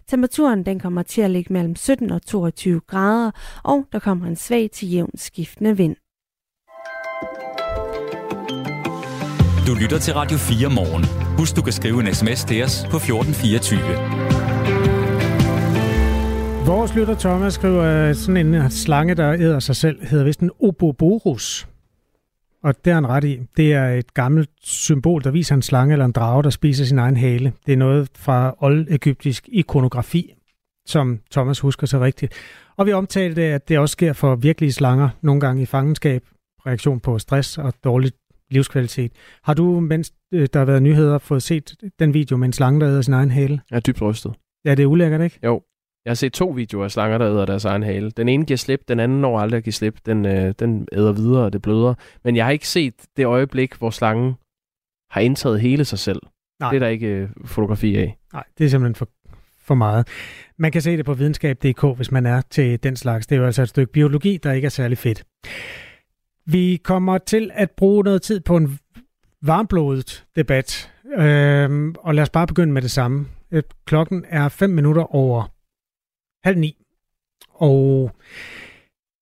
Temperaturen 0.07 0.65
den 0.65 0.79
kommer 0.79 1.03
til 1.03 1.21
at 1.21 1.31
ligge 1.31 1.53
mellem 1.53 1.75
17 1.75 2.11
og 2.11 2.21
22 2.21 2.81
grader, 2.87 3.31
og 3.63 3.85
der 3.91 3.99
kommer 3.99 4.27
en 4.27 4.35
svag 4.35 4.69
til 4.71 4.91
jævn 4.91 5.11
skiftende 5.15 5.77
vind. 5.77 5.95
Du 9.73 9.77
lytter 9.77 9.99
til 9.99 10.13
Radio 10.13 10.37
4 10.37 10.69
morgen. 10.69 11.05
Husk, 11.37 11.55
du 11.55 11.61
kan 11.61 11.73
skrive 11.73 11.99
en 11.99 12.13
sms 12.15 12.43
til 12.43 12.63
os 12.63 12.85
på 12.91 12.97
1424. 12.97 13.79
Vores 16.67 16.95
lytter 16.95 17.15
Thomas 17.15 17.53
skriver, 17.53 17.83
øh, 17.83 18.15
sådan 18.15 18.37
en 18.37 18.53
øh, 18.53 18.69
slange, 18.69 19.15
der 19.15 19.33
æder 19.33 19.59
sig 19.59 19.75
selv, 19.75 20.05
hedder 20.05 20.25
vist 20.25 20.39
en 20.39 20.51
oboborus. 20.59 21.67
Og 22.63 22.85
det 22.85 22.91
er 22.91 22.95
han 22.95 23.07
ret 23.07 23.23
i. 23.23 23.39
Det 23.57 23.73
er 23.73 23.89
et 23.89 24.13
gammelt 24.13 24.49
symbol, 24.63 25.23
der 25.23 25.31
viser 25.31 25.55
en 25.55 25.61
slange 25.61 25.91
eller 25.91 26.05
en 26.05 26.11
drage, 26.11 26.43
der 26.43 26.49
spiser 26.49 26.85
sin 26.85 26.99
egen 26.99 27.17
hale. 27.17 27.53
Det 27.65 27.73
er 27.73 27.77
noget 27.77 28.09
fra 28.15 28.55
oldegyptisk 28.59 29.49
ikonografi, 29.51 30.33
som 30.85 31.19
Thomas 31.31 31.59
husker 31.59 31.87
så 31.87 31.99
rigtigt. 31.99 32.33
Og 32.77 32.85
vi 32.85 32.93
omtalte, 32.93 33.43
at 33.43 33.69
det 33.69 33.79
også 33.79 33.93
sker 33.93 34.13
for 34.13 34.35
virkelige 34.35 34.73
slanger, 34.73 35.09
nogle 35.21 35.41
gange 35.41 35.61
i 35.61 35.65
fangenskab, 35.65 36.23
reaktion 36.65 36.99
på 36.99 37.19
stress 37.19 37.57
og 37.57 37.73
dårlig 37.83 38.11
livskvalitet. 38.51 39.11
Har 39.43 39.53
du, 39.53 39.79
mens 39.79 40.13
øh, 40.33 40.47
der 40.53 40.59
har 40.59 40.65
været 40.65 40.83
nyheder, 40.83 41.17
fået 41.17 41.43
set 41.43 41.75
den 41.99 42.13
video 42.13 42.37
med 42.37 42.47
en 42.47 42.53
slange, 42.53 42.79
der 42.79 42.89
æder 42.89 43.01
sin 43.01 43.13
egen 43.13 43.31
hale? 43.31 43.61
Jeg 43.71 43.75
er 43.75 43.81
dybt 43.81 44.01
rystet. 44.01 44.33
Ja, 44.65 44.75
det 44.75 44.83
er 44.83 44.87
ulækkert, 44.87 45.21
ikke? 45.21 45.39
Jo. 45.43 45.61
Jeg 46.05 46.11
har 46.11 46.15
set 46.15 46.33
to 46.33 46.47
videoer 46.47 46.83
af 46.83 46.91
slanger, 46.91 47.17
der 47.17 47.29
æder 47.29 47.45
deres 47.45 47.65
egen 47.65 47.83
hale. 47.83 48.11
Den 48.11 48.29
ene 48.29 48.45
giver 48.45 48.57
slip, 48.57 48.81
den 48.87 48.99
anden 48.99 49.21
når 49.21 49.39
aldrig 49.39 49.57
at 49.57 49.63
give 49.63 49.73
slip. 49.73 49.97
Den, 50.05 50.25
øh, 50.25 50.53
den 50.59 50.87
æder 50.91 51.11
videre, 51.11 51.43
og 51.43 51.53
det 51.53 51.61
bløder. 51.61 51.93
Men 52.23 52.35
jeg 52.35 52.45
har 52.45 52.51
ikke 52.51 52.67
set 52.67 52.93
det 53.17 53.25
øjeblik, 53.25 53.75
hvor 53.75 53.89
slangen 53.89 54.33
har 55.11 55.21
indtaget 55.21 55.61
hele 55.61 55.85
sig 55.85 55.99
selv. 55.99 56.21
Nej. 56.59 56.69
Det 56.69 56.75
er 56.75 56.79
der 56.79 56.87
ikke 56.87 57.07
øh, 57.07 57.29
fotografi 57.45 57.97
af. 57.97 58.17
Nej, 58.33 58.43
det 58.57 58.65
er 58.65 58.69
simpelthen 58.69 58.95
for, 58.95 59.07
for 59.59 59.75
meget. 59.75 60.07
Man 60.57 60.71
kan 60.71 60.81
se 60.81 60.97
det 60.97 61.05
på 61.05 61.13
videnskab.dk, 61.13 61.95
hvis 61.95 62.11
man 62.11 62.25
er 62.25 62.41
til 62.41 62.83
den 62.83 62.95
slags. 62.95 63.27
Det 63.27 63.35
er 63.35 63.39
jo 63.39 63.45
altså 63.45 63.61
et 63.61 63.69
stykke 63.69 63.91
biologi, 63.91 64.37
der 64.37 64.51
ikke 64.51 64.65
er 64.65 64.69
særlig 64.69 64.97
fedt. 64.97 65.23
Vi 66.45 66.79
kommer 66.83 67.17
til 67.17 67.51
at 67.53 67.71
bruge 67.71 68.03
noget 68.03 68.21
tid 68.21 68.39
på 68.39 68.57
en 68.57 68.79
varmblodet 69.41 70.25
debat. 70.35 70.91
Øhm, 71.17 71.95
og 71.99 72.15
lad 72.15 72.23
os 72.23 72.29
bare 72.29 72.47
begynde 72.47 72.73
med 72.73 72.81
det 72.81 72.91
samme. 72.91 73.25
Øh, 73.51 73.63
klokken 73.85 74.25
er 74.29 74.49
5 74.49 74.69
minutter 74.69 75.15
over 75.15 75.53
halv 76.43 76.57
ni. 76.57 76.77
Og 77.53 78.11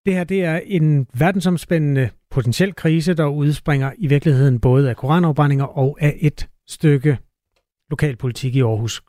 det 0.06 0.14
her 0.14 0.24
det 0.24 0.44
er 0.44 0.60
en 0.66 1.08
verdensomspændende 1.14 2.10
potentiel 2.30 2.76
krise, 2.76 3.14
der 3.14 3.26
udspringer 3.26 3.92
i 3.98 4.08
virkeligheden 4.08 4.60
både 4.60 4.90
af 4.90 4.96
koranafbrændinger 4.98 5.66
og 5.66 5.98
af 6.02 6.18
et 6.22 6.48
stykke 6.68 7.18
lokalpolitik 7.90 8.56
i 8.56 8.62
Aarhus. 8.62 9.02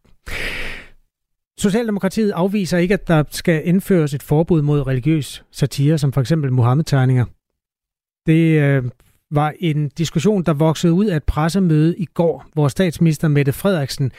Socialdemokratiet 1.58 2.30
afviser 2.30 2.78
ikke, 2.78 2.94
at 2.94 3.08
der 3.08 3.24
skal 3.30 3.62
indføres 3.64 4.14
et 4.14 4.22
forbud 4.22 4.62
mod 4.62 4.86
religiøs 4.86 5.44
satire, 5.50 5.98
som 5.98 6.12
for 6.12 6.20
eksempel 6.20 6.52
Mohammed-tegninger. 6.52 7.24
Det 8.26 8.60
øh, 8.60 8.84
var 9.30 9.54
en 9.60 9.88
diskussion, 9.88 10.42
der 10.42 10.52
voksede 10.52 10.92
ud 10.92 11.06
af 11.06 11.16
et 11.16 11.24
pressemøde 11.24 11.96
i 11.98 12.04
går, 12.04 12.46
hvor 12.52 12.68
statsminister 12.68 13.28
Mette 13.28 13.52
Frederiksen 13.52 14.12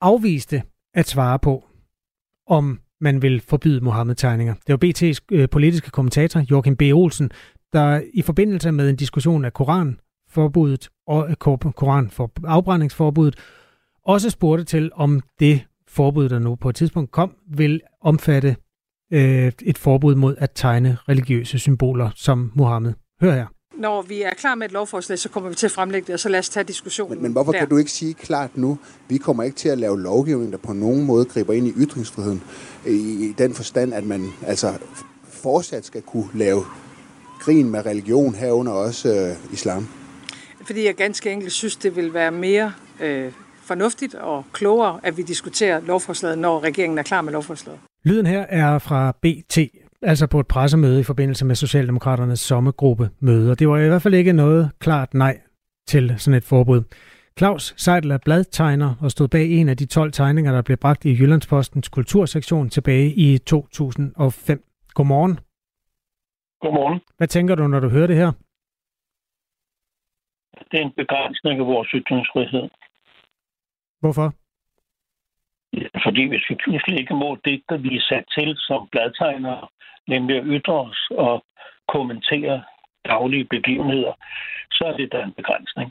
afviste 0.00 0.62
at 0.94 1.08
svare 1.08 1.38
på, 1.38 1.64
om 2.46 2.80
man 3.00 3.22
vil 3.22 3.40
forbyde 3.40 3.80
Mohammed-tegninger. 3.80 4.54
Det 4.66 4.72
var 4.72 4.88
BT's 4.88 5.18
øh, 5.32 5.48
politiske 5.48 5.90
kommentator, 5.90 6.44
Joachim 6.50 6.76
B. 6.76 6.82
Olsen, 6.82 7.30
der 7.72 8.02
i 8.14 8.22
forbindelse 8.22 8.72
med 8.72 8.90
en 8.90 8.96
diskussion 8.96 9.44
af 9.44 9.52
Koranforbuddet 9.52 10.88
og 11.06 11.30
øh, 11.30 11.36
Koran 11.36 12.10
for 12.10 12.30
afbrændingsforbuddet, 12.44 13.36
også 14.04 14.30
spurgte 14.30 14.64
til, 14.64 14.90
om 14.94 15.20
det 15.40 15.66
forbud, 15.88 16.28
der 16.28 16.38
nu 16.38 16.54
på 16.54 16.68
et 16.68 16.74
tidspunkt 16.74 17.10
kom, 17.10 17.36
vil 17.46 17.80
omfatte 18.00 18.56
øh, 19.12 19.52
et 19.62 19.78
forbud 19.78 20.14
mod 20.14 20.36
at 20.38 20.50
tegne 20.54 20.96
religiøse 21.08 21.58
symboler 21.58 22.10
som 22.14 22.52
Mohammed. 22.54 22.92
Hør 23.24 23.32
her. 23.32 23.46
Når 23.78 24.02
vi 24.02 24.22
er 24.22 24.30
klar 24.30 24.54
med 24.54 24.66
et 24.66 24.72
lovforslag, 24.72 25.18
så 25.18 25.28
kommer 25.28 25.48
vi 25.48 25.54
til 25.54 25.66
at 25.66 25.72
fremlægge 25.72 26.06
det, 26.06 26.12
og 26.12 26.20
så 26.20 26.28
lad 26.28 26.38
os 26.38 26.48
tage 26.48 26.64
diskussionen 26.64 27.14
Men, 27.14 27.22
men 27.22 27.32
hvorfor 27.32 27.52
der. 27.52 27.58
kan 27.58 27.68
du 27.68 27.76
ikke 27.76 27.90
sige 27.90 28.14
klart 28.14 28.56
nu, 28.56 28.78
vi 29.08 29.16
kommer 29.16 29.42
ikke 29.42 29.56
til 29.56 29.68
at 29.68 29.78
lave 29.78 30.00
lovgivning, 30.00 30.52
der 30.52 30.58
på 30.58 30.72
nogen 30.72 31.04
måde 31.04 31.24
griber 31.24 31.52
ind 31.52 31.66
i 31.66 31.72
ytringsfriheden, 31.76 32.42
i, 32.86 32.90
i 32.90 33.34
den 33.38 33.54
forstand, 33.54 33.94
at 33.94 34.04
man 34.04 34.32
altså 34.46 34.72
fortsat 35.28 35.84
skal 35.84 36.02
kunne 36.02 36.28
lave 36.34 36.64
grin 37.40 37.70
med 37.70 37.86
religion 37.86 38.34
herunder 38.34 38.72
også 38.72 39.08
øh, 39.08 39.52
islam? 39.52 39.88
Fordi 40.66 40.84
jeg 40.84 40.94
ganske 40.94 41.32
enkelt 41.32 41.52
synes, 41.52 41.76
det 41.76 41.96
vil 41.96 42.14
være 42.14 42.30
mere 42.30 42.72
øh, 43.00 43.32
fornuftigt 43.62 44.14
og 44.14 44.44
klogere, 44.52 45.00
at 45.02 45.16
vi 45.16 45.22
diskuterer 45.22 45.80
lovforslaget, 45.80 46.38
når 46.38 46.60
regeringen 46.60 46.98
er 46.98 47.02
klar 47.02 47.22
med 47.22 47.32
lovforslaget. 47.32 47.80
Lyden 48.04 48.26
her 48.26 48.40
er 48.48 48.78
fra 48.78 49.12
BT, 49.22 49.58
altså 50.04 50.26
på 50.26 50.40
et 50.40 50.48
pressemøde 50.48 51.00
i 51.00 51.02
forbindelse 51.02 51.44
med 51.44 51.54
Socialdemokraternes 51.54 52.40
sommergruppe 52.40 53.10
møde. 53.20 53.54
Det 53.54 53.68
var 53.68 53.78
i 53.78 53.88
hvert 53.88 54.02
fald 54.02 54.14
ikke 54.14 54.32
noget 54.32 54.70
klart 54.78 55.14
nej 55.14 55.40
til 55.86 56.14
sådan 56.18 56.38
et 56.38 56.44
forbud. 56.44 56.82
Claus 57.38 57.74
Seidel 57.76 58.10
er 58.10 58.18
bladtegner 58.24 58.94
og 59.00 59.10
stod 59.10 59.28
bag 59.28 59.46
en 59.50 59.68
af 59.68 59.76
de 59.76 59.86
12 59.86 60.12
tegninger, 60.12 60.52
der 60.52 60.62
blev 60.62 60.76
bragt 60.76 61.04
i 61.04 61.10
Jyllandspostens 61.20 61.88
kultursektion 61.88 62.70
tilbage 62.70 63.08
i 63.14 63.38
2005. 63.38 64.64
Godmorgen. 64.94 65.38
Godmorgen. 66.60 67.00
Hvad 67.16 67.28
tænker 67.28 67.54
du, 67.54 67.66
når 67.66 67.80
du 67.80 67.88
hører 67.88 68.06
det 68.06 68.16
her? 68.16 68.32
Det 70.70 70.80
er 70.80 70.84
en 70.84 70.92
begrænsning 70.96 71.60
af 71.60 71.66
vores 71.66 71.88
ytringsfrihed. 71.88 72.68
Hvorfor? 74.00 74.43
Fordi 76.04 76.22
hvis 76.28 76.44
vi 76.50 76.54
pludselig 76.64 76.96
ikke 77.00 77.14
må 77.14 77.30
det, 77.44 77.62
der 77.68 77.76
vi 77.76 77.96
er 77.96 78.04
sat 78.10 78.24
til 78.36 78.54
som 78.56 78.88
bladtegnere, 78.92 79.66
nemlig 80.08 80.36
at 80.36 80.44
ytre 80.46 80.80
os 80.80 81.00
og 81.10 81.44
kommentere 81.88 82.62
daglige 83.04 83.44
begivenheder, 83.44 84.12
så 84.72 84.84
er 84.84 84.96
det 84.96 85.12
da 85.12 85.18
en 85.22 85.32
begrænsning. 85.36 85.90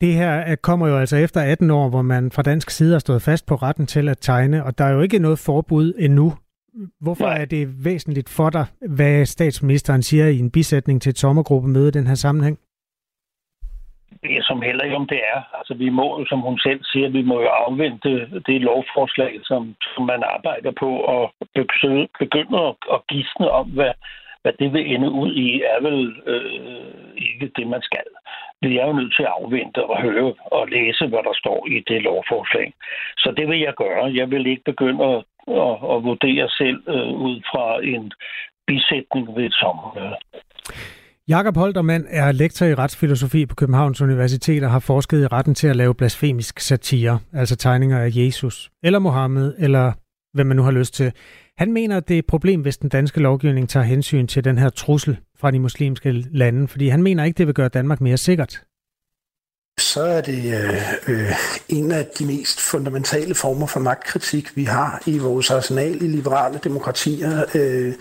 Det 0.00 0.14
her 0.14 0.56
kommer 0.56 0.88
jo 0.88 0.96
altså 0.98 1.16
efter 1.16 1.40
18 1.40 1.70
år, 1.70 1.88
hvor 1.88 2.02
man 2.02 2.30
fra 2.30 2.42
dansk 2.42 2.70
side 2.70 2.92
har 2.92 2.98
stået 2.98 3.22
fast 3.22 3.46
på 3.46 3.54
retten 3.54 3.86
til 3.86 4.08
at 4.08 4.18
tegne, 4.20 4.64
og 4.64 4.78
der 4.78 4.84
er 4.84 4.92
jo 4.92 5.00
ikke 5.00 5.18
noget 5.18 5.38
forbud 5.38 5.92
endnu. 5.98 6.32
Hvorfor 7.00 7.24
Nej. 7.24 7.40
er 7.40 7.44
det 7.44 7.84
væsentligt 7.84 8.28
for 8.28 8.50
dig, 8.50 8.66
hvad 8.88 9.26
statsministeren 9.26 10.02
siger 10.02 10.26
i 10.26 10.38
en 10.38 10.50
bisætning 10.50 11.02
til 11.02 11.10
et 11.10 11.18
sommergruppemøde 11.18 11.88
i 11.88 11.90
den 11.90 12.06
her 12.06 12.14
sammenhæng? 12.14 12.58
Det 14.22 14.44
som 14.44 14.62
heller 14.62 14.84
ikke, 14.84 14.96
om 14.96 15.06
det 15.06 15.20
er. 15.34 15.40
Altså, 15.58 15.74
vi 15.74 15.88
må, 15.88 16.24
som 16.28 16.40
hun 16.40 16.58
selv 16.58 16.80
siger, 16.84 17.08
vi 17.08 17.22
må 17.22 17.40
jo 17.40 17.48
afvente 17.48 18.10
det 18.46 18.60
lovforslag, 18.60 19.40
som, 19.44 19.74
som 19.94 20.04
man 20.06 20.22
arbejder 20.22 20.72
på, 20.80 20.90
og 20.96 21.32
begynde 22.18 22.58
at, 22.68 22.76
at 22.92 23.00
gisne 23.08 23.50
om, 23.50 23.66
hvad, 23.68 23.92
hvad 24.42 24.52
det 24.52 24.72
vil 24.72 24.94
ende 24.94 25.10
ud 25.10 25.32
i, 25.34 25.62
er 25.62 25.80
vel 25.82 26.22
øh, 26.26 26.92
ikke 27.16 27.50
det, 27.56 27.66
man 27.66 27.82
skal. 27.82 28.08
Vi 28.62 28.78
er 28.78 28.86
jo 28.86 28.92
nødt 28.92 29.14
til 29.16 29.22
at 29.22 29.34
afvente 29.40 29.84
og 29.84 30.02
høre 30.02 30.34
og 30.44 30.68
læse, 30.68 31.06
hvad 31.06 31.22
der 31.22 31.34
står 31.34 31.66
i 31.66 31.84
det 31.88 32.02
lovforslag. 32.02 32.72
Så 33.18 33.34
det 33.36 33.48
vil 33.48 33.60
jeg 33.60 33.74
gøre. 33.74 34.14
Jeg 34.14 34.30
vil 34.30 34.46
ikke 34.46 34.64
begynde 34.64 35.04
at, 35.04 35.24
at, 35.48 35.74
at 35.92 35.98
vurdere 36.08 36.48
selv 36.48 36.82
øh, 36.88 37.12
ud 37.26 37.40
fra 37.50 37.84
en 37.84 38.12
bisætning 38.66 39.36
ved 39.36 39.44
et 39.44 39.54
sommermøde. 39.54 40.16
Jakob 41.30 41.56
Holtermann 41.56 42.06
er 42.08 42.32
lektor 42.32 42.66
i 42.66 42.74
retsfilosofi 42.74 43.46
på 43.46 43.54
Københavns 43.54 44.00
Universitet 44.00 44.64
og 44.64 44.70
har 44.70 44.78
forsket 44.78 45.22
i 45.22 45.26
retten 45.26 45.54
til 45.54 45.66
at 45.66 45.76
lave 45.76 45.94
blasfemisk 45.94 46.60
satire, 46.60 47.18
altså 47.32 47.56
tegninger 47.56 47.98
af 47.98 48.10
Jesus, 48.12 48.70
eller 48.82 48.98
Mohammed, 48.98 49.54
eller 49.58 49.92
hvad 50.34 50.44
man 50.44 50.56
nu 50.56 50.62
har 50.62 50.70
lyst 50.70 50.94
til. 50.94 51.12
Han 51.58 51.72
mener, 51.72 51.96
at 51.96 52.08
det 52.08 52.14
er 52.14 52.18
et 52.18 52.26
problem, 52.26 52.60
hvis 52.60 52.78
den 52.78 52.88
danske 52.88 53.20
lovgivning 53.20 53.68
tager 53.68 53.84
hensyn 53.84 54.26
til 54.26 54.44
den 54.44 54.58
her 54.58 54.68
trussel 54.68 55.16
fra 55.38 55.50
de 55.50 55.58
muslimske 55.58 56.12
lande, 56.12 56.68
fordi 56.68 56.88
han 56.88 57.02
mener 57.02 57.24
ikke, 57.24 57.38
det 57.38 57.46
vil 57.46 57.54
gøre 57.54 57.68
Danmark 57.68 58.00
mere 58.00 58.16
sikkert 58.16 58.62
så 59.80 60.02
er 60.02 60.20
det 60.20 60.44
øh, 60.44 60.92
øh, 61.08 61.32
en 61.68 61.92
af 61.92 62.06
de 62.18 62.26
mest 62.26 62.60
fundamentale 62.60 63.34
former 63.34 63.66
for 63.66 63.80
magtkritik, 63.80 64.56
vi 64.56 64.64
har 64.64 65.02
i 65.06 65.18
vores 65.18 65.50
arsenal 65.50 66.02
i 66.02 66.06
liberale 66.06 66.60
demokratier. 66.64 67.44
Øh, 67.54 67.94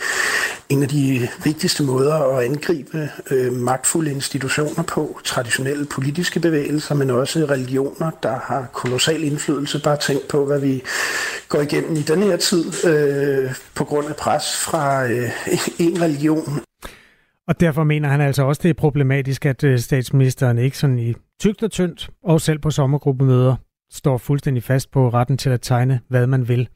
en 0.69 0.83
af 0.83 0.89
de 0.89 1.29
vigtigste 1.43 1.83
måder 1.83 2.37
at 2.37 2.45
angribe 2.45 3.09
øh, 3.31 3.53
magtfulde 3.53 4.11
institutioner 4.11 4.83
på, 4.83 5.19
traditionelle 5.23 5.85
politiske 5.85 6.39
bevægelser, 6.39 6.95
men 6.95 7.09
også 7.09 7.39
religioner, 7.39 8.11
der 8.23 8.39
har 8.43 8.67
kolossal 8.73 9.23
indflydelse. 9.23 9.81
Bare 9.83 9.97
tænk 9.97 10.27
på, 10.29 10.45
hvad 10.45 10.59
vi 10.59 10.83
går 11.49 11.61
igennem 11.61 11.95
i 11.95 12.01
denne 12.01 12.25
her 12.25 12.37
tid 12.37 12.85
øh, 12.85 13.51
på 13.75 13.83
grund 13.83 14.07
af 14.07 14.15
pres 14.15 14.57
fra 14.63 15.05
øh, 15.05 15.29
en 15.79 16.01
religion. 16.01 16.61
Og 17.47 17.59
derfor 17.59 17.83
mener 17.83 18.09
han 18.09 18.21
altså 18.21 18.43
også, 18.43 18.59
det 18.63 18.69
er 18.69 18.73
problematisk, 18.73 19.45
at 19.45 19.63
øh, 19.63 19.79
statsministeren 19.79 20.57
ikke 20.57 20.77
sådan 20.77 20.99
i 20.99 21.13
tygt 21.39 21.63
og 21.63 21.71
tyndt, 21.71 22.10
og 22.23 22.41
selv 22.41 22.60
på 22.60 22.69
sommergruppemøder, 22.69 23.56
står 23.89 24.17
fuldstændig 24.17 24.63
fast 24.63 24.91
på 24.91 25.10
retten 25.10 25.38
til 25.38 25.49
at 25.49 25.62
tegne, 25.62 26.02
hvad 26.08 26.28
man 26.28 26.47
vil. 26.47 26.69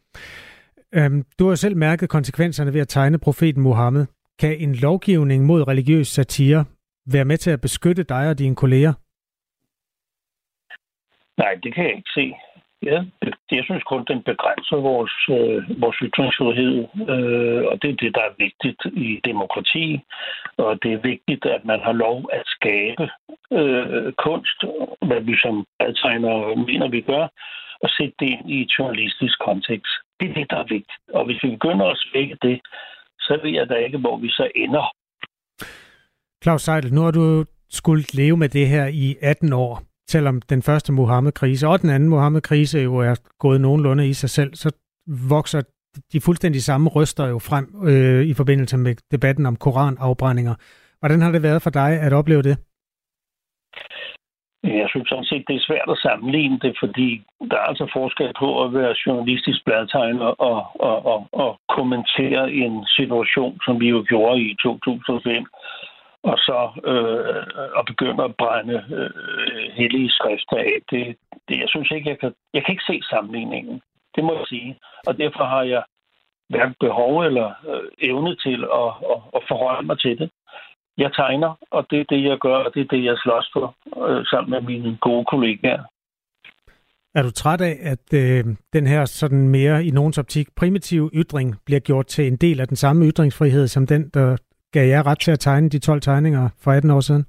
Øhm, 0.96 1.24
du 1.40 1.48
har 1.48 1.56
selv 1.56 1.78
mærket 1.78 2.10
konsekvenserne 2.10 2.74
ved 2.74 2.82
at 2.82 2.88
tegne 2.88 3.20
profeten 3.20 3.62
Mohammed. 3.62 4.06
Kan 4.40 4.58
en 4.58 4.76
lovgivning 4.76 5.46
mod 5.46 5.68
religiøs 5.68 6.08
satire 6.08 6.66
være 7.14 7.26
med 7.26 7.38
til 7.38 7.52
at 7.52 7.62
beskytte 7.62 8.04
dig 8.04 8.30
og 8.30 8.40
dine 8.40 8.56
kolleger? 8.56 8.94
Nej, 11.38 11.54
det 11.64 11.76
kan 11.76 11.84
jeg 11.84 11.96
ikke 11.96 12.10
se. 12.16 12.36
Ja, 12.90 13.00
jeg 13.52 13.64
synes 13.66 13.84
kun, 13.84 14.04
den 14.12 14.22
begrænser 14.24 14.78
vores, 14.92 15.16
øh, 15.38 15.82
vores 15.82 15.98
ytringsfrihed, 16.08 16.76
øh, 17.14 17.64
og 17.72 17.76
det 17.82 17.90
er 17.90 17.98
det, 18.04 18.12
der 18.18 18.24
er 18.30 18.40
vigtigt 18.46 18.82
i 19.08 19.22
demokrati. 19.30 19.86
Og 20.58 20.84
det 20.84 20.92
er 20.94 21.08
vigtigt, 21.12 21.46
at 21.46 21.66
man 21.66 21.80
har 21.88 21.96
lov 22.06 22.18
at 22.38 22.44
skabe 22.46 23.04
øh, 23.60 24.14
kunst, 24.26 24.60
hvad 25.08 25.22
vi 25.30 25.36
som 25.44 25.66
adtegner 25.80 26.36
mener, 26.68 26.88
vi 26.88 27.02
gør, 27.02 27.26
og 27.84 27.90
sætte 27.98 28.16
det 28.20 28.28
ind 28.36 28.52
i 28.56 28.62
et 28.62 28.72
journalistisk 28.80 29.40
kontekst. 29.40 29.94
Det 30.20 30.30
er 30.30 30.34
det, 30.34 30.48
der 30.50 30.58
er 30.58 30.68
vigtigt. 30.76 31.02
Og 31.14 31.26
hvis 31.26 31.44
vi 31.44 31.50
begynder 31.50 31.86
at 31.86 32.02
svække 32.06 32.38
det, 32.42 32.62
så 33.20 33.40
ved 33.44 33.52
jeg 33.52 33.70
da 33.70 33.76
ikke, 33.76 33.98
hvor 33.98 34.18
vi 34.18 34.30
så 34.30 34.52
ender. 34.56 34.86
Claus 36.44 36.62
Seidel, 36.62 36.94
nu 36.94 37.02
har 37.02 37.12
du 37.12 37.46
skulle 37.70 38.04
leve 38.14 38.38
med 38.38 38.50
det 38.50 38.68
her 38.68 38.86
i 38.88 39.16
18 39.22 39.54
år 39.54 39.93
selvom 40.10 40.42
den 40.42 40.62
første 40.62 40.94
Mohammed-krise 40.94 41.68
og 41.68 41.82
den 41.82 41.90
anden 41.90 42.10
Mohammed-krise 42.10 42.80
jo 42.80 42.96
er 42.96 43.16
gået 43.40 43.62
nogenlunde 43.62 44.10
i 44.10 44.14
sig 44.14 44.30
selv, 44.30 44.56
så 44.56 44.72
vokser 45.30 45.62
de 46.14 46.22
fuldstændig 46.22 46.62
samme 46.62 46.90
røster 46.90 47.28
jo 47.28 47.40
frem 47.40 47.66
øh, 47.88 48.26
i 48.26 48.34
forbindelse 48.34 48.78
med 48.78 48.96
debatten 49.12 49.46
om 49.46 49.56
koranafbrændinger. 49.56 50.56
Hvordan 51.00 51.22
har 51.22 51.32
det 51.32 51.44
været 51.44 51.62
for 51.62 51.70
dig 51.70 51.92
at 52.02 52.14
opleve 52.14 52.42
det? 52.42 52.58
Jeg 54.64 54.88
synes 54.90 55.10
sådan 55.10 55.30
set, 55.32 55.44
det 55.48 55.56
er 55.56 55.68
svært 55.70 55.90
at 55.90 55.98
sammenligne 55.98 56.60
det, 56.60 56.74
fordi 56.80 57.10
der 57.52 57.58
er 57.58 57.68
altså 57.72 57.88
forskel 57.94 58.32
på 58.40 58.64
at 58.64 58.74
være 58.74 58.96
journalistisk 59.06 59.66
bladtegner 59.66 60.26
og, 60.26 60.60
og, 60.90 61.06
og, 61.06 61.28
og 61.32 61.60
kommentere 61.78 62.52
en 62.52 62.86
situation, 62.98 63.60
som 63.66 63.80
vi 63.80 63.88
jo 63.90 64.06
gjorde 64.08 64.42
i 64.42 64.56
2005, 64.64 65.46
og 66.24 66.38
så 66.38 66.60
øh, 66.92 67.44
og 67.78 67.86
begynder 67.86 68.24
at 68.24 68.36
brænde 68.36 68.78
øh, 68.98 69.72
hellige 69.74 70.10
skrifter 70.10 70.58
af. 70.58 70.76
Det, 70.92 71.16
det, 71.48 71.56
jeg 71.60 71.70
synes 71.70 71.92
ikke, 71.92 72.10
jeg 72.10 72.20
kan, 72.20 72.34
jeg 72.54 72.62
kan 72.64 72.74
ikke 72.74 72.90
se 72.92 73.02
sammenligningen. 73.10 73.82
Det 74.16 74.24
må 74.24 74.34
jeg 74.34 74.48
sige. 74.48 74.80
Og 75.08 75.18
derfor 75.18 75.44
har 75.44 75.64
jeg 75.64 75.84
hverken 76.50 76.76
behov 76.80 77.24
eller 77.24 77.50
øh, 77.70 78.10
evne 78.10 78.36
til 78.36 78.60
at, 78.64 78.90
at, 79.14 79.20
at 79.36 79.42
forholde 79.48 79.88
mig 79.88 80.00
til 80.00 80.20
det 80.20 80.30
jeg 80.98 81.12
tegner, 81.14 81.58
og 81.72 81.86
det 81.90 82.00
er 82.00 82.06
det, 82.10 82.24
jeg 82.24 82.38
gør, 82.38 82.56
og 82.56 82.72
det 82.74 82.82
er 82.82 82.96
det, 82.96 83.04
jeg 83.04 83.18
slås 83.24 83.50
for 83.54 83.76
øh, 84.08 84.26
sammen 84.26 84.52
med 84.52 84.62
mine 84.62 84.98
gode 85.02 85.26
kollegaer. 85.26 85.84
Er 87.16 87.24
du 87.24 87.32
træt 87.32 87.62
af, 87.62 87.78
at 87.82 88.14
øh, 88.14 88.46
den 88.74 88.88
her 88.88 89.06
sådan 89.06 89.48
mere 89.48 89.86
i 89.86 89.90
nogens 89.90 90.18
optik 90.18 90.48
primitive 90.56 91.10
ytring 91.14 91.56
bliver 91.66 91.80
gjort 91.80 92.08
til 92.08 92.28
en 92.28 92.36
del 92.36 92.60
af 92.60 92.68
den 92.68 92.76
samme 92.76 93.06
ytringsfrihed, 93.06 93.68
som 93.68 93.88
den, 93.88 94.10
der 94.10 94.38
gav 94.74 94.88
jer 94.88 95.08
ret 95.08 95.20
til 95.20 95.32
at 95.32 95.40
tegne 95.40 95.70
de 95.70 95.80
12 95.80 96.02
tegninger 96.02 96.50
for 96.64 96.72
18 96.72 96.92
år 96.92 97.00
siden? 97.00 97.26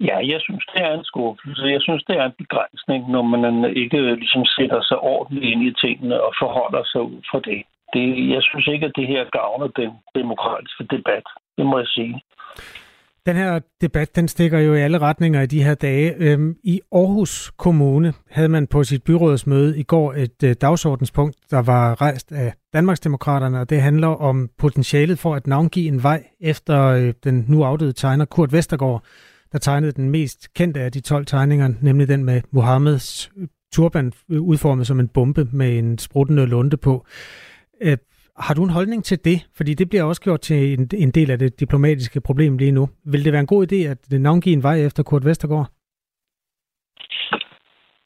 Ja, 0.00 0.16
jeg 0.32 0.40
synes, 0.40 0.64
det 0.72 0.80
er 0.82 0.92
en 0.94 1.04
skuffelse. 1.04 1.62
Jeg 1.76 1.82
synes, 1.82 2.04
det 2.08 2.16
er 2.16 2.24
en 2.26 2.38
begrænsning, 2.42 3.10
når 3.10 3.22
man 3.22 3.76
ikke 3.82 4.14
ligesom 4.14 4.44
sætter 4.44 4.80
sig 4.82 4.98
ordentligt 4.98 5.46
ind 5.52 5.62
i 5.62 5.72
tingene 5.84 6.22
og 6.26 6.32
forholder 6.42 6.82
sig 6.92 7.02
ud 7.02 7.20
fra 7.30 7.40
det. 7.48 7.62
det 7.94 8.04
jeg 8.34 8.42
synes 8.42 8.66
ikke, 8.66 8.86
at 8.86 8.96
det 8.96 9.06
her 9.06 9.24
gavner 9.38 9.66
den 9.66 9.92
demokratiske 10.14 10.84
debat. 10.96 11.26
Det 11.56 11.66
må 11.66 11.78
jeg 11.78 11.86
sige. 11.86 12.14
Den 13.28 13.36
her 13.36 13.60
debat, 13.80 14.16
den 14.16 14.28
stikker 14.28 14.58
jo 14.58 14.74
i 14.74 14.80
alle 14.80 14.98
retninger 14.98 15.42
i 15.42 15.46
de 15.46 15.62
her 15.62 15.74
dage. 15.74 16.14
Øhm, 16.18 16.56
I 16.64 16.80
Aarhus 16.92 17.52
Kommune 17.56 18.14
havde 18.30 18.48
man 18.48 18.66
på 18.66 18.84
sit 18.84 19.02
byrådsmøde 19.02 19.78
i 19.78 19.82
går 19.82 20.14
et 20.14 20.42
øh, 20.44 20.54
dagsordenspunkt, 20.60 21.36
der 21.50 21.58
var 21.58 22.00
rejst 22.00 22.32
af 22.32 22.54
Danmarksdemokraterne, 22.72 23.60
og 23.60 23.70
det 23.70 23.82
handler 23.82 24.08
om 24.08 24.50
potentialet 24.58 25.18
for 25.18 25.34
at 25.34 25.46
navngive 25.46 25.88
en 25.88 26.02
vej 26.02 26.24
efter 26.40 26.84
øh, 26.84 27.14
den 27.24 27.44
nu 27.48 27.64
afdøde 27.64 27.92
tegner 27.92 28.24
Kurt 28.24 28.52
Vestergaard, 28.52 29.04
der 29.52 29.58
tegnede 29.58 29.92
den 29.92 30.10
mest 30.10 30.54
kendte 30.54 30.80
af 30.80 30.92
de 30.92 31.00
12 31.00 31.26
tegninger, 31.26 31.72
nemlig 31.80 32.08
den 32.08 32.24
med 32.24 32.40
Mohammeds 32.50 33.30
øh, 33.36 33.48
turban 33.72 34.12
øh, 34.30 34.42
udformet 34.42 34.86
som 34.86 35.00
en 35.00 35.08
bombe 35.08 35.48
med 35.52 35.78
en 35.78 35.98
spruttende 35.98 36.46
lunde 36.46 36.76
på. 36.76 37.06
Øh, 37.80 37.96
har 38.46 38.54
du 38.54 38.64
en 38.64 38.70
holdning 38.70 39.04
til 39.04 39.24
det? 39.24 39.38
Fordi 39.56 39.74
det 39.74 39.88
bliver 39.88 40.04
også 40.04 40.22
gjort 40.22 40.40
til 40.40 40.78
en, 40.78 40.90
en 40.94 41.10
del 41.10 41.30
af 41.30 41.38
det 41.38 41.60
diplomatiske 41.60 42.20
problem 42.20 42.58
lige 42.58 42.72
nu. 42.72 42.88
Vil 43.04 43.24
det 43.24 43.32
være 43.32 43.40
en 43.40 43.46
god 43.46 43.72
idé 43.72 43.76
at 43.76 44.20
navngive 44.20 44.52
en 44.52 44.62
vej 44.62 44.76
efter 44.86 45.02
Kurt 45.02 45.24
Vestergaard? 45.24 45.68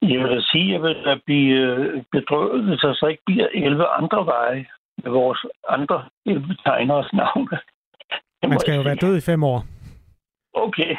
Jeg 0.03 0.21
vil 0.21 0.43
sige, 0.43 0.69
at 0.69 0.73
jeg 0.73 0.83
vil 0.83 1.21
blive 1.27 1.57
øh, 1.57 2.03
bedrøvet, 2.13 2.65
hvis 2.65 2.81
der 2.81 2.95
så 2.95 3.07
ikke 3.07 3.23
bliver 3.27 3.49
11 3.55 3.87
andre 3.87 4.27
veje 4.27 4.67
med 5.03 5.11
vores 5.11 5.45
andre 5.69 6.05
11 6.27 6.57
tegneres 6.65 7.13
navne. 7.13 7.59
Man 8.49 8.59
skal 8.59 8.77
jo 8.77 8.83
være 8.83 9.03
død 9.05 9.17
i 9.17 9.21
fem 9.31 9.45
år. 9.45 9.65
Okay, 10.55 10.97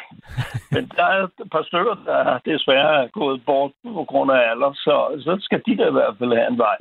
men 0.74 0.82
der 0.96 1.04
er 1.04 1.22
et 1.24 1.50
par 1.52 1.62
stykker, 1.62 1.94
der 2.06 2.38
desværre 2.44 3.04
er 3.04 3.08
gået 3.08 3.44
bort 3.46 3.72
på 3.84 4.04
grund 4.04 4.30
af 4.30 4.50
alder, 4.50 4.72
så, 4.72 4.94
så 5.24 5.36
skal 5.40 5.62
de 5.66 5.76
da 5.76 5.88
i 5.88 5.92
hvert 5.92 6.14
fald 6.18 6.32
have 6.32 6.48
en 6.48 6.58
vej. 6.58 6.78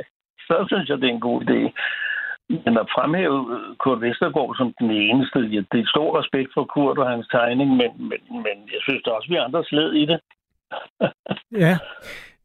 Så 0.47 0.65
synes 0.67 0.89
jeg, 0.89 0.97
det 0.97 1.09
er 1.09 1.13
en 1.13 1.27
god 1.29 1.41
idé. 1.41 1.59
Men 2.49 2.77
at 2.77 2.87
fremhæve 2.95 3.39
Kurt 3.79 4.01
Vestergaard 4.01 4.55
som 4.55 4.73
den 4.79 4.91
eneste, 4.91 5.39
ja, 5.39 5.61
det 5.71 5.79
er 5.79 5.93
stor 5.95 6.19
respekt 6.19 6.49
for 6.53 6.65
Kurt 6.73 6.97
og 6.97 7.09
hans 7.09 7.27
tegning, 7.27 7.69
men, 7.69 7.91
men, 8.09 8.21
men 8.45 8.57
jeg 8.73 8.81
synes 8.81 9.03
da 9.03 9.09
også, 9.11 9.29
vi 9.29 9.35
andre 9.35 9.63
sled 9.63 9.93
i 9.93 10.05
det. 10.05 10.19
ja, 11.65 11.77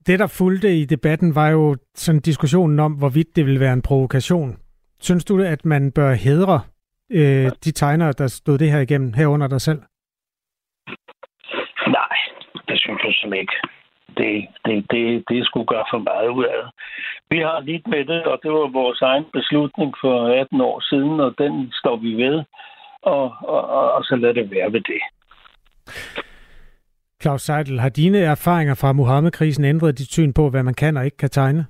det 0.06 0.18
der 0.18 0.36
fulgte 0.38 0.76
i 0.80 0.84
debatten 0.84 1.34
var 1.34 1.48
jo 1.48 1.76
sådan 1.94 2.20
diskussionen 2.20 2.78
om, 2.78 2.92
hvorvidt 2.92 3.36
det 3.36 3.46
ville 3.46 3.60
være 3.60 3.72
en 3.72 3.82
provokation. 3.82 4.56
Synes 5.00 5.24
du, 5.24 5.42
at 5.42 5.64
man 5.64 5.92
bør 5.92 6.12
hedre 6.12 6.60
øh, 7.10 7.50
de 7.64 7.72
tegnere, 7.72 8.12
der 8.12 8.26
stod 8.26 8.58
det 8.58 8.72
her 8.72 8.80
igennem, 8.80 9.12
herunder 9.12 9.48
dig 9.48 9.60
selv? 9.60 9.80
Nej, 11.86 12.16
det 12.68 12.76
synes 12.80 13.00
jeg 13.04 13.14
simpelthen 13.14 13.40
ikke 13.40 13.56
det, 14.16 14.46
det, 14.64 14.76
det, 14.90 15.24
det 15.28 15.46
skulle 15.46 15.66
gøre 15.66 15.86
for 15.92 15.98
meget 15.98 16.28
ud 16.28 16.44
af 16.44 16.56
det. 16.62 16.70
Vi 17.30 17.38
har 17.38 17.60
lidt 17.60 17.86
med 17.86 18.04
det, 18.04 18.22
og 18.24 18.38
det 18.42 18.50
var 18.52 18.78
vores 18.80 19.00
egen 19.02 19.24
beslutning 19.32 19.94
for 20.00 20.40
18 20.40 20.60
år 20.60 20.80
siden, 20.90 21.20
og 21.20 21.34
den 21.38 21.72
står 21.72 21.96
vi 21.96 22.12
ved, 22.24 22.42
og, 23.02 23.24
og, 23.40 23.62
og, 23.78 23.92
og 23.92 24.04
så 24.04 24.16
lad 24.16 24.34
det 24.34 24.50
være 24.50 24.72
ved 24.72 24.80
det. 24.80 25.02
Claus 27.22 27.42
Seidel, 27.42 27.80
har 27.80 27.88
dine 27.88 28.18
erfaringer 28.18 28.74
fra 28.74 28.92
Mohammed-krisen 28.92 29.64
ændret 29.64 29.98
dit 29.98 30.12
syn 30.12 30.32
på, 30.32 30.50
hvad 30.50 30.62
man 30.62 30.74
kan 30.74 30.96
og 30.96 31.04
ikke 31.04 31.16
kan 31.16 31.30
tegne? 31.30 31.66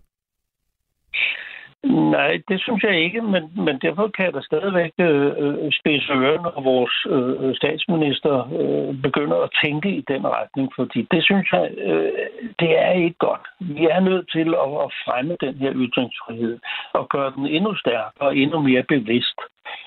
Nej, 1.85 2.41
det 2.49 2.61
synes 2.61 2.83
jeg 2.83 3.01
ikke, 3.01 3.23
men, 3.23 3.53
men 3.57 3.79
derfor 3.83 4.09
kan 4.09 4.33
der 4.33 4.41
stadigvæk 4.41 4.93
øh, 4.99 5.33
øh 5.39 5.73
spidse 5.73 6.13
ørerne, 6.13 6.43
når 6.43 6.63
vores 6.63 7.07
øh, 7.15 7.49
øh, 7.49 7.57
statsminister 7.57 8.35
øh, 8.61 9.03
begynder 9.03 9.37
at 9.37 9.51
tænke 9.65 9.91
i 9.97 10.05
den 10.09 10.27
retning, 10.27 10.73
fordi 10.77 11.07
det 11.11 11.25
synes 11.25 11.49
jeg, 11.53 11.71
øh, 11.79 12.13
det 12.61 12.79
er 12.79 12.93
ikke 12.93 13.19
godt. 13.19 13.47
Vi 13.61 13.85
er 13.87 14.01
nødt 14.01 14.31
til 14.33 14.49
at, 14.65 14.71
at 14.85 14.91
fremme 15.05 15.37
den 15.41 15.55
her 15.55 15.73
ytringsfrihed 15.75 16.59
og 16.93 17.09
gøre 17.09 17.33
den 17.37 17.47
endnu 17.47 17.75
stærkere 17.75 18.29
og 18.29 18.37
endnu 18.37 18.61
mere 18.61 18.83
bevidst. 18.83 19.39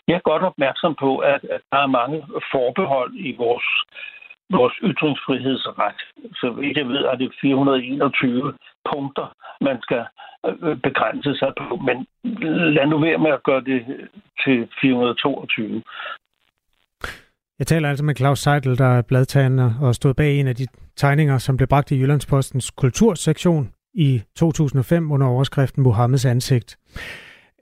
Jeg 0.07 0.15
er 0.15 0.29
godt 0.29 0.43
opmærksom 0.43 0.95
på, 0.99 1.17
at, 1.17 1.43
at 1.55 1.61
der 1.71 1.77
er 1.77 1.87
mange 1.87 2.23
forbehold 2.51 3.13
i 3.15 3.35
vores 3.37 3.67
vores 4.57 4.75
ytringsfrihedsret. 4.83 5.99
Så 6.39 6.49
vidt 6.49 6.77
jeg 6.77 6.87
ved, 6.87 7.03
er 7.11 7.15
det 7.15 7.31
421 7.41 8.53
punkter, 8.89 9.27
man 9.61 9.77
skal 9.81 10.03
øh, 10.45 10.77
begrænse 10.87 11.35
sig 11.35 11.51
på. 11.57 11.75
Men 11.87 11.97
lad 12.75 12.87
nu 12.87 12.99
være 12.99 13.17
med 13.17 13.31
at 13.31 13.43
gøre 13.43 13.63
det 13.63 13.79
til 14.43 14.67
422. 14.81 15.83
Jeg 17.59 17.67
taler 17.67 17.89
altså 17.89 18.05
med 18.05 18.15
Claus 18.15 18.39
Seidel, 18.39 18.77
der 18.77 18.97
er 18.97 19.01
bladtagende 19.01 19.75
og 19.81 19.95
stod 19.95 20.13
bag 20.13 20.39
en 20.39 20.47
af 20.47 20.55
de 20.55 20.67
tegninger, 20.95 21.37
som 21.37 21.57
blev 21.57 21.67
bragt 21.67 21.91
i 21.91 21.99
Jyllandspostens 21.99 22.71
kultursektion 22.71 23.73
i 23.93 24.21
2005 24.35 25.11
under 25.11 25.27
overskriften 25.27 25.83
Mohammeds 25.83 26.25
ansigt. 26.25 26.77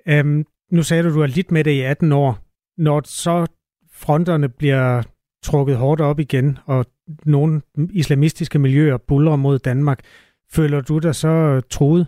Øhm, 0.07 0.45
nu 0.71 0.83
sagde 0.83 1.03
du, 1.03 1.09
at 1.09 1.15
du 1.15 1.21
er 1.21 1.27
lidt 1.27 1.51
med 1.51 1.63
det 1.63 1.71
i 1.71 1.81
18 1.81 2.11
år. 2.11 2.37
Når 2.77 3.01
så 3.05 3.45
fronterne 3.93 4.49
bliver 4.49 5.03
trukket 5.43 5.77
hårdt 5.77 6.01
op 6.01 6.19
igen, 6.19 6.57
og 6.65 6.85
nogle 7.25 7.61
islamistiske 7.93 8.59
miljøer 8.59 8.97
buller 8.97 9.35
mod 9.35 9.59
Danmark. 9.59 9.99
Føler 10.55 10.81
du 10.81 10.99
dig 10.99 11.15
så 11.15 11.61
troet? 11.69 12.07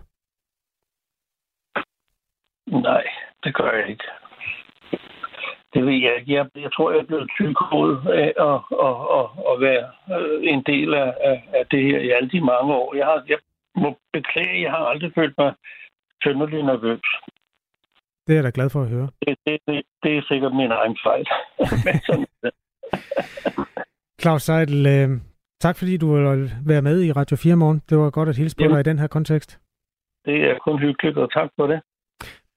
Nej, 2.68 3.04
det 3.44 3.56
gør 3.56 3.72
jeg 3.72 3.90
ikke. 3.90 4.04
Det 5.74 5.86
ved 5.86 5.94
jeg 5.94 6.16
ikke. 6.20 6.34
Jeg, 6.34 6.50
jeg 6.56 6.74
tror, 6.74 6.92
jeg 6.92 7.00
er 7.00 7.06
blevet 7.06 7.32
tykkodet 7.38 8.08
af 8.08 8.34
at, 8.50 8.60
at, 8.88 8.96
at, 9.20 9.28
at 9.52 9.56
være 9.68 9.88
øh, 10.16 10.54
en 10.54 10.64
del 10.64 10.94
af, 10.94 11.14
af, 11.54 11.66
det 11.72 11.84
her 11.84 12.00
i 12.00 12.10
alle 12.10 12.30
de 12.30 12.42
mange 12.42 12.74
år. 12.74 12.96
Jeg, 12.96 13.06
har, 13.06 13.24
jeg 13.28 13.38
må 13.76 13.98
beklage, 14.14 14.62
jeg 14.62 14.72
har 14.72 14.78
aldrig 14.78 15.12
følt 15.16 15.36
mig 15.38 15.54
synderlig 16.22 16.64
nervøs. 16.64 17.02
Det 18.28 18.34
er 18.34 18.38
jeg 18.38 18.44
da 18.44 18.52
glad 18.54 18.70
for 18.70 18.82
at 18.82 18.90
høre. 18.90 19.10
Det, 19.28 19.38
det, 19.46 19.60
det, 19.68 19.84
det 20.04 20.18
er 20.18 20.22
sikkert 20.28 20.56
min 20.56 20.72
egen 20.72 20.98
fejl. 21.04 21.26
Claus 24.22 24.44
Seidel, 24.44 24.86
øh, 24.86 25.10
tak 25.62 25.76
fordi 25.76 25.98
du 25.98 26.16
vil 26.16 26.52
være 26.66 26.82
med 26.82 27.04
i 27.04 27.12
Radio 27.12 27.38
4 27.38 27.56
morgen. 27.56 27.82
Det 27.90 27.98
var 27.98 28.10
godt 28.10 28.30
at 28.30 28.38
hilse 28.38 28.56
på 28.56 28.64
dig 28.64 28.80
i 28.80 28.84
den 28.84 29.00
her 29.00 29.08
kontekst. 29.08 29.60
Det 30.26 30.36
er 30.50 30.56
kun 30.68 30.80
hyggeligt, 30.80 31.18
og 31.18 31.32
tak 31.34 31.50
for 31.56 31.68
det. 31.68 31.80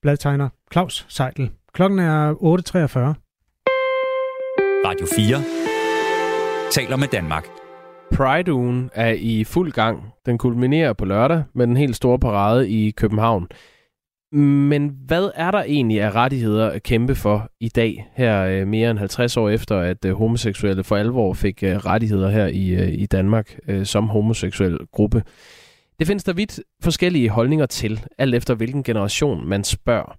Bladtegner 0.01 0.49
Claus 0.73 1.05
Seidel. 1.09 1.51
Klokken 1.73 1.99
er 1.99 2.33
8.43. 2.33 3.21
Radio 4.87 5.05
4 5.15 5.65
taler 6.71 6.97
med 6.97 7.07
Danmark. 7.07 7.45
Pride-ugen 8.15 8.89
er 8.93 9.13
i 9.19 9.43
fuld 9.43 9.71
gang. 9.71 10.13
Den 10.25 10.37
kulminerer 10.37 10.93
på 10.93 11.05
lørdag 11.05 11.43
med 11.53 11.67
den 11.67 11.77
helt 11.77 11.95
store 11.95 12.19
parade 12.19 12.69
i 12.69 12.91
København. 12.91 13.47
Men 14.35 14.97
hvad 15.05 15.29
er 15.35 15.51
der 15.51 15.63
egentlig 15.63 16.01
af 16.01 16.15
rettigheder 16.15 16.69
at 16.69 16.83
kæmpe 16.83 17.15
for 17.15 17.51
i 17.59 17.69
dag, 17.69 18.07
her 18.15 18.45
øh, 18.45 18.67
mere 18.67 18.91
end 18.91 18.99
50 18.99 19.37
år 19.37 19.49
efter, 19.49 19.79
at 19.79 20.05
øh, 20.05 20.13
homoseksuelle 20.13 20.83
for 20.83 20.95
alvor 20.95 21.33
fik 21.33 21.63
øh, 21.63 21.75
rettigheder 21.77 22.29
her 22.29 22.47
i, 22.47 22.93
i 22.93 23.05
Danmark 23.05 23.59
som 23.83 24.07
homoseksuel 24.07 24.77
gruppe? 24.91 25.23
Det 25.99 26.07
findes 26.07 26.23
der 26.23 26.33
vidt 26.33 26.59
forskellige 26.83 27.29
holdninger 27.29 27.65
til, 27.65 28.05
alt 28.17 28.35
efter 28.35 28.55
hvilken 28.55 28.83
generation 28.83 29.47
man 29.47 29.63
spørger. 29.63 30.17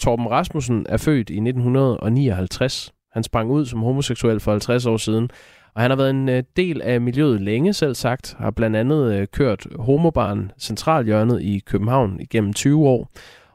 Torben 0.00 0.30
Rasmussen 0.30 0.86
er 0.88 0.96
født 0.96 1.30
i 1.30 1.36
1959. 1.36 2.92
Han 3.12 3.22
sprang 3.22 3.50
ud 3.50 3.66
som 3.66 3.80
homoseksuel 3.80 4.40
for 4.40 4.50
50 4.50 4.86
år 4.86 4.96
siden, 4.96 5.30
og 5.74 5.82
han 5.82 5.90
har 5.90 5.96
været 5.96 6.10
en 6.10 6.44
del 6.56 6.82
af 6.82 7.00
miljøet 7.00 7.40
længe, 7.40 7.72
selv 7.72 7.94
sagt, 7.94 8.36
har 8.38 8.50
blandt 8.50 8.76
andet 8.76 9.30
kørt 9.30 9.66
Homobarn 9.78 10.50
Centralhjørnet 10.60 11.42
i 11.42 11.62
København 11.66 12.20
igennem 12.20 12.52
20 12.52 12.88
år, 12.88 13.10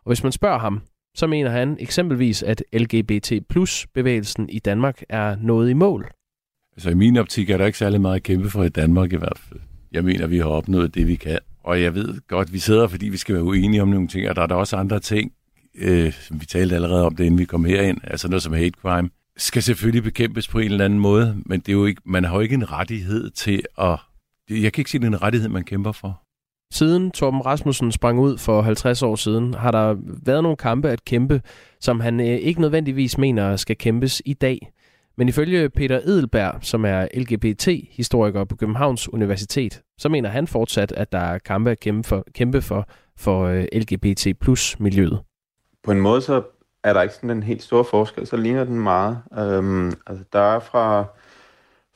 og 0.09 0.11
hvis 0.11 0.23
man 0.23 0.31
spørger 0.31 0.59
ham, 0.59 0.81
så 1.15 1.27
mener 1.27 1.49
han 1.49 1.77
eksempelvis, 1.79 2.43
at 2.43 2.63
LGBT 2.73 3.33
plus 3.49 3.87
bevægelsen 3.93 4.49
i 4.49 4.59
Danmark 4.59 5.01
er 5.09 5.35
nået 5.41 5.69
i 5.69 5.73
mål. 5.73 6.11
Altså 6.77 6.89
i 6.89 6.93
min 6.93 7.17
optik 7.17 7.49
er 7.49 7.57
der 7.57 7.65
ikke 7.65 7.77
særlig 7.77 8.01
meget 8.01 8.15
at 8.15 8.23
kæmpe 8.23 8.49
for 8.49 8.63
i 8.63 8.69
Danmark 8.69 9.13
i 9.13 9.15
hvert 9.15 9.39
fald. 9.39 9.59
Jeg 9.91 10.03
mener, 10.03 10.27
vi 10.27 10.37
har 10.37 10.45
opnået 10.45 10.95
det, 10.95 11.07
vi 11.07 11.15
kan. 11.15 11.39
Og 11.63 11.81
jeg 11.81 11.95
ved 11.95 12.27
godt, 12.27 12.53
vi 12.53 12.59
sidder, 12.59 12.87
fordi 12.87 13.09
vi 13.09 13.17
skal 13.17 13.35
være 13.35 13.43
uenige 13.43 13.81
om 13.81 13.87
nogle 13.87 14.07
ting, 14.07 14.29
og 14.29 14.35
der 14.35 14.41
er 14.41 14.47
der 14.47 14.55
også 14.55 14.77
andre 14.77 14.99
ting, 14.99 15.31
øh, 15.75 16.13
som 16.13 16.41
vi 16.41 16.45
talte 16.45 16.75
allerede 16.75 17.05
om 17.05 17.15
det, 17.15 17.23
inden 17.23 17.39
vi 17.39 17.45
kom 17.45 17.65
herind, 17.65 17.97
altså 18.03 18.27
noget 18.27 18.43
som 18.43 18.53
hate 18.53 18.79
crime, 18.81 19.09
skal 19.37 19.63
selvfølgelig 19.63 20.03
bekæmpes 20.03 20.47
på 20.47 20.59
en 20.59 20.71
eller 20.71 20.85
anden 20.85 20.99
måde, 20.99 21.37
men 21.45 21.59
det 21.59 21.69
er 21.69 21.73
jo 21.73 21.85
ikke, 21.85 22.01
man 22.05 22.23
har 22.23 22.35
jo 22.35 22.41
ikke 22.41 22.55
en 22.55 22.71
rettighed 22.71 23.29
til 23.29 23.63
at... 23.77 23.99
Jeg 24.49 24.73
kan 24.73 24.81
ikke 24.81 24.91
sige, 24.91 24.99
at 24.99 25.01
det 25.01 25.07
er 25.07 25.17
en 25.17 25.21
rettighed, 25.21 25.49
man 25.49 25.63
kæmper 25.63 25.91
for. 25.91 26.21
Siden 26.73 27.11
Torben 27.11 27.45
Rasmussen 27.45 27.91
sprang 27.91 28.19
ud 28.19 28.37
for 28.37 28.61
50 28.61 29.03
år 29.03 29.15
siden, 29.15 29.53
har 29.53 29.71
der 29.71 29.95
været 30.25 30.43
nogle 30.43 30.57
kampe 30.57 30.89
at 30.89 31.05
kæmpe, 31.05 31.41
som 31.79 31.99
han 31.99 32.19
øh, 32.19 32.25
ikke 32.25 32.61
nødvendigvis 32.61 33.17
mener 33.17 33.55
skal 33.55 33.77
kæmpes 33.77 34.21
i 34.25 34.33
dag. 34.33 34.71
Men 35.17 35.29
ifølge 35.29 35.69
Peter 35.69 35.99
Edelberg, 36.03 36.53
som 36.61 36.85
er 36.85 37.07
LGBT-historiker 37.13 38.43
på 38.43 38.55
Københavns 38.55 39.13
Universitet, 39.13 39.81
så 39.97 40.09
mener 40.09 40.29
han 40.29 40.47
fortsat, 40.47 40.91
at 40.91 41.11
der 41.11 41.19
er 41.19 41.37
kampe 41.37 41.71
at 41.71 41.79
kæmpe 41.79 42.07
for, 42.07 42.25
kæmpe 42.33 42.61
for, 42.61 42.87
for 43.17 43.43
øh, 43.45 43.65
LGBT 43.73 44.27
plus 44.41 44.79
miljøet. 44.79 45.19
På 45.83 45.91
en 45.91 46.01
måde 46.01 46.21
så 46.21 46.41
er 46.83 46.93
der 46.93 47.01
ikke 47.01 47.15
sådan 47.15 47.29
en 47.29 47.43
helt 47.43 47.63
stor 47.63 47.83
forskel, 47.83 48.27
så 48.27 48.37
ligner 48.37 48.63
den 48.63 48.79
meget. 48.79 49.17
Øhm, 49.37 49.87
altså 50.07 50.25
der 50.33 50.39
er 50.39 50.59
fra, 50.59 51.05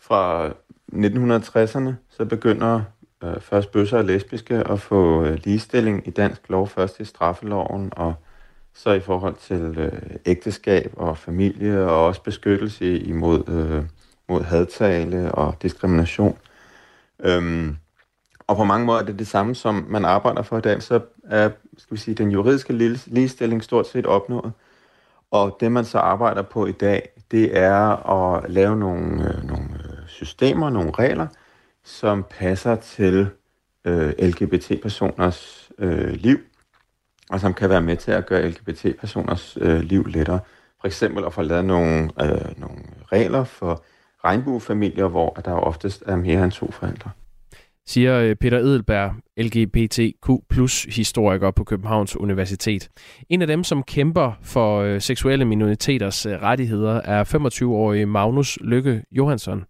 fra 0.01 0.49
1960'erne, 0.93 1.93
så 2.09 2.25
begynder 2.25 2.81
øh, 3.23 3.41
først 3.41 3.71
bøsser 3.71 3.97
og 3.97 4.03
lesbiske 4.03 4.63
og 4.63 4.79
få 4.79 5.23
øh, 5.23 5.39
ligestilling 5.43 6.07
i 6.07 6.11
dansk 6.11 6.49
lov, 6.49 6.67
først 6.67 6.99
i 6.99 7.05
straffeloven, 7.05 7.91
og 7.95 8.13
så 8.73 8.91
i 8.91 8.99
forhold 8.99 9.35
til 9.35 9.77
øh, 9.77 10.01
ægteskab 10.25 10.93
og 10.97 11.17
familie, 11.17 11.85
og 11.85 12.05
også 12.05 12.21
beskyttelse 12.21 12.99
imod 12.99 13.49
øh, 13.49 13.83
mod 14.29 14.43
hadtale 14.43 15.31
og 15.31 15.55
diskrimination. 15.61 16.37
Øhm, 17.19 17.77
og 18.47 18.55
på 18.55 18.63
mange 18.63 18.85
måder 18.85 18.99
er 18.99 19.05
det 19.05 19.19
det 19.19 19.27
samme, 19.27 19.55
som 19.55 19.85
man 19.89 20.05
arbejder 20.05 20.41
for 20.41 20.57
i 20.57 20.61
dag, 20.61 20.83
så 20.83 20.99
er 21.23 21.49
skal 21.77 21.95
vi 21.95 22.01
sige, 22.01 22.15
den 22.15 22.31
juridiske 22.31 22.73
ligestilling 23.05 23.63
stort 23.63 23.87
set 23.87 24.05
opnået. 24.05 24.51
Og 25.31 25.57
det, 25.59 25.71
man 25.71 25.85
så 25.85 25.97
arbejder 25.97 26.41
på 26.41 26.65
i 26.65 26.71
dag, 26.71 27.09
det 27.31 27.57
er 27.57 28.09
at 28.09 28.51
lave 28.51 28.75
nogle, 28.77 29.05
øh, 29.05 29.43
nogle 29.43 29.69
øh, 29.73 30.07
systemer, 30.07 30.69
nogle 30.69 30.91
regler, 30.91 31.27
som 31.83 32.25
passer 32.29 32.75
til 32.75 33.27
øh, 33.85 34.13
LGBT-personers 34.19 35.71
øh, 35.79 36.13
liv, 36.13 36.37
og 37.29 37.39
som 37.39 37.53
kan 37.53 37.69
være 37.69 37.81
med 37.81 37.97
til 37.97 38.11
at 38.11 38.25
gøre 38.25 38.49
LGBT-personers 38.49 39.57
øh, 39.61 39.79
liv 39.79 40.05
lettere. 40.05 40.39
For 40.81 40.87
eksempel 40.87 41.25
at 41.25 41.33
få 41.33 41.41
lavet 41.41 41.65
nogle, 41.65 42.09
øh, 42.21 42.59
nogle 42.59 42.79
regler 43.11 43.43
for 43.43 43.83
regnbuefamilier, 44.23 45.07
hvor 45.07 45.29
der 45.45 45.51
oftest 45.51 46.03
er 46.05 46.15
mere 46.15 46.43
end 46.43 46.51
to 46.51 46.71
forældre 46.71 47.11
siger 47.85 48.19
øh, 48.19 48.35
Peter 48.35 48.57
Edelberg, 48.57 49.15
LGBTQ 49.37 50.29
plus 50.49 50.83
historiker 50.83 51.51
på 51.51 51.63
Københavns 51.63 52.15
Universitet. 52.15 52.89
En 53.29 53.41
af 53.41 53.47
dem, 53.47 53.63
som 53.63 53.83
kæmper 53.83 54.31
for 54.41 54.81
øh, 54.81 55.01
seksuelle 55.01 55.45
minoriteters 55.45 56.25
øh, 56.25 56.33
rettigheder, 56.33 57.01
er 57.01 57.23
25-årige 57.23 58.05
Magnus 58.05 58.57
Lykke 58.61 59.03
Johansson. 59.11 59.63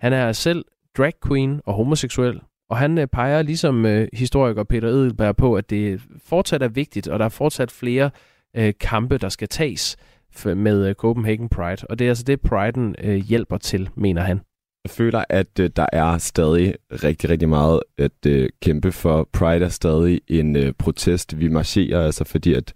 Han 0.00 0.12
er 0.12 0.32
selv 0.32 0.64
drag 0.96 1.12
queen 1.26 1.60
og 1.66 1.74
homoseksuel, 1.74 2.40
og 2.70 2.76
han 2.76 2.98
øh, 2.98 3.06
peger 3.06 3.42
ligesom 3.42 3.86
øh, 3.86 4.08
historiker 4.12 4.64
Peter 4.64 4.88
Edelberg 4.88 5.36
på, 5.36 5.54
at 5.54 5.70
det 5.70 6.00
fortsat 6.24 6.62
er 6.62 6.68
vigtigt, 6.68 7.08
og 7.08 7.18
der 7.18 7.24
er 7.24 7.28
fortsat 7.28 7.70
flere 7.70 8.10
øh, 8.56 8.72
kampe, 8.80 9.18
der 9.18 9.28
skal 9.28 9.48
tages 9.48 9.96
med 10.44 10.94
Copenhagen 10.94 11.48
Pride. 11.48 11.86
Og 11.90 11.98
det 11.98 12.04
er 12.04 12.08
altså 12.08 12.24
det, 12.24 12.40
Pride'en 12.52 13.10
hjælper 13.12 13.58
til, 13.58 13.88
mener 13.96 14.22
han. 14.22 14.40
Jeg 14.84 14.90
føler, 14.90 15.24
at 15.28 15.60
øh, 15.60 15.70
der 15.76 15.86
er 15.92 16.18
stadig 16.18 16.74
rigtig, 16.90 17.30
rigtig 17.30 17.48
meget 17.48 17.80
at 17.98 18.26
øh, 18.26 18.48
kæmpe 18.62 18.92
for. 18.92 19.28
Pride 19.32 19.64
er 19.64 19.68
stadig 19.68 20.20
en 20.28 20.56
øh, 20.56 20.72
protest. 20.78 21.38
Vi 21.38 21.48
marcherer 21.48 22.06
altså, 22.06 22.24
fordi 22.24 22.54
at, 22.54 22.72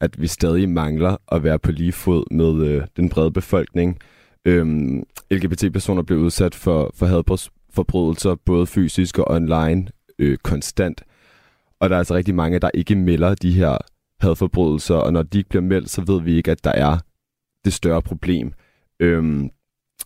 at 0.00 0.20
vi 0.20 0.26
stadig 0.26 0.68
mangler 0.68 1.16
at 1.32 1.44
være 1.44 1.58
på 1.58 1.72
lige 1.72 1.92
fod 1.92 2.24
med 2.30 2.66
øh, 2.66 2.82
den 2.96 3.08
brede 3.08 3.30
befolkning. 3.30 3.98
Øhm, 4.44 5.02
LGBT-personer 5.30 6.02
bliver 6.02 6.20
udsat 6.20 6.54
for, 6.54 6.90
for 6.94 7.06
hadforbrydelser, 7.06 8.34
både 8.34 8.66
fysisk 8.66 9.18
og 9.18 9.30
online, 9.30 9.88
øh, 10.18 10.38
konstant. 10.38 11.02
Og 11.80 11.90
der 11.90 11.96
er 11.96 11.98
altså 11.98 12.14
rigtig 12.14 12.34
mange, 12.34 12.58
der 12.58 12.70
ikke 12.74 12.94
melder 12.94 13.34
de 13.34 13.52
her 13.52 13.78
hadforbrydelser, 14.20 14.94
og 14.94 15.12
når 15.12 15.22
de 15.22 15.38
ikke 15.38 15.48
bliver 15.48 15.62
meldt, 15.62 15.90
så 15.90 16.04
ved 16.06 16.22
vi 16.22 16.36
ikke, 16.36 16.50
at 16.50 16.64
der 16.64 16.72
er 16.72 16.98
det 17.64 17.72
større 17.72 18.02
problem. 18.02 18.52
Øhm, 19.00 19.50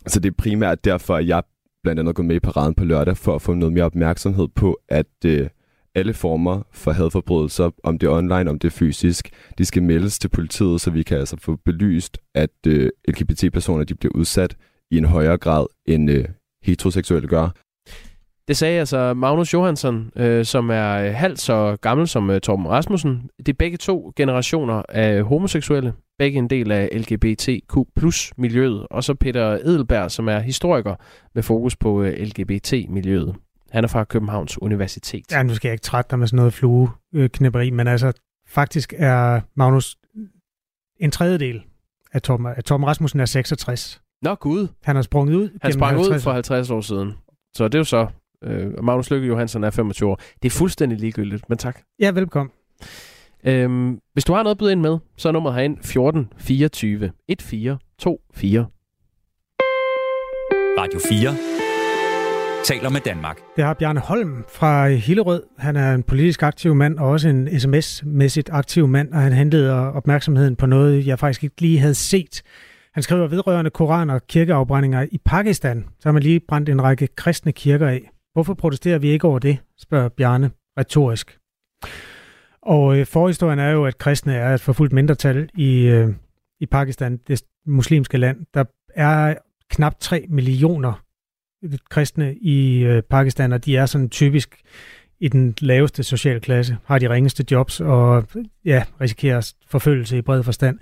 så 0.07 0.21
det 0.21 0.31
er 0.31 0.35
primært 0.39 0.85
derfor, 0.85 1.17
at 1.17 1.27
jeg 1.27 1.43
blandt 1.83 2.01
andet 2.01 2.15
går 2.15 2.23
med 2.23 2.37
i 2.37 2.41
paraden 2.41 2.75
på 2.75 2.85
lørdag, 2.85 3.17
for 3.17 3.35
at 3.35 3.43
få 3.43 3.55
noget 3.55 3.73
mere 3.73 3.85
opmærksomhed 3.85 4.49
på, 4.49 4.79
at 4.89 5.07
øh, 5.27 5.49
alle 5.95 6.15
former 6.15 6.63
for 6.73 6.93
hadforbrydelser, 6.93 7.71
om 7.85 7.99
det 7.99 8.07
er 8.07 8.11
online, 8.11 8.51
om 8.51 8.59
det 8.59 8.69
er 8.69 8.73
fysisk, 8.73 9.31
de 9.59 9.65
skal 9.65 9.83
meldes 9.83 10.19
til 10.19 10.29
politiet, 10.29 10.81
så 10.81 10.91
vi 10.91 11.03
kan 11.03 11.19
altså 11.19 11.37
få 11.41 11.57
belyst, 11.65 12.19
at 12.35 12.51
øh, 12.67 12.91
LGBT-personer 13.09 13.85
de 13.85 13.95
bliver 13.95 14.13
udsat 14.15 14.57
i 14.91 14.99
en 14.99 15.05
højere 15.05 15.39
grad, 15.39 15.67
end 15.87 16.11
øh, 16.11 16.25
heteroseksuelle 16.63 17.29
gør. 17.29 17.49
Det 18.49 18.57
sagde 18.57 18.79
altså 18.79 19.15
Magnus 19.15 19.53
Johansson, 19.53 20.11
øh, 20.17 20.45
som 20.45 20.71
er 20.71 20.95
øh, 20.95 21.15
halvt 21.15 21.41
så 21.41 21.77
gammel 21.81 22.09
som 22.09 22.31
øh, 22.31 22.41
Torben 22.41 22.69
Rasmussen. 22.69 23.31
Det 23.39 23.49
er 23.49 23.57
begge 23.59 23.77
to 23.77 24.13
generationer 24.17 24.83
af 24.89 25.23
homoseksuelle, 25.23 25.93
begge 26.19 26.39
en 26.39 26.51
del 26.51 26.73
af 26.73 26.89
LGBTQ 26.93 27.77
plus 27.97 28.33
miljøet, 28.37 28.87
og 28.91 29.05
så 29.05 29.15
Peter 29.15 29.45
Edelberg, 29.45 30.11
som 30.11 30.29
er 30.29 30.39
historiker 30.39 30.95
med 31.35 31.43
fokus 31.43 31.77
på 31.77 32.03
øh, 32.03 32.13
LGBT-miljøet. 32.13 33.35
Han 33.75 33.85
er 33.85 33.89
fra 33.89 34.05
Københavns 34.05 34.63
Universitet. 34.63 35.33
Ja, 35.33 35.43
nu 35.43 35.55
skal 35.55 35.69
jeg 35.69 35.73
ikke 35.75 35.83
trætte 35.83 36.11
dig 36.11 36.19
med 36.19 36.27
sådan 36.27 36.37
noget 36.37 36.53
flueknipperi, 36.53 37.71
men 37.71 37.87
altså 37.87 38.13
faktisk 38.47 38.95
er 38.97 39.41
Magnus 39.57 39.97
en 41.01 41.11
tredjedel 41.11 41.63
af 42.13 42.23
Tom, 42.23 42.47
af 42.47 42.65
Tom 42.65 42.85
Rasmussen 42.85 43.21
er 43.21 43.25
66. 43.25 44.01
Nå 44.23 44.35
gud. 44.35 44.69
Han 44.83 44.97
har 44.97 45.03
sprunget 45.03 45.35
ud. 45.35 45.49
Han 45.63 45.73
sprang 45.73 45.99
ud 45.99 46.21
for 46.21 46.33
50 46.33 46.71
år 46.71 46.81
siden. 46.81 47.13
Så 47.55 47.69
det 47.69 47.75
er 47.75 47.79
jo 47.79 47.85
så, 47.85 48.07
øh, 48.45 48.85
Magnus 48.85 49.11
Lykke 49.11 49.27
Johansen 49.27 49.65
er 49.65 49.71
25 49.71 50.11
år. 50.11 50.21
Det 50.43 50.49
er 50.49 50.59
fuldstændig 50.59 50.99
ligegyldigt, 50.99 51.49
men 51.49 51.59
tak. 51.59 51.81
Ja, 52.01 52.11
velkommen. 52.11 52.53
Øhm, 53.45 53.99
hvis 54.13 54.25
du 54.25 54.33
har 54.33 54.43
noget 54.43 54.55
at 54.55 54.59
byde 54.59 54.73
ind 54.73 54.81
med, 54.81 54.99
så 55.17 55.29
er 55.29 55.33
nummeret 55.33 55.55
herind 55.57 55.79
14 55.83 56.33
24 56.39 57.13
1424. 57.29 58.67
Radio 60.79 61.01
4 61.09 61.54
taler 62.65 62.91
med 62.91 63.01
Danmark. 63.01 63.39
Det 63.57 63.65
har 63.65 63.75
Bjarne 63.75 64.01
Holm 64.01 64.45
fra 64.49 64.89
Hillerød. 64.89 65.43
Han 65.59 65.77
er 65.77 65.95
en 65.95 66.03
politisk 66.03 66.43
aktiv 66.43 66.75
mand 66.75 66.99
og 66.99 67.09
også 67.09 67.29
en 67.29 67.49
sms-mæssigt 67.49 68.49
aktiv 68.53 68.89
mand, 68.89 69.13
og 69.13 69.21
han 69.21 69.33
hentede 69.33 69.93
opmærksomheden 69.93 70.57
på 70.57 70.67
noget, 70.67 71.07
jeg 71.07 71.19
faktisk 71.19 71.45
ikke 71.45 71.61
lige 71.61 71.79
havde 71.79 71.95
set. 71.95 72.43
Han 72.95 73.03
skriver 73.03 73.27
vedrørende 73.27 73.71
koran- 73.71 74.11
og 74.11 74.27
kirkeafbrændinger 74.27 75.07
i 75.13 75.19
Pakistan. 75.25 75.85
Så 76.01 76.09
har 76.09 76.13
man 76.13 76.23
lige 76.23 76.41
brændt 76.49 76.69
en 76.69 76.83
række 76.83 77.07
kristne 77.07 77.53
kirker 77.53 77.89
af. 77.89 78.11
Hvorfor 78.33 78.55
protesterer 78.55 78.99
vi 78.99 79.09
ikke 79.09 79.29
over 79.29 79.39
det, 79.39 79.59
spørger 79.79 80.09
Bjarne 80.09 80.51
retorisk. 80.79 81.39
Og 82.63 82.99
øh, 82.99 83.07
forhistorien 83.07 83.59
er 83.59 83.71
jo, 83.71 83.85
at 83.85 83.99
kristne 83.99 84.35
er 84.35 84.55
et 84.55 84.61
forfulgt 84.61 84.93
mindretal 84.93 85.49
i, 85.55 85.87
øh, 85.87 86.09
i 86.61 86.67
Pakistan, 86.67 87.17
det 87.29 87.43
muslimske 87.67 88.19
land. 88.19 88.47
Der 88.55 88.65
er 88.95 89.35
knap 89.71 89.95
3 90.01 90.27
millioner 90.29 91.04
kristne 91.91 92.35
i 92.35 92.85
øh, 92.85 93.03
Pakistan, 93.03 93.53
og 93.53 93.65
de 93.65 93.77
er 93.77 93.87
sådan 93.87 94.09
typisk 94.11 94.61
i 95.21 95.29
den 95.29 95.55
laveste 95.61 96.03
sociale 96.03 96.41
klasse, 96.41 96.77
har 96.85 96.99
de 96.99 97.11
ringeste 97.11 97.45
jobs 97.51 97.81
og 97.81 98.25
ja, 98.65 98.85
risikerer 99.01 99.53
forfølgelse 99.69 100.19
i 100.19 100.23
bred 100.23 100.43
forstand. 100.43 100.79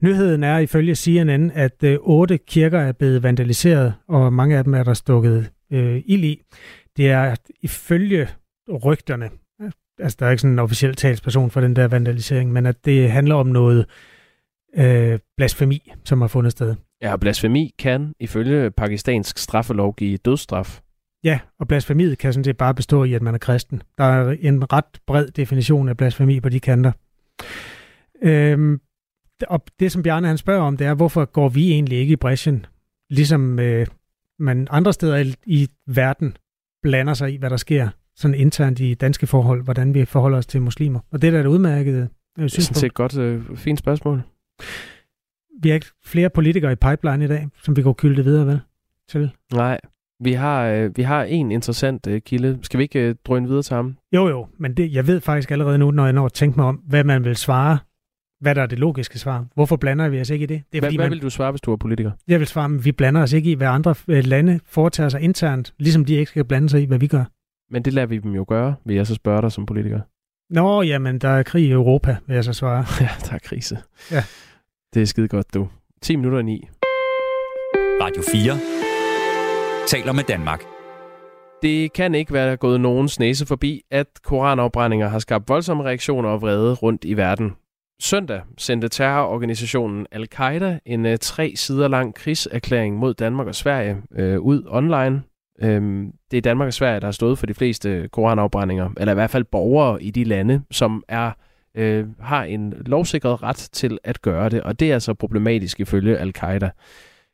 Nyheden 0.00 0.42
er 0.42 0.58
ifølge 0.58 0.94
CNN, 0.94 1.50
at 1.50 1.82
øh, 1.84 1.98
otte 2.00 2.38
kirker 2.38 2.80
er 2.80 2.92
blevet 2.92 3.22
vandaliseret, 3.22 3.94
og 4.08 4.32
mange 4.32 4.58
af 4.58 4.64
dem 4.64 4.74
er 4.74 4.82
der 4.82 4.94
stukket 4.94 5.50
øh, 5.72 6.02
ild 6.06 6.24
i. 6.24 6.42
Det 6.96 7.10
er 7.10 7.36
ifølge 7.62 8.28
rygterne 8.84 9.30
altså 9.98 10.16
der 10.20 10.26
er 10.26 10.30
ikke 10.30 10.40
sådan 10.40 10.52
en 10.52 10.58
officiel 10.58 10.94
talsperson 10.94 11.50
for 11.50 11.60
den 11.60 11.76
der 11.76 11.88
vandalisering, 11.88 12.52
men 12.52 12.66
at 12.66 12.84
det 12.84 13.10
handler 13.10 13.34
om 13.34 13.46
noget 13.46 13.78
øh, 13.78 13.84
blasfemi, 15.36 15.92
som 16.04 16.20
har 16.20 16.28
fundet 16.28 16.52
sted. 16.52 16.74
Ja, 17.02 17.16
blasfemi 17.16 17.74
kan 17.78 18.12
ifølge 18.20 18.70
pakistansk 18.70 19.38
straffelov 19.38 19.94
give 19.94 20.16
dødsstraf. 20.16 20.80
Ja, 21.24 21.38
og 21.58 21.68
blasfemiet 21.68 22.18
kan 22.18 22.32
sådan 22.32 22.44
set 22.44 22.56
bare 22.56 22.74
bestå 22.74 23.04
i, 23.04 23.14
at 23.14 23.22
man 23.22 23.34
er 23.34 23.38
kristen. 23.38 23.82
Der 23.98 24.04
er 24.04 24.36
en 24.40 24.72
ret 24.72 25.00
bred 25.06 25.26
definition 25.26 25.88
af 25.88 25.96
blasfemi 25.96 26.40
på 26.40 26.48
de 26.48 26.60
kanter. 26.60 26.92
Øhm, 28.22 28.80
og 29.48 29.62
det, 29.80 29.92
som 29.92 30.02
Bjarne 30.02 30.28
han 30.28 30.38
spørger 30.38 30.62
om, 30.62 30.76
det 30.76 30.86
er, 30.86 30.94
hvorfor 30.94 31.24
går 31.24 31.48
vi 31.48 31.72
egentlig 31.72 31.98
ikke 31.98 32.12
i 32.12 32.16
bræschen, 32.16 32.66
ligesom 33.10 33.58
øh, 33.58 33.86
man 34.38 34.68
andre 34.70 34.92
steder 34.92 35.16
i, 35.16 35.34
i 35.46 35.68
verden 35.86 36.36
blander 36.82 37.14
sig 37.14 37.32
i, 37.32 37.36
hvad 37.36 37.50
der 37.50 37.56
sker 37.56 37.88
sådan 38.16 38.34
internt 38.34 38.80
i 38.80 38.94
danske 38.94 39.26
forhold, 39.26 39.64
hvordan 39.64 39.94
vi 39.94 40.04
forholder 40.04 40.38
os 40.38 40.46
til 40.46 40.62
muslimer. 40.62 41.00
Og 41.10 41.22
det 41.22 41.32
der 41.32 41.38
er 41.38 41.42
det 41.42 41.50
udmærkede 41.50 42.00
Det 42.00 42.08
er 42.36 42.42
det 42.42 42.58
er 42.58 42.62
sådan 42.62 42.74
set 42.74 42.94
godt, 42.94 43.18
øh, 43.18 43.56
fint 43.56 43.78
spørgsmål. 43.78 44.22
Vi 45.62 45.68
har 45.68 45.74
ikke 45.74 45.86
flere 46.04 46.30
politikere 46.30 46.72
i 46.72 46.74
pipeline 46.74 47.24
i 47.24 47.28
dag, 47.28 47.48
som 47.62 47.76
vi 47.76 47.82
går 47.82 47.92
kylde 47.92 48.24
videre 48.24 48.46
vel? 48.46 48.60
Til. 49.08 49.30
Nej, 49.52 49.80
vi 50.20 50.32
har, 50.32 50.66
øh, 50.66 50.96
vi 50.96 51.02
har 51.02 51.24
en 51.24 51.50
interessant 51.52 52.06
øh, 52.06 52.20
kilde. 52.20 52.58
Skal 52.62 52.78
vi 52.78 52.82
ikke 52.82 53.00
øh, 53.00 53.14
drøne 53.24 53.46
videre 53.46 53.62
til 53.62 53.74
ham? 53.74 53.96
Jo, 54.12 54.28
jo, 54.28 54.48
men 54.58 54.74
det, 54.74 54.92
jeg 54.92 55.06
ved 55.06 55.20
faktisk 55.20 55.50
allerede 55.50 55.78
nu, 55.78 55.90
når 55.90 56.04
jeg 56.04 56.12
når 56.12 56.26
at 56.26 56.32
tænke 56.32 56.60
mig 56.60 56.66
om, 56.68 56.74
hvad 56.74 57.04
man 57.04 57.24
vil 57.24 57.36
svare, 57.36 57.78
hvad 58.40 58.54
der 58.54 58.62
er 58.62 58.66
det 58.66 58.78
logiske 58.78 59.18
svar. 59.18 59.46
Hvorfor 59.54 59.76
blander 59.76 60.08
vi 60.08 60.20
os 60.20 60.30
ikke 60.30 60.42
i 60.42 60.46
det? 60.46 60.62
det 60.72 60.78
er, 60.78 60.80
hvad, 60.80 60.88
fordi, 60.88 60.96
hvad 60.96 61.04
man, 61.04 61.10
vil 61.10 61.22
du 61.22 61.30
svare, 61.30 61.50
hvis 61.50 61.60
du 61.60 61.72
er 61.72 61.76
politiker? 61.76 62.10
Jeg 62.28 62.38
vil 62.38 62.46
svare, 62.46 62.74
at 62.74 62.84
vi 62.84 62.92
blander 62.92 63.22
os 63.22 63.32
ikke 63.32 63.50
i, 63.50 63.54
hvad 63.54 63.68
andre 63.68 63.94
øh, 64.08 64.24
lande 64.24 64.60
foretager 64.64 65.08
sig 65.08 65.20
internt, 65.20 65.74
ligesom 65.78 66.04
de 66.04 66.14
ikke 66.14 66.30
skal 66.30 66.44
blande 66.44 66.68
sig 66.68 66.82
i, 66.82 66.84
hvad 66.84 66.98
vi 66.98 67.06
gør. 67.06 67.24
Men 67.70 67.82
det 67.82 67.92
lader 67.92 68.06
vi 68.06 68.18
dem 68.18 68.32
jo 68.32 68.44
gøre, 68.48 68.74
vil 68.84 68.96
jeg 68.96 69.06
så 69.06 69.14
spørge 69.14 69.42
dig 69.42 69.52
som 69.52 69.66
politiker. 69.66 70.00
Nå, 70.50 70.82
jamen, 70.82 71.18
der 71.18 71.28
er 71.28 71.42
krig 71.42 71.64
i 71.64 71.70
Europa, 71.70 72.16
vil 72.26 72.34
jeg 72.34 72.44
så 72.44 72.52
svare. 72.52 72.84
ja, 73.04 73.08
der 73.28 73.34
er 73.34 73.38
krise. 73.38 73.78
Ja. 74.10 74.24
Det 74.94 75.02
er 75.02 75.06
skide 75.06 75.28
godt, 75.28 75.54
du. 75.54 75.68
10 76.02 76.16
minutter 76.16 76.38
i 76.38 76.42
9. 76.42 76.68
Radio 78.02 78.22
4 78.32 78.52
taler 79.86 80.12
med 80.12 80.24
Danmark. 80.24 80.62
Det 81.62 81.92
kan 81.92 82.14
ikke 82.14 82.32
være 82.32 82.56
gået 82.56 82.80
nogens 82.80 83.18
næse 83.18 83.46
forbi, 83.46 83.82
at 83.90 84.06
koranafbrændinger 84.24 85.08
har 85.08 85.18
skabt 85.18 85.48
voldsomme 85.48 85.84
reaktioner 85.84 86.28
og 86.28 86.42
vrede 86.42 86.74
rundt 86.74 87.04
i 87.04 87.16
verden. 87.16 87.52
Søndag 88.00 88.42
sendte 88.58 88.88
terrororganisationen 88.88 90.06
Al-Qaida 90.12 90.78
en 90.86 91.06
uh, 91.06 91.12
tre 91.20 91.52
sider 91.56 91.88
lang 91.88 92.14
krigserklæring 92.14 92.96
mod 92.96 93.14
Danmark 93.14 93.46
og 93.46 93.54
Sverige 93.54 93.96
uh, 94.10 94.44
ud 94.46 94.62
online. 94.68 95.22
Øhm, 95.62 96.12
det 96.30 96.36
er 96.36 96.40
Danmark 96.40 96.66
og 96.66 96.72
Sverige, 96.72 97.00
der 97.00 97.06
har 97.06 97.12
stået 97.12 97.38
for 97.38 97.46
de 97.46 97.54
fleste 97.54 98.08
koranafbrændinger, 98.12 98.90
eller 98.96 99.12
i 99.12 99.14
hvert 99.14 99.30
fald 99.30 99.44
borgere 99.44 100.02
i 100.02 100.10
de 100.10 100.24
lande, 100.24 100.62
som 100.70 101.04
er 101.08 101.30
øh, 101.74 102.06
har 102.20 102.44
en 102.44 102.74
lovsikret 102.86 103.42
ret 103.42 103.68
til 103.72 103.98
at 104.04 104.22
gøre 104.22 104.48
det, 104.48 104.62
og 104.62 104.80
det 104.80 104.90
er 104.90 104.94
altså 104.94 105.14
problematisk 105.14 105.80
ifølge 105.80 106.18
Al-Qaida. 106.18 106.70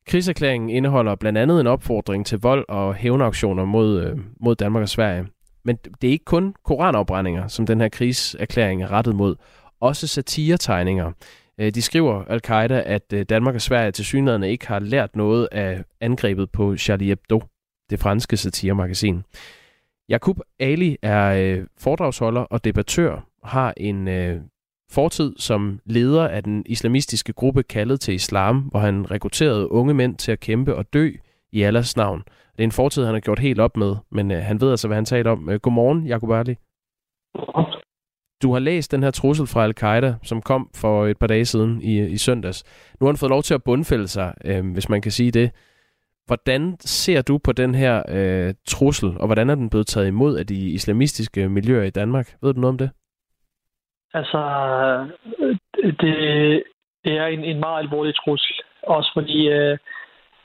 Krigserklæringen 0.07 0.71
indeholder 0.71 1.15
blandt 1.15 1.39
andet 1.39 1.61
en 1.61 1.67
opfordring 1.67 2.27
til 2.27 2.39
vold 2.39 2.65
og 2.69 2.95
hævnauktioner 2.95 3.65
mod, 3.65 4.03
øh, 4.03 4.19
mod 4.41 4.55
Danmark 4.55 4.83
og 4.83 4.89
Sverige. 4.89 5.27
Men 5.65 5.77
det 5.77 6.09
er 6.09 6.13
ikke 6.13 6.25
kun 6.25 6.55
koranafbrændinger, 6.65 7.49
som 7.49 7.67
den 7.67 7.81
her 7.81 7.89
krigserklæring 7.89 8.83
er 8.83 8.93
rettet 8.93 9.15
mod. 9.15 9.37
Også 9.81 10.07
satiretegninger. 10.07 11.13
Øh, 11.59 11.71
de 11.75 11.83
skriver 11.83 12.25
al-Qaida, 12.25 12.83
at 12.87 13.13
øh, 13.13 13.25
Danmark 13.29 13.55
og 13.55 13.61
Sverige 13.61 13.93
til 13.93 14.05
synligheden 14.05 14.43
ikke 14.43 14.69
har 14.69 14.79
lært 14.79 15.17
noget 15.17 15.49
af 15.53 15.85
angrebet 16.01 16.51
på 16.51 16.77
Charlie 16.77 17.09
Hebdo, 17.09 17.43
det 17.91 18.01
franske 18.01 18.37
satiremagasin. 18.37 19.23
Jakub 20.09 20.41
Ali 20.61 20.97
er 21.03 21.57
øh, 21.59 21.67
foredragsholder 21.79 22.41
og 22.41 22.65
debattør, 22.65 23.27
har 23.45 23.75
en 23.77 24.09
øh, 24.09 24.41
fortid 24.91 25.35
som 25.39 25.81
leder 25.85 26.29
af 26.29 26.43
den 26.43 26.63
islamistiske 26.67 27.33
gruppe 27.33 27.63
kaldet 27.63 28.01
til 28.01 28.15
islam, 28.15 28.59
hvor 28.59 28.81
han 28.81 29.11
rekrutterede 29.11 29.73
unge 29.73 29.95
mænd 29.95 30.17
til 30.17 30.33
at 30.33 30.41
kæmpe 30.41 30.75
og 30.75 30.93
dø 30.93 31.11
i 31.53 31.63
Allahs 31.63 31.97
navn. 31.97 32.23
Det 32.53 32.59
er 32.59 32.65
en 32.65 32.73
fortid, 32.73 33.05
han 33.05 33.15
har 33.15 33.21
gjort 33.21 33.39
helt 33.39 33.61
op 33.61 33.77
med, 33.77 33.97
men 34.11 34.31
øh, 34.31 34.43
han 34.43 34.61
ved 34.61 34.71
altså, 34.71 34.87
hvad 34.87 34.97
han 34.97 35.05
taler 35.05 35.31
om. 35.31 35.49
Øh, 35.49 35.61
godmorgen, 35.61 36.07
Jakub 36.07 36.31
Ali. 36.31 36.57
Du 38.43 38.53
har 38.53 38.59
læst 38.59 38.93
den 38.93 39.03
her 39.03 39.11
trussel 39.11 39.47
fra 39.47 39.65
Al-Qaida, 39.65 40.15
som 40.23 40.43
kom 40.43 40.71
for 40.75 41.07
et 41.07 41.19
par 41.19 41.27
dage 41.27 41.45
siden 41.45 41.83
i, 41.83 42.07
i 42.07 42.17
søndags. 42.17 42.65
Nu 43.01 43.07
har 43.07 43.13
han 43.13 43.17
fået 43.19 43.31
lov 43.31 43.43
til 43.43 43.55
at 43.55 43.63
bundfælde 43.63 44.09
sig, 44.09 44.35
øh, 44.45 44.73
hvis 44.73 44.89
man 44.89 45.03
kan 45.03 45.13
sige 45.13 45.31
det. 45.31 45.51
Hvordan 46.27 46.77
ser 46.81 47.23
du 47.23 47.39
på 47.39 47.53
den 47.53 47.75
her 47.75 48.03
øh, 48.09 48.55
trussel, 48.67 49.19
og 49.21 49.27
hvordan 49.27 49.51
er 49.51 49.55
den 49.55 49.71
blevet 49.71 49.87
taget 49.87 50.07
imod 50.07 50.37
af 50.39 50.47
de 50.47 50.71
islamistiske 50.71 51.49
miljøer 51.49 51.83
i 51.85 51.91
Danmark? 51.91 52.27
Ved 52.43 52.55
du 52.55 52.61
noget 52.61 52.73
om 52.73 52.79
det? 52.79 52.91
Altså, 54.15 54.39
øh, 55.39 55.57
det, 56.01 56.63
det 57.05 57.13
er 57.19 57.27
en, 57.27 57.45
en 57.45 57.61
meget 57.61 57.79
alvorlig 57.79 58.15
trussel. 58.17 58.55
Også 58.83 59.11
fordi 59.15 59.49
øh, 59.49 59.79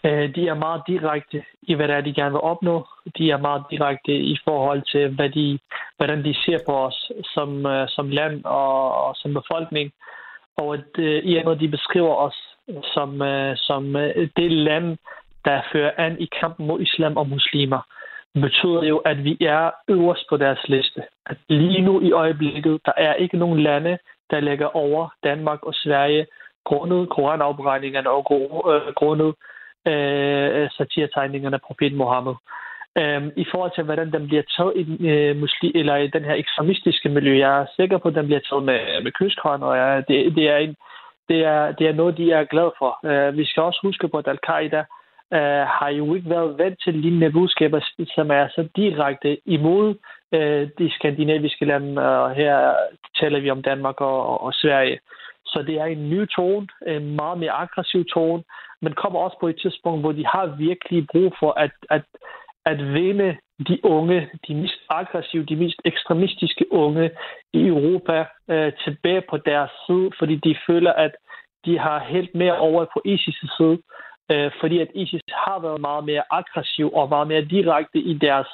øh, 0.03 0.35
de 0.35 0.47
er 0.47 0.53
meget 0.53 0.81
direkte 0.87 1.43
i, 1.61 1.73
hvad 1.73 1.87
det 1.87 1.95
er, 1.95 2.01
de 2.01 2.13
gerne 2.13 2.31
vil 2.31 2.41
opnå. 2.41 2.87
De 3.17 3.31
er 3.31 3.37
meget 3.37 3.63
direkte 3.71 4.13
i 4.17 4.37
forhold 4.43 4.81
til, 4.91 5.15
hvad 5.15 5.29
de, 5.29 5.59
hvordan 5.97 6.23
de 6.23 6.33
ser 6.33 6.59
på 6.65 6.73
os 6.87 7.11
som, 7.33 7.65
øh, 7.65 7.87
som 7.89 8.09
land 8.09 8.45
og, 8.45 8.95
og 9.05 9.15
som 9.15 9.33
befolkning. 9.33 9.91
Og 10.57 10.73
at, 10.73 10.91
øh, 10.99 11.23
i 11.23 11.37
andet, 11.37 11.59
de 11.59 11.67
beskriver 11.67 12.15
os 12.15 12.37
som, 12.93 13.21
øh, 13.21 13.57
som 13.57 13.95
øh, 13.95 14.29
det 14.37 14.51
land, 14.51 14.97
der 15.47 15.61
fører 15.71 15.91
an 15.97 16.13
i 16.19 16.27
kampen 16.41 16.67
mod 16.67 16.79
islam 16.81 17.17
og 17.17 17.29
muslimer 17.29 17.81
betyder 18.41 18.83
jo, 18.83 18.97
at 18.97 19.23
vi 19.23 19.37
er 19.41 19.71
øverst 19.87 20.25
på 20.29 20.37
deres 20.37 20.59
liste. 20.67 21.01
At 21.25 21.37
lige 21.49 21.81
nu 21.81 22.01
i 22.01 22.11
øjeblikket, 22.11 22.81
der 22.85 22.91
er 22.97 23.13
ikke 23.13 23.37
nogen 23.37 23.59
lande, 23.59 23.97
der 24.31 24.39
ligger 24.39 24.75
over 24.75 25.09
Danmark 25.23 25.63
og 25.63 25.73
Sverige 25.73 26.25
grundet 26.65 27.09
koranafbrændingerne 27.09 28.09
og 28.09 28.23
øh, 28.71 28.93
grundet 28.93 29.33
øh, 29.87 30.69
satirtegningerne 30.77 31.55
af 31.55 31.61
profet 31.61 31.93
Mohammed. 31.93 32.35
Øhm, 32.99 33.31
I 33.35 33.45
forhold 33.51 33.71
til, 33.75 33.83
hvordan 33.83 34.11
den 34.11 34.27
bliver 34.27 34.43
taget 34.57 34.73
i, 34.75 35.07
øh, 35.07 35.35
muslim, 35.43 35.71
eller 35.75 35.95
i 35.95 36.07
den 36.07 36.23
her 36.23 36.33
ekstremistiske 36.33 37.09
miljø, 37.09 37.37
jeg 37.37 37.61
er 37.61 37.65
sikker 37.75 37.97
på, 37.97 38.07
at 38.07 38.15
den 38.15 38.25
bliver 38.25 38.39
taget 38.49 38.63
med, 38.63 38.79
med 39.03 39.11
kyskhånd, 39.11 39.63
og 39.63 39.77
jeg, 39.77 40.03
det, 40.07 40.35
det, 40.35 40.49
er 40.49 40.57
en, 40.57 40.75
det, 41.29 41.39
er, 41.45 41.71
det 41.71 41.87
er 41.87 41.93
noget, 41.93 42.17
de 42.17 42.31
er 42.31 42.43
glade 42.43 42.73
for. 42.79 42.91
Uh, 43.09 43.37
vi 43.37 43.45
skal 43.45 43.63
også 43.63 43.79
huske 43.83 44.07
på, 44.07 44.17
at 44.17 44.27
Al-Qaida 44.27 44.83
øh, 45.33 45.65
har 45.77 45.89
jo 45.89 46.15
ikke 46.15 46.29
været 46.29 46.57
vant 46.57 46.79
til 46.83 46.93
lignende 46.93 47.31
budskaber, 47.31 47.79
som 48.15 48.31
er 48.31 48.47
så 48.47 48.67
direkte 48.75 49.37
imod 49.45 49.95
øh, 50.33 50.69
de 50.79 50.91
skandinaviske 50.91 51.65
lande, 51.65 52.01
og 52.01 52.35
her 52.35 52.75
taler 53.19 53.39
vi 53.39 53.49
om 53.49 53.61
Danmark 53.61 54.01
og, 54.01 54.27
og, 54.27 54.41
og 54.41 54.53
Sverige. 54.53 54.99
Så 55.45 55.63
det 55.67 55.75
er 55.75 55.85
en 55.85 56.09
ny 56.09 56.29
tone, 56.29 56.67
en 56.87 57.15
meget 57.15 57.37
mere 57.39 57.51
aggressiv 57.51 58.05
tone, 58.05 58.43
men 58.81 58.93
kommer 58.93 59.19
også 59.19 59.37
på 59.39 59.47
et 59.47 59.59
tidspunkt, 59.61 60.01
hvor 60.01 60.11
de 60.11 60.25
har 60.25 60.45
virkelig 60.45 61.07
brug 61.11 61.33
for 61.39 61.51
at, 61.51 61.71
at, 61.89 62.03
at 62.65 62.93
vinde 62.93 63.37
de 63.67 63.85
unge, 63.85 64.29
de 64.47 64.55
mest 64.55 64.79
aggressive, 64.89 65.45
de 65.45 65.55
mest 65.55 65.79
ekstremistiske 65.85 66.73
unge 66.73 67.11
i 67.53 67.67
Europa 67.67 68.25
øh, 68.49 68.73
tilbage 68.83 69.23
på 69.29 69.37
deres 69.37 69.71
side, 69.87 70.11
fordi 70.19 70.35
de 70.35 70.55
føler, 70.67 70.93
at 70.93 71.11
de 71.65 71.79
har 71.79 71.99
helt 71.99 72.35
mere 72.35 72.57
over 72.57 72.85
på 72.93 73.01
ISIS' 73.07 73.57
side, 73.57 73.77
øh, 74.31 74.51
fordi 74.61 74.79
at 74.79 74.87
ISIS 74.95 75.21
har 75.45 75.59
været 75.59 75.81
meget 75.81 76.05
mere 76.05 76.23
aggressiv 76.31 76.93
og 76.93 77.09
meget 77.09 77.27
mere 77.27 77.41
direkte 77.41 77.99
i 77.99 78.13
deres 78.13 78.47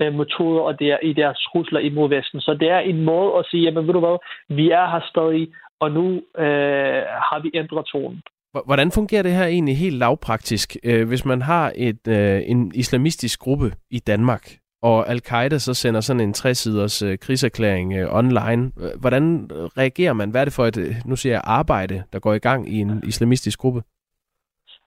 øh, 0.00 0.14
metoder 0.14 0.60
og 0.60 0.78
der, 0.78 0.98
i 1.02 1.12
deres 1.12 1.38
trusler 1.48 1.80
imod 1.80 2.08
Vesten. 2.08 2.40
Så 2.40 2.54
det 2.60 2.68
er 2.70 2.78
en 2.78 3.04
måde 3.04 3.38
at 3.38 3.46
sige, 3.50 3.62
jamen 3.62 3.86
ved 3.86 3.94
du 3.94 4.00
hvad, 4.00 4.18
vi 4.56 4.70
er 4.70 4.86
her 4.90 5.00
stadig, 5.10 5.48
og 5.80 5.90
nu 5.90 6.06
øh, 6.38 7.02
har 7.28 7.38
vi 7.42 7.50
ændret 7.54 7.86
tonen. 7.86 8.22
Hvordan 8.66 8.90
fungerer 8.90 9.22
det 9.22 9.32
her 9.32 9.46
egentlig 9.46 9.78
helt 9.78 9.98
lavpraktisk, 9.98 10.76
øh, 10.84 11.08
hvis 11.08 11.24
man 11.24 11.42
har 11.42 11.72
et, 11.76 12.08
øh, 12.08 12.42
en 12.46 12.72
islamistisk 12.74 13.40
gruppe 13.40 13.72
i 13.90 13.98
Danmark, 13.98 14.56
og 14.82 15.08
Al-Qaida 15.08 15.58
så 15.58 15.74
sender 15.74 16.00
sådan 16.00 16.20
en 16.20 16.34
60-siders 16.36 17.02
øh, 17.02 17.18
krigserklæring 17.18 17.92
øh, 17.92 18.14
online. 18.14 18.72
Hvordan 19.00 19.50
reagerer 19.78 20.12
man? 20.12 20.30
Hvad 20.30 20.40
er 20.40 20.44
det 20.44 20.54
for 20.54 20.66
et, 20.66 20.96
nu 21.04 21.16
siger 21.16 21.32
jeg, 21.32 21.42
arbejde, 21.44 22.02
der 22.12 22.18
går 22.18 22.34
i 22.34 22.38
gang 22.38 22.74
i 22.74 22.80
en 22.80 23.02
islamistisk 23.06 23.58
gruppe? 23.58 23.82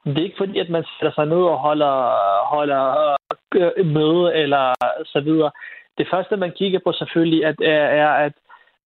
Det 0.06 0.18
er 0.18 0.24
ikke 0.24 0.38
fordi, 0.38 0.60
at 0.60 0.70
man 0.70 0.84
sætter 0.84 1.14
sig 1.16 1.26
ned 1.26 1.43
og 1.54 1.58
holder, 1.58 1.95
holder 2.45 3.16
øh, 3.56 3.86
møde 3.86 4.36
eller 4.36 4.74
så 5.06 5.20
videre. 5.22 5.52
Det 5.97 6.08
første, 6.12 6.38
man 6.38 6.52
kigger 6.52 6.80
på 6.84 6.91
selvfølgelig, 6.91 7.45
at, 7.45 7.56
er, 7.62 7.86
er, 8.04 8.10
at 8.26 8.34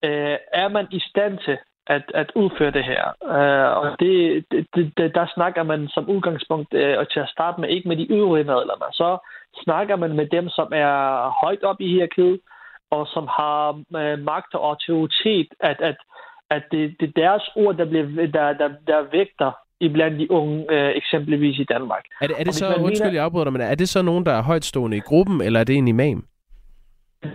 øh, 0.03 0.37
er 0.53 0.67
man 0.67 0.87
i 0.91 0.99
stand 0.99 1.39
til 1.45 1.57
at, 1.87 2.11
at 2.13 2.31
udføre 2.35 2.71
det 2.71 2.83
her. 2.83 3.03
Uh, 3.21 3.77
og 3.77 3.99
det, 3.99 4.45
det, 4.51 4.97
det, 4.97 5.15
der 5.15 5.27
snakker 5.33 5.63
man 5.63 5.87
som 5.87 6.09
udgangspunkt 6.09 6.73
uh, 6.73 6.97
og 6.97 7.11
til 7.11 7.19
at 7.19 7.29
starte 7.29 7.61
med 7.61 7.69
ikke 7.69 7.87
med 7.87 7.97
de 7.97 8.11
øvrige 8.11 8.43
medlemmer. 8.43 8.89
Så 8.91 9.17
snakker 9.63 9.95
man 9.95 10.13
med 10.15 10.27
dem, 10.27 10.49
som 10.49 10.71
er 10.75 11.29
højt 11.45 11.63
op 11.63 11.81
i 11.81 11.87
hierarkiet, 11.87 12.39
og 12.91 13.07
som 13.07 13.27
har 13.27 13.71
uh, 13.71 14.19
magt 14.19 14.53
og 14.53 14.69
autoritet, 14.69 15.47
at, 15.59 15.81
at, 15.81 15.95
at 16.49 16.63
det, 16.71 16.95
det 16.99 17.07
er 17.07 17.21
deres 17.21 17.49
ord, 17.55 17.75
der, 17.75 17.85
bliver, 17.85 18.27
der, 18.27 18.53
der, 18.53 18.69
der 18.87 19.01
vægter 19.11 19.51
iblandt 19.79 20.19
de 20.19 20.31
unge, 20.31 20.71
øh, 20.71 20.91
eksempelvis 20.95 21.59
i 21.59 21.63
Danmark. 21.63 22.03
Er 22.21 22.27
det, 22.27 22.35
er 22.39 22.43
det 22.43 22.53
så, 22.53 22.65
undskyld, 22.65 23.07
mener, 23.07 23.13
jeg 23.13 23.23
afbryder 23.23 23.43
dig, 23.43 23.53
men 23.53 23.61
er 23.61 23.75
det 23.75 23.89
så 23.89 24.01
nogen, 24.01 24.25
der 24.25 24.31
er 24.31 24.43
højtstående 24.43 24.97
i 24.97 24.99
gruppen, 24.99 25.41
eller 25.41 25.59
er 25.59 25.63
det 25.63 25.75
en 25.75 25.87
imam? 25.87 26.25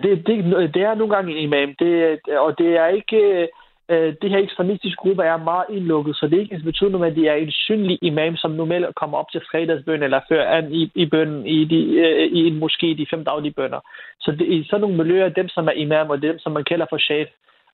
Det, 0.03 0.27
det, 0.27 0.75
det 0.75 0.83
er 0.83 0.95
nogle 0.95 1.15
gange 1.15 1.33
en 1.33 1.39
imam, 1.39 1.75
det, 1.79 2.19
og 2.39 2.59
det 2.59 2.77
er 2.77 2.87
ikke... 2.87 3.49
Øh, 3.91 4.15
det 4.23 4.31
her 4.31 4.39
ekstremistiske 4.39 4.97
gruppe 4.97 5.23
er 5.23 5.37
meget 5.37 5.67
indlukket, 5.71 6.17
så 6.17 6.27
det 6.27 6.37
er 6.37 6.41
ikke 6.41 6.61
betydende, 6.65 7.07
at 7.07 7.17
de 7.17 7.29
er 7.29 7.35
en 7.35 7.51
synlig 7.51 7.99
imam, 8.03 8.37
som 8.37 8.51
normalt 8.51 8.95
kommer 8.95 9.19
op 9.19 9.31
til 9.33 9.41
fredagsbøn 9.51 10.03
eller 10.03 10.21
før 10.29 10.45
an 10.49 10.73
i, 10.73 10.91
i 10.95 11.07
bønnen 11.07 11.47
i, 11.47 11.65
de, 11.65 11.81
øh, 12.05 12.27
i 12.39 12.47
en 12.47 12.59
måske 12.59 12.95
de 12.99 13.07
fem 13.11 13.25
daglige 13.25 13.53
bønder. 13.53 13.81
Så 14.21 14.31
det, 14.31 14.47
i 14.47 14.67
sådan 14.71 14.81
nogle 14.81 14.97
miljøer, 14.97 15.29
dem 15.29 15.49
som 15.49 15.67
er 15.67 15.73
imam 15.73 16.11
og 16.11 16.23
dem, 16.23 16.39
som 16.39 16.53
man 16.53 16.65
kalder 16.65 16.87
for 16.91 16.99
chef, 16.99 17.29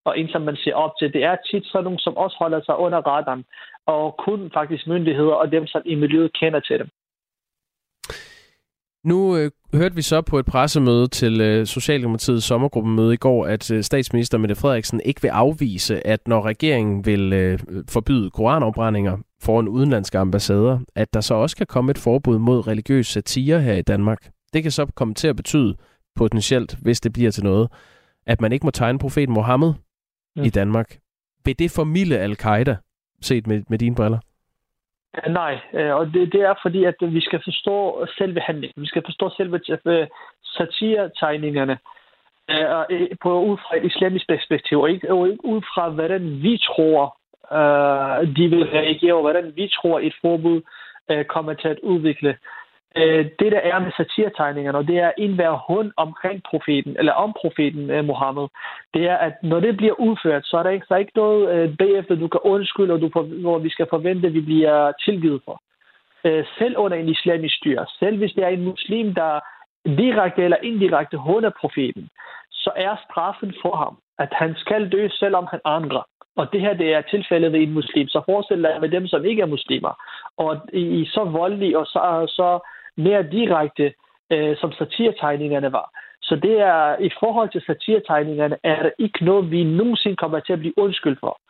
og 0.05 0.19
en, 0.19 0.29
som 0.29 0.43
man 0.43 0.57
ser 0.57 0.75
op 0.75 0.93
til, 0.99 1.13
det 1.13 1.25
er 1.25 1.37
tit 1.51 1.67
sådan 1.67 1.85
nogle, 1.85 1.99
som 1.99 2.17
også 2.17 2.37
holder 2.39 2.61
sig 2.67 2.77
under 2.77 2.99
radaren 2.99 3.45
og 3.87 4.15
kun 4.27 4.51
faktisk 4.55 4.87
myndigheder 4.87 5.35
og 5.35 5.53
dem, 5.53 5.67
som 5.67 5.83
i 5.85 5.95
miljøet 5.95 6.33
kender 6.41 6.61
til 6.61 6.79
dem. 6.79 6.89
Nu 9.05 9.37
øh, 9.37 9.51
hørte 9.75 9.95
vi 9.95 10.03
så 10.03 10.23
på 10.23 10.39
et 10.39 10.47
pressemøde 10.47 11.09
til 11.09 11.41
øh, 11.41 11.67
Socialdemokratiets 11.67 12.47
sommergruppemøde 12.47 13.15
i 13.15 13.17
går, 13.17 13.47
at 13.47 13.71
øh, 13.71 13.83
statsminister 13.83 14.39
Mette 14.39 14.55
Frederiksen 14.55 15.01
ikke 15.05 15.23
vil 15.23 15.29
afvise, 15.29 16.07
at 16.07 16.29
når 16.29 16.43
regeringen 16.43 17.07
vil 17.07 17.33
øh, 17.33 17.59
forbyde 17.89 18.31
koranafbrændinger 18.31 19.19
foran 19.43 19.69
udenlandske 19.69 20.19
ambassader, 20.19 20.79
at 20.95 21.15
der 21.15 21.21
så 21.21 21.35
også 21.35 21.57
kan 21.57 21.67
komme 21.67 21.91
et 21.91 21.99
forbud 21.99 22.39
mod 22.39 22.67
religiøs 22.67 23.07
satire 23.07 23.61
her 23.61 23.75
i 23.75 23.83
Danmark. 23.83 24.31
Det 24.53 24.63
kan 24.63 24.73
så 24.73 24.87
komme 24.95 25.15
til 25.15 25.29
at 25.29 25.37
betyde 25.37 25.75
potentielt, 26.17 26.77
hvis 26.83 27.01
det 27.01 27.13
bliver 27.13 27.31
til 27.31 27.45
noget, 27.45 27.69
at 28.27 28.41
man 28.41 28.53
ikke 28.53 28.67
må 28.67 28.71
tegne 28.71 28.99
profeten 28.99 29.35
Mohammed 29.35 29.73
ja. 30.37 30.43
i 30.43 30.49
Danmark. 30.49 30.99
Vil 31.45 31.59
det 31.59 31.71
formidle 31.71 32.19
al-Qaida, 32.19 32.77
set 33.25 33.47
med, 33.47 33.63
med 33.69 33.79
dine 33.79 33.97
briller? 33.97 34.19
Nej, 35.29 35.59
øh, 35.73 35.95
og 35.95 36.07
det, 36.07 36.33
det 36.33 36.41
er 36.41 36.55
fordi, 36.63 36.85
at 36.85 36.95
vi 37.01 37.21
skal 37.21 37.41
forstå 37.45 38.07
selve 38.19 38.41
handlingen. 38.41 38.83
Vi 38.83 38.87
skal 38.87 39.03
forstå 39.05 39.31
selve 39.37 39.61
øh, 39.87 40.07
satiretegningerne 40.45 41.79
øh, 42.51 43.09
på 43.23 43.43
ud 43.43 43.57
fra 43.57 43.77
et 43.77 43.85
islamisk 43.85 44.29
perspektiv, 44.29 44.81
og 44.81 44.91
ikke, 44.91 45.13
og 45.13 45.29
ikke 45.29 45.45
ud 45.45 45.61
fra, 45.75 45.89
hvordan 45.89 46.43
vi 46.43 46.59
tror, 46.59 47.17
de 48.37 48.49
vil 48.49 48.65
reagere, 48.65 49.15
og 49.15 49.21
hvordan 49.21 49.53
vi 49.57 49.69
tror, 49.69 50.01
et 50.01 50.15
forbud 50.21 50.63
kommer 51.29 51.55
til 51.55 51.69
at 51.69 51.79
udvikle 51.83 52.37
øh, 52.97 53.25
det, 53.39 53.53
der 53.53 53.59
er 53.59 53.79
med 53.79 53.93
satirtegningerne, 53.97 54.79
og 54.79 54.87
det 54.87 54.99
er 54.99 55.13
en 55.19 55.35
hver 55.35 55.55
hund 55.69 55.93
omkring 55.97 56.43
profeten, 56.51 56.97
eller 56.99 57.13
om 57.13 57.35
profeten 57.41 57.91
øh, 57.91 58.05
Mohammed, 58.05 58.47
det 58.95 59.05
er, 59.05 59.17
at 59.17 59.35
når 59.43 59.61
det 59.61 59.77
bliver 59.77 60.01
udført, 60.01 60.47
så 60.47 60.57
er 60.57 60.63
der 60.63 60.71
ikke, 60.71 60.87
så 60.87 60.95
er 60.95 60.99
ikke 60.99 61.13
noget 61.17 61.55
øh, 61.55 61.77
bagefter, 61.77 62.15
du 62.15 62.29
kan 62.29 62.41
undskylde, 62.45 62.95
og 62.95 63.01
du, 63.01 63.09
hvor 63.41 63.59
vi 63.59 63.69
skal 63.69 63.87
forvente, 63.91 64.27
at 64.27 64.35
vi 64.35 64.41
bliver 64.41 64.93
tilgivet 65.05 65.41
for. 65.45 65.63
Øh, 66.25 66.45
selv 66.59 66.75
under 66.79 66.97
en 66.97 67.09
islamisk 67.09 67.57
styre, 67.57 67.87
selv 67.99 68.17
hvis 68.19 68.33
det 68.33 68.45
er 68.45 68.49
en 68.49 68.65
muslim, 68.65 69.15
der 69.15 69.41
direkte 69.87 70.43
eller 70.43 70.57
indirekte 70.63 71.17
hunder 71.17 71.51
profeten, 71.61 72.09
så 72.51 72.71
er 72.77 72.97
straffen 73.05 73.55
for 73.63 73.77
ham, 73.77 73.97
at 74.19 74.29
han 74.33 74.55
skal 74.57 74.93
dø, 74.93 75.09
selvom 75.09 75.47
han 75.51 75.61
angrer. 75.65 76.03
Og 76.37 76.53
det 76.53 76.61
her 76.61 76.75
det 76.75 76.95
er 76.95 77.01
tilfældet 77.01 77.53
ved 77.53 77.61
en 77.61 77.73
muslim. 77.73 78.09
Så 78.09 78.23
forestil 78.25 78.63
dig 78.63 78.77
med 78.81 78.89
dem, 78.89 79.07
som 79.07 79.25
ikke 79.25 79.43
er 79.43 79.47
muslimer. 79.47 79.95
Og 80.37 80.57
i 80.73 81.05
så 81.05 81.25
voldelig 81.25 81.77
og 81.77 81.87
så, 81.87 82.25
så 82.29 82.49
mere 82.97 83.23
direkte, 83.23 83.93
øh, 84.31 84.57
som 84.57 84.73
satirtegningerne 84.73 85.73
var. 85.73 85.91
Så 86.23 86.37
det 86.37 86.61
er, 86.61 86.97
i 87.01 87.11
forhold 87.21 87.49
til 87.51 87.63
satirtegningerne, 87.67 88.57
er 88.63 88.83
der 88.83 88.91
ikke 88.99 89.25
noget, 89.25 89.51
vi 89.51 89.65
nogensinde 89.65 90.17
kommer 90.17 90.41
til 90.41 90.53
at 90.53 90.59
blive 90.59 90.79
undskyld 90.79 91.17
for. 91.21 91.41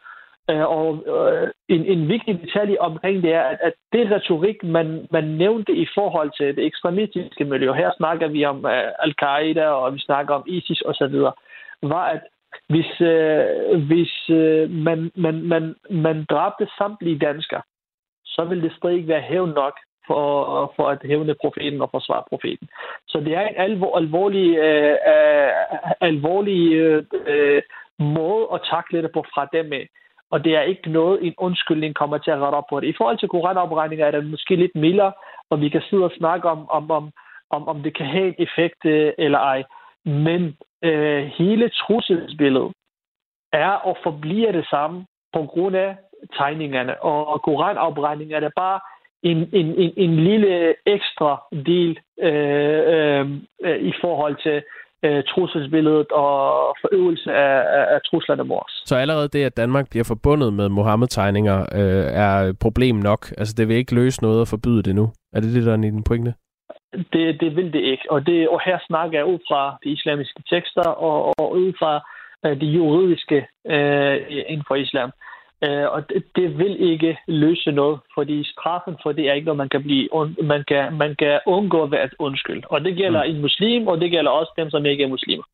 Øh, 0.51 0.67
og 0.79 1.05
øh, 1.15 1.49
en, 1.69 1.85
en 1.85 2.09
vigtig 2.09 2.41
detalje 2.43 2.79
omkring 2.79 3.23
det 3.23 3.33
er, 3.33 3.43
at, 3.43 3.59
at 3.61 3.73
det 3.93 4.11
retorik, 4.11 4.63
man, 4.63 5.07
man 5.11 5.25
nævnte 5.25 5.73
i 5.73 5.87
forhold 5.95 6.31
til 6.39 6.57
det 6.57 6.67
ekstremistiske 6.67 7.45
miljø, 7.45 7.73
her 7.73 7.91
snakker 7.97 8.29
vi 8.29 8.45
om 8.45 8.67
øh, 8.67 8.89
Al-Qaida, 8.99 9.67
og 9.67 9.95
vi 9.95 9.99
snakker 9.99 10.35
om 10.35 10.45
ISIS 10.47 10.83
osv., 10.87 11.15
var, 11.83 12.05
at 12.05 12.21
hvis, 12.69 13.01
øh, 13.01 13.87
hvis 13.87 14.31
øh, 14.31 14.71
man, 14.71 15.11
man, 15.15 15.43
man, 15.43 15.75
man 15.91 16.25
dræbte 16.31 16.69
samtlige 16.79 17.19
danskere, 17.19 17.63
så 18.25 18.45
ville 18.45 18.63
det 18.63 18.77
stadig 18.77 18.97
ikke 18.97 19.09
være 19.09 19.21
hævn 19.21 19.51
nok 19.51 19.75
for, 20.07 20.73
for 20.77 20.89
at 20.89 20.99
hævne 21.05 21.35
profeten 21.41 21.83
og 21.83 21.91
forsvare 21.91 22.25
profeten. 22.29 22.69
Så 23.09 23.21
det 23.21 23.35
er 23.35 23.41
en 23.41 23.55
alvor, 23.57 23.97
alvorlig, 23.97 24.57
øh, 24.57 24.97
øh, 25.13 25.51
alvorlig 26.01 26.73
øh, 26.73 27.63
måde 27.99 28.49
at 28.55 28.61
takle 28.71 29.03
det 29.03 29.13
på 29.13 29.25
fra 29.35 29.49
dem 29.53 29.73
af. 29.73 29.89
Og 30.31 30.45
det 30.45 30.57
er 30.57 30.63
ikke 30.63 30.91
noget, 30.91 31.27
en 31.27 31.35
undskyldning 31.39 31.95
kommer 31.95 32.19
til 32.19 32.31
at 32.31 32.39
rette 32.39 32.57
op 32.57 32.65
på 32.71 32.81
det. 32.81 32.87
I 32.87 32.95
forhold 32.99 33.19
til 33.19 33.29
koranopregninger 33.29 34.07
er 34.07 34.11
det 34.11 34.27
måske 34.27 34.57
lidt 34.57 34.75
mildere, 34.75 35.13
og 35.51 35.61
vi 35.61 35.69
kan 35.69 35.83
sidde 35.91 36.05
og 36.05 36.17
snakke 36.19 36.49
om, 36.49 36.71
om, 36.71 36.91
om, 36.91 37.11
om, 37.51 37.69
om 37.69 37.83
det 37.83 37.97
kan 37.97 38.07
have 38.07 38.29
en 38.29 38.35
effekt 38.39 38.85
øh, 38.85 39.13
eller 39.19 39.39
ej. 39.39 39.65
Men 40.05 40.57
øh, 40.83 41.25
hele 41.25 41.69
trusselsbilledet 41.69 42.73
er 43.53 43.71
og 43.71 43.97
forbliver 44.03 44.53
det 44.53 44.67
samme 44.67 45.07
på 45.33 45.43
grund 45.43 45.77
af 45.77 45.97
tegningerne. 46.37 47.03
Og 47.03 47.43
koranopregninger 47.43 48.37
er 48.37 48.41
det 48.41 48.53
bare 48.57 48.81
en, 49.31 49.39
en, 49.53 49.67
en, 49.83 49.93
en 49.97 50.17
lille 50.17 50.75
ekstra 50.87 51.43
del 51.67 51.99
øh, 52.23 53.21
øh, 53.65 53.79
i 53.91 53.93
forhold 54.01 54.37
til 54.43 54.63
øh, 55.05 55.23
trusselsbilledet 55.25 56.13
og 56.13 56.33
forøvelse 56.81 57.33
af, 57.33 57.59
af, 57.79 57.95
af 57.95 58.01
truslerne 58.11 58.45
mod 58.45 58.57
os. 58.57 58.83
Så 58.87 58.97
allerede 58.97 59.29
det, 59.29 59.45
at 59.45 59.57
Danmark 59.57 59.91
bliver 59.91 60.05
forbundet 60.05 60.53
med 60.53 60.69
Mohammed-tegninger, 60.69 61.59
øh, 61.61 62.07
er 62.25 62.53
problem 62.61 62.97
nok? 62.97 63.23
Altså 63.39 63.55
det 63.59 63.69
vil 63.69 63.77
ikke 63.77 63.95
løse 63.95 64.23
noget 64.23 64.41
at 64.41 64.49
forbyde 64.49 64.83
det 64.83 64.95
nu? 64.95 65.07
Er 65.35 65.41
det 65.41 65.55
det, 65.55 65.67
der 65.67 65.73
er 65.73 65.79
i 65.79 65.91
den 65.91 66.05
pointe? 66.05 66.35
Det, 67.13 67.41
det 67.41 67.57
vil 67.57 67.73
det 67.73 67.81
ikke. 67.81 68.07
Og, 68.11 68.27
det, 68.27 68.49
og 68.49 68.61
her 68.65 68.79
snakker 68.87 69.19
jeg 69.19 69.27
ud 69.27 69.39
fra 69.49 69.77
de 69.85 69.91
islamiske 69.91 70.43
tekster 70.51 70.89
og, 70.89 71.35
og 71.39 71.53
ud 71.53 71.73
fra 71.79 71.93
øh, 72.47 72.61
de 72.61 72.67
juridiske 72.67 73.47
øh, 73.67 74.17
inden 74.47 74.65
for 74.69 74.75
islam. 74.75 75.09
Øh, 75.09 75.34
og 75.91 76.09
det, 76.09 76.25
det 76.37 76.59
vil 76.59 76.91
ikke 76.91 77.19
løse 77.29 77.73
noget, 77.73 78.01
fordi 78.15 78.45
straffen 78.45 78.97
for 79.03 79.13
det 79.13 79.29
er 79.29 79.33
ikke 79.33 79.45
noget, 79.45 79.59
man 79.59 79.69
kan, 79.69 79.83
blive, 79.83 80.09
man 80.43 80.65
kan, 80.69 80.93
man 80.93 81.15
kan 81.19 81.41
undgå 81.47 81.83
at 81.83 81.91
være 81.91 82.09
undskyld. 82.19 82.63
Og 82.71 82.85
det 82.85 82.97
gælder 82.97 83.25
mm. 83.25 83.31
en 83.31 83.41
muslim, 83.41 83.87
og 83.87 84.01
det 84.01 84.11
gælder 84.11 84.31
også 84.31 84.53
dem, 84.57 84.71
som 84.71 84.87
ikke 84.87 85.05
er 85.05 85.09
muslimer. 85.09 85.45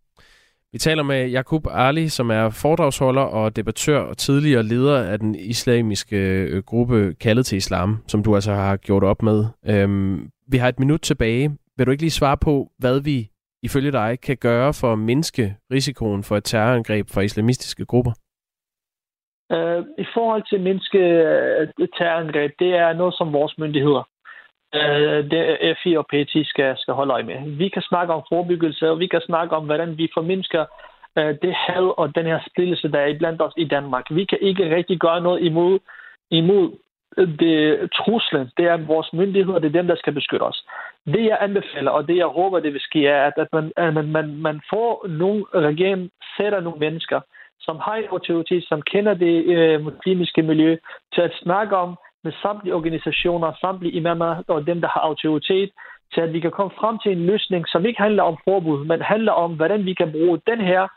Vi 0.73 0.79
taler 0.79 1.03
med 1.03 1.31
Jakub 1.31 1.67
Ali, 1.71 2.09
som 2.09 2.31
er 2.31 2.51
foredragsholder 2.51 3.23
og 3.23 3.57
debattør 3.57 3.99
og 3.99 4.19
tidligere 4.19 4.63
leder 4.63 4.99
af 4.99 5.19
den 5.19 5.35
islamiske 5.35 6.17
øh, 6.17 6.63
gruppe 6.63 7.15
Kaldet 7.21 7.47
til 7.47 7.57
Islam, 7.57 7.99
som 8.09 8.23
du 8.23 8.35
altså 8.35 8.53
har 8.53 8.77
gjort 8.77 9.05
op 9.05 9.23
med. 9.23 9.45
Øhm, 9.67 10.31
vi 10.49 10.57
har 10.57 10.69
et 10.69 10.79
minut 10.79 11.01
tilbage. 11.01 11.51
Vil 11.77 11.87
du 11.87 11.91
ikke 11.91 12.03
lige 12.03 12.11
svare 12.11 12.37
på, 12.37 12.71
hvad 12.79 13.01
vi 13.01 13.31
ifølge 13.63 13.93
dig 13.93 14.19
kan 14.23 14.37
gøre 14.37 14.75
for 14.75 14.93
at 14.93 14.99
mindske 14.99 15.57
risikoen 15.73 16.25
for 16.25 16.37
et 16.37 16.45
terrorangreb 16.45 17.09
fra 17.11 17.21
islamistiske 17.21 17.85
grupper? 17.85 18.13
Øh, 19.53 19.85
I 19.99 20.07
forhold 20.15 20.43
til 20.51 20.61
menneske 20.61 20.99
øh, 20.99 21.69
terrorangreb, 21.99 22.53
det 22.59 22.75
er 22.75 22.93
noget, 22.93 23.15
som 23.15 23.33
vores 23.33 23.59
myndigheder, 23.59 24.03
øh, 24.75 25.31
det 25.31 25.77
FI 25.83 25.97
og 25.97 26.07
PT 26.07 26.35
skal, 26.45 26.79
skal 26.79 26.95
holde 26.95 27.13
øje 27.13 27.23
med. 27.23 27.57
Vi 27.57 27.69
kan 27.69 27.83
snakke 27.83 28.13
om 28.13 28.23
forebyggelse, 28.29 28.91
og 28.91 28.99
vi 28.99 29.07
kan 29.07 29.21
snakke 29.21 29.57
om, 29.57 29.65
hvordan 29.65 29.99
vi 29.99 30.09
formindsker 30.15 30.65
øh, 31.19 31.35
det 31.43 31.55
had 31.55 31.99
og 31.99 32.15
den 32.15 32.27
her 32.27 32.41
splittelse, 32.51 32.89
der 32.93 32.99
er 32.99 33.19
blandt 33.19 33.43
os 33.43 33.53
i 33.57 33.65
Danmark. 33.65 34.05
Vi 34.11 34.25
kan 34.25 34.39
ikke 34.41 34.77
rigtig 34.77 34.99
gøre 34.99 35.21
noget 35.21 35.43
imod, 35.43 35.79
imod 36.31 36.71
det 37.17 37.91
truslen. 37.93 38.51
Det 38.57 38.65
er 38.67 38.87
vores 38.87 39.13
myndigheder, 39.13 39.59
det 39.59 39.69
er 39.69 39.79
dem, 39.81 39.87
der 39.87 39.97
skal 39.97 40.13
beskytte 40.13 40.43
os. 40.43 40.65
Det 41.07 41.25
jeg 41.25 41.39
anbefaler, 41.41 41.91
og 41.91 42.09
det 42.09 42.17
jeg 42.17 42.27
håber, 42.27 42.61
det 42.61 42.73
vil 42.73 42.81
ske, 42.81 43.07
er, 43.07 43.27
at, 43.27 43.33
at, 43.37 43.49
man, 43.53 43.73
at 43.77 43.95
man, 43.95 44.09
man, 44.09 44.37
man 44.37 44.61
får 44.71 45.07
nogle, 45.09 45.45
regeringen 45.55 46.11
sætter 46.37 46.61
nogle 46.61 46.79
mennesker, 46.79 47.21
som 47.61 47.77
har 47.85 47.95
en 47.95 48.09
autoritet, 48.11 48.65
som 48.69 48.83
kender 48.83 49.15
det 49.15 49.37
øh, 49.55 49.85
muslimske 49.85 50.43
miljø, 50.43 50.77
til 51.15 51.21
at 51.21 51.33
snakke 51.43 51.77
om 51.77 51.97
med 52.25 52.33
samtlige 52.43 52.75
organisationer, 52.75 53.53
samtlige 53.61 53.93
imamer 53.93 54.43
og 54.49 54.67
dem, 54.67 54.81
der 54.81 54.89
har 54.89 55.01
autoritet, 55.01 55.71
til 56.15 56.21
at 56.21 56.33
vi 56.33 56.41
kan 56.41 56.51
komme 56.51 56.73
frem 56.81 56.99
til 56.99 57.13
en 57.13 57.27
løsning, 57.27 57.65
som 57.69 57.87
ikke 57.87 58.03
handler 58.03 58.23
om 58.23 58.37
forbud, 58.45 58.85
men 58.85 59.01
handler 59.01 59.33
om, 59.33 59.57
hvordan 59.57 59.85
vi 59.85 59.95
kan 59.95 60.13
bruge 60.13 60.41
den 60.47 60.61
her 60.61 60.89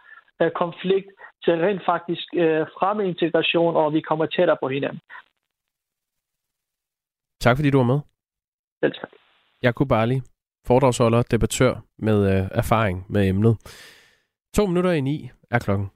øh, 0.41 0.51
konflikt 0.51 1.09
til 1.43 1.53
rent 1.53 1.81
faktisk 1.85 2.27
øh, 2.33 2.65
fremme 2.77 3.07
integration, 3.07 3.75
og 3.75 3.93
vi 3.93 4.01
kommer 4.01 4.25
tættere 4.25 4.57
på 4.61 4.67
hinanden. 4.67 5.01
Tak 7.39 7.57
fordi 7.57 7.69
du 7.69 7.77
var 7.77 7.89
med. 7.93 7.99
Selv 8.83 8.93
tak. 8.93 9.09
Jakub 9.63 9.91
Ali, 9.91 10.21
foredragsholder, 10.67 11.21
debattør 11.31 11.73
med 11.97 12.17
øh, 12.31 12.47
erfaring 12.51 13.05
med 13.09 13.29
emnet. 13.29 13.53
To 14.55 14.65
minutter 14.65 14.91
i 14.91 15.01
ni 15.01 15.29
er 15.51 15.59
klokken. 15.59 15.89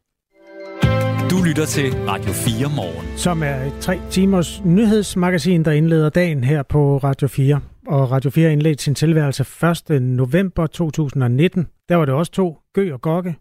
Lytter 1.48 1.66
til 1.66 1.94
Radio 1.94 2.32
4 2.32 2.70
morgen. 2.76 3.18
Som 3.18 3.44
er 3.44 3.56
et 3.56 3.74
tre 3.82 4.00
timers 4.12 4.62
nyhedsmagasin, 4.66 5.66
der 5.66 5.72
indleder 5.72 6.10
dagen 6.10 6.44
her 6.44 6.64
på 6.64 6.98
Radio 6.98 7.28
4. 7.28 7.62
Og 7.88 8.12
Radio 8.12 8.30
4 8.30 8.52
indledte 8.52 8.84
sin 8.84 8.96
tilværelse 8.96 9.46
1. 9.92 10.02
november 10.02 10.68
2019. 10.68 11.68
Der 11.90 11.96
var 11.96 12.06
det 12.06 12.14
også 12.14 12.32
to, 12.32 12.58
Gø 12.74 12.94
og 12.94 13.02
Gokke, 13.02 13.36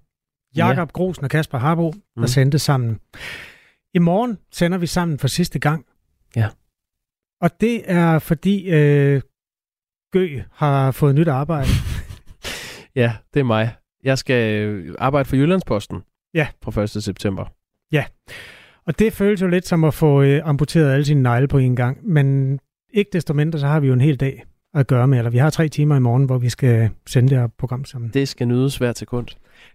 Jakob 0.57 0.89
ja. 0.89 0.93
Grosen 0.93 1.25
og 1.25 1.31
Kasper 1.31 1.59
Harbo, 1.59 1.91
der 1.91 2.21
mm. 2.21 2.27
sendte 2.27 2.59
sammen. 2.59 3.01
I 3.95 3.99
morgen 3.99 4.39
sender 4.53 4.79
vi 4.79 4.87
sammen 4.87 5.19
for 5.19 5.29
sidste 5.29 5.59
gang. 5.59 5.87
Ja. 6.37 6.49
Og 7.41 7.61
det 7.61 7.91
er 7.91 8.19
fordi 8.19 8.71
øh, 8.71 9.21
Gø 10.13 10.41
har 10.53 10.91
fået 10.91 11.15
nyt 11.15 11.29
arbejde. 11.29 11.69
ja, 13.03 13.17
det 13.35 13.41
er 13.41 13.45
mig. 13.45 13.77
Jeg 14.05 14.19
skal 14.19 14.63
øh, 14.63 14.95
arbejde 14.99 15.29
for 15.29 15.37
Jyllandsposten 15.37 16.03
ja. 16.35 16.49
fra 16.63 16.83
1. 16.83 16.91
september. 16.91 17.56
Ja, 17.93 18.05
og 18.87 18.99
det 18.99 19.13
føles 19.13 19.43
jo 19.43 19.47
lidt 19.47 19.67
som 19.67 19.85
at 19.85 19.95
få 19.95 20.23
øh, 20.23 20.41
amputeret 20.45 20.93
alle 20.93 21.05
sine 21.05 21.23
negle 21.23 21.49
på 21.49 21.59
en 21.59 21.77
gang, 21.77 21.99
men 22.03 22.59
ikke 22.95 23.11
desto 23.13 23.35
mindre, 23.35 23.59
så 23.59 23.67
har 23.67 23.81
vi 23.81 23.87
jo 23.87 23.93
en 23.93 24.01
hel 24.01 24.17
dag 24.17 24.45
at 24.75 24.87
gøre 24.87 25.09
med, 25.09 25.19
eller 25.19 25.31
vi 25.31 25.39
har 25.39 25.51
tre 25.51 25.69
timer 25.69 25.97
i 25.97 26.01
morgen, 26.01 26.25
hvor 26.25 26.39
vi 26.39 26.49
skal 26.49 26.91
sende 27.07 27.31
det 27.31 27.39
her 27.39 27.49
program 27.59 27.85
sammen. 27.85 28.11
Det 28.15 28.29
skal 28.29 28.49
nydes 28.49 28.77
hver 28.77 28.93
sekund. 28.97 29.27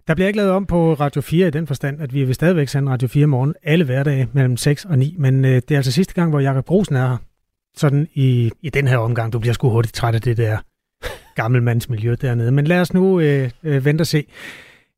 Der 0.08 0.14
bliver 0.14 0.28
ikke 0.28 0.36
lavet 0.36 0.52
om 0.52 0.66
på 0.66 0.94
Radio 0.94 1.20
4 1.20 1.46
i 1.46 1.50
den 1.50 1.66
forstand, 1.66 2.00
at 2.00 2.14
vi 2.14 2.24
vil 2.24 2.34
stadigvæk 2.34 2.68
sende 2.68 2.92
Radio 2.92 3.08
4 3.08 3.26
morgen 3.26 3.54
alle 3.62 3.84
hverdage 3.84 4.28
mellem 4.32 4.56
6 4.56 4.84
og 4.84 4.98
9, 4.98 5.16
men 5.18 5.44
øh, 5.44 5.54
det 5.54 5.70
er 5.70 5.76
altså 5.76 5.92
sidste 5.92 6.14
gang, 6.14 6.30
hvor 6.30 6.40
Jakob 6.40 6.64
Brosen 6.64 6.96
er 6.96 7.08
her, 7.08 7.16
sådan 7.76 8.08
i, 8.14 8.50
i 8.62 8.70
den 8.70 8.88
her 8.88 8.98
omgang. 8.98 9.32
Du 9.32 9.38
bliver 9.38 9.54
sgu 9.54 9.70
hurtigt 9.70 9.94
træt 9.94 10.14
af 10.14 10.20
det 10.20 10.36
der 10.36 10.58
gammelmandsmiljø 11.34 12.16
dernede. 12.20 12.52
Men 12.52 12.66
lad 12.66 12.80
os 12.80 12.94
nu 12.94 13.20
øh, 13.20 13.50
øh, 13.62 13.84
vente 13.84 14.02
og 14.02 14.06
se. 14.06 14.26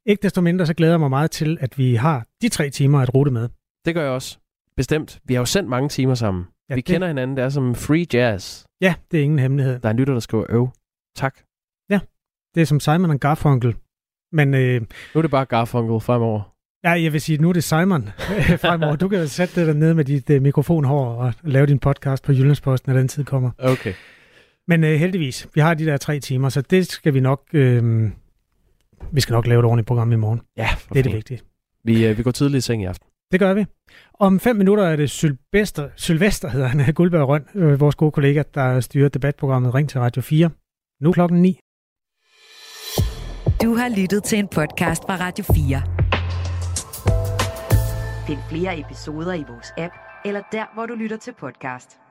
Ikke 0.06 0.22
desto 0.22 0.40
mindre, 0.40 0.66
så 0.66 0.74
glæder 0.74 0.92
jeg 0.92 1.00
mig 1.00 1.10
meget 1.10 1.30
til, 1.30 1.58
at 1.60 1.78
vi 1.78 1.94
har 1.94 2.26
de 2.42 2.48
tre 2.48 2.70
timer 2.70 3.00
at 3.00 3.14
rute 3.14 3.30
med. 3.30 3.48
Det 3.84 3.94
gør 3.94 4.02
jeg 4.02 4.10
også. 4.10 4.38
Bestemt. 4.76 5.20
Vi 5.24 5.34
har 5.34 5.40
jo 5.40 5.46
sendt 5.46 5.68
mange 5.68 5.88
timer 5.88 6.14
sammen. 6.14 6.44
Ja, 6.70 6.74
vi 6.74 6.80
det- 6.80 6.84
kender 6.84 7.06
hinanden. 7.06 7.36
Det 7.36 7.44
er 7.44 7.48
som 7.48 7.74
free 7.74 8.06
jazz. 8.12 8.64
Ja, 8.80 8.94
det 9.10 9.20
er 9.20 9.24
ingen 9.24 9.38
hemmelighed. 9.38 9.78
Der 9.80 9.88
er 9.88 9.90
en 9.90 9.96
lytter, 9.98 10.12
der 10.14 10.20
skriver 10.20 10.44
øv. 10.48 10.68
Tak. 11.16 11.34
Ja, 11.90 12.00
det 12.54 12.60
er 12.60 12.64
som 12.66 12.80
Simon 12.80 13.10
og 13.10 13.20
Garfunkel. 13.20 13.76
Men 14.32 14.54
øh, 14.54 14.80
Nu 15.14 15.18
er 15.18 15.22
det 15.22 15.30
bare 15.30 15.44
Garfunkel 15.44 16.00
fremover. 16.00 16.54
ja, 16.84 16.90
jeg 16.90 17.12
vil 17.12 17.20
sige, 17.20 17.38
nu 17.38 17.48
er 17.48 17.52
det 17.52 17.64
Simon 17.64 18.08
fremover. 18.64 18.96
Du 18.96 19.08
kan 19.08 19.18
jo 19.18 19.26
sætte 19.28 19.66
det 19.66 19.76
nede 19.76 19.94
med 19.94 20.04
dit 20.04 20.30
øh, 20.30 20.42
mikrofonhår 20.42 21.14
og 21.14 21.34
lave 21.42 21.66
din 21.66 21.78
podcast 21.78 22.24
på 22.24 22.32
Jyllandsposten, 22.32 22.92
når 22.92 22.98
den 22.98 23.08
tid 23.08 23.24
kommer. 23.24 23.50
Okay. 23.58 23.92
Men 24.68 24.84
øh, 24.84 24.94
heldigvis, 24.98 25.48
vi 25.54 25.60
har 25.60 25.74
de 25.74 25.84
der 25.86 25.96
tre 25.96 26.20
timer, 26.20 26.48
så 26.48 26.60
det 26.60 26.86
skal 26.86 27.14
vi 27.14 27.20
nok... 27.20 27.42
Øh, 27.52 28.10
vi 29.12 29.20
skal 29.20 29.32
nok 29.32 29.46
lave 29.46 29.58
et 29.58 29.64
ordentligt 29.64 29.86
program 29.86 30.12
i 30.12 30.16
morgen. 30.16 30.40
Ja, 30.56 30.68
det 30.92 30.98
er 30.98 31.02
det 31.02 31.12
vigtige. 31.12 31.40
Vi, 31.84 32.06
øh, 32.06 32.18
vi 32.18 32.22
går 32.22 32.30
tidligt 32.30 32.58
i 32.58 32.66
seng 32.66 32.82
i 32.82 32.84
aften. 32.84 33.08
Det 33.32 33.40
gør 33.40 33.54
vi. 33.54 33.66
Om 34.20 34.40
fem 34.40 34.56
minutter 34.56 34.84
er 34.84 34.96
det 34.96 35.10
Sylvester, 35.10 35.88
Sylvester 35.96 36.48
hedder 36.48 36.66
han, 36.66 36.94
Guldberg 36.94 37.28
Røn, 37.28 37.44
øh, 37.54 37.80
vores 37.80 37.94
gode 37.94 38.10
kollega, 38.10 38.42
der 38.54 38.80
styrer 38.80 39.08
debatprogrammet 39.08 39.74
Ring 39.74 39.88
til 39.88 40.00
Radio 40.00 40.22
4. 40.22 40.50
Nu 41.00 41.08
er 41.08 41.12
klokken 41.12 41.42
9. 41.42 41.58
Du 43.62 43.74
har 43.74 44.00
lyttet 44.00 44.24
til 44.24 44.38
en 44.38 44.48
podcast 44.48 45.02
fra 45.02 45.16
Radio 45.16 45.44
4. 45.44 45.82
Find 48.26 48.38
flere 48.50 48.80
episoder 48.80 49.34
i 49.34 49.44
vores 49.48 49.72
app, 49.78 49.94
eller 50.24 50.42
der, 50.52 50.74
hvor 50.74 50.86
du 50.86 50.94
lytter 50.94 51.16
til 51.16 51.32
podcast. 51.40 52.03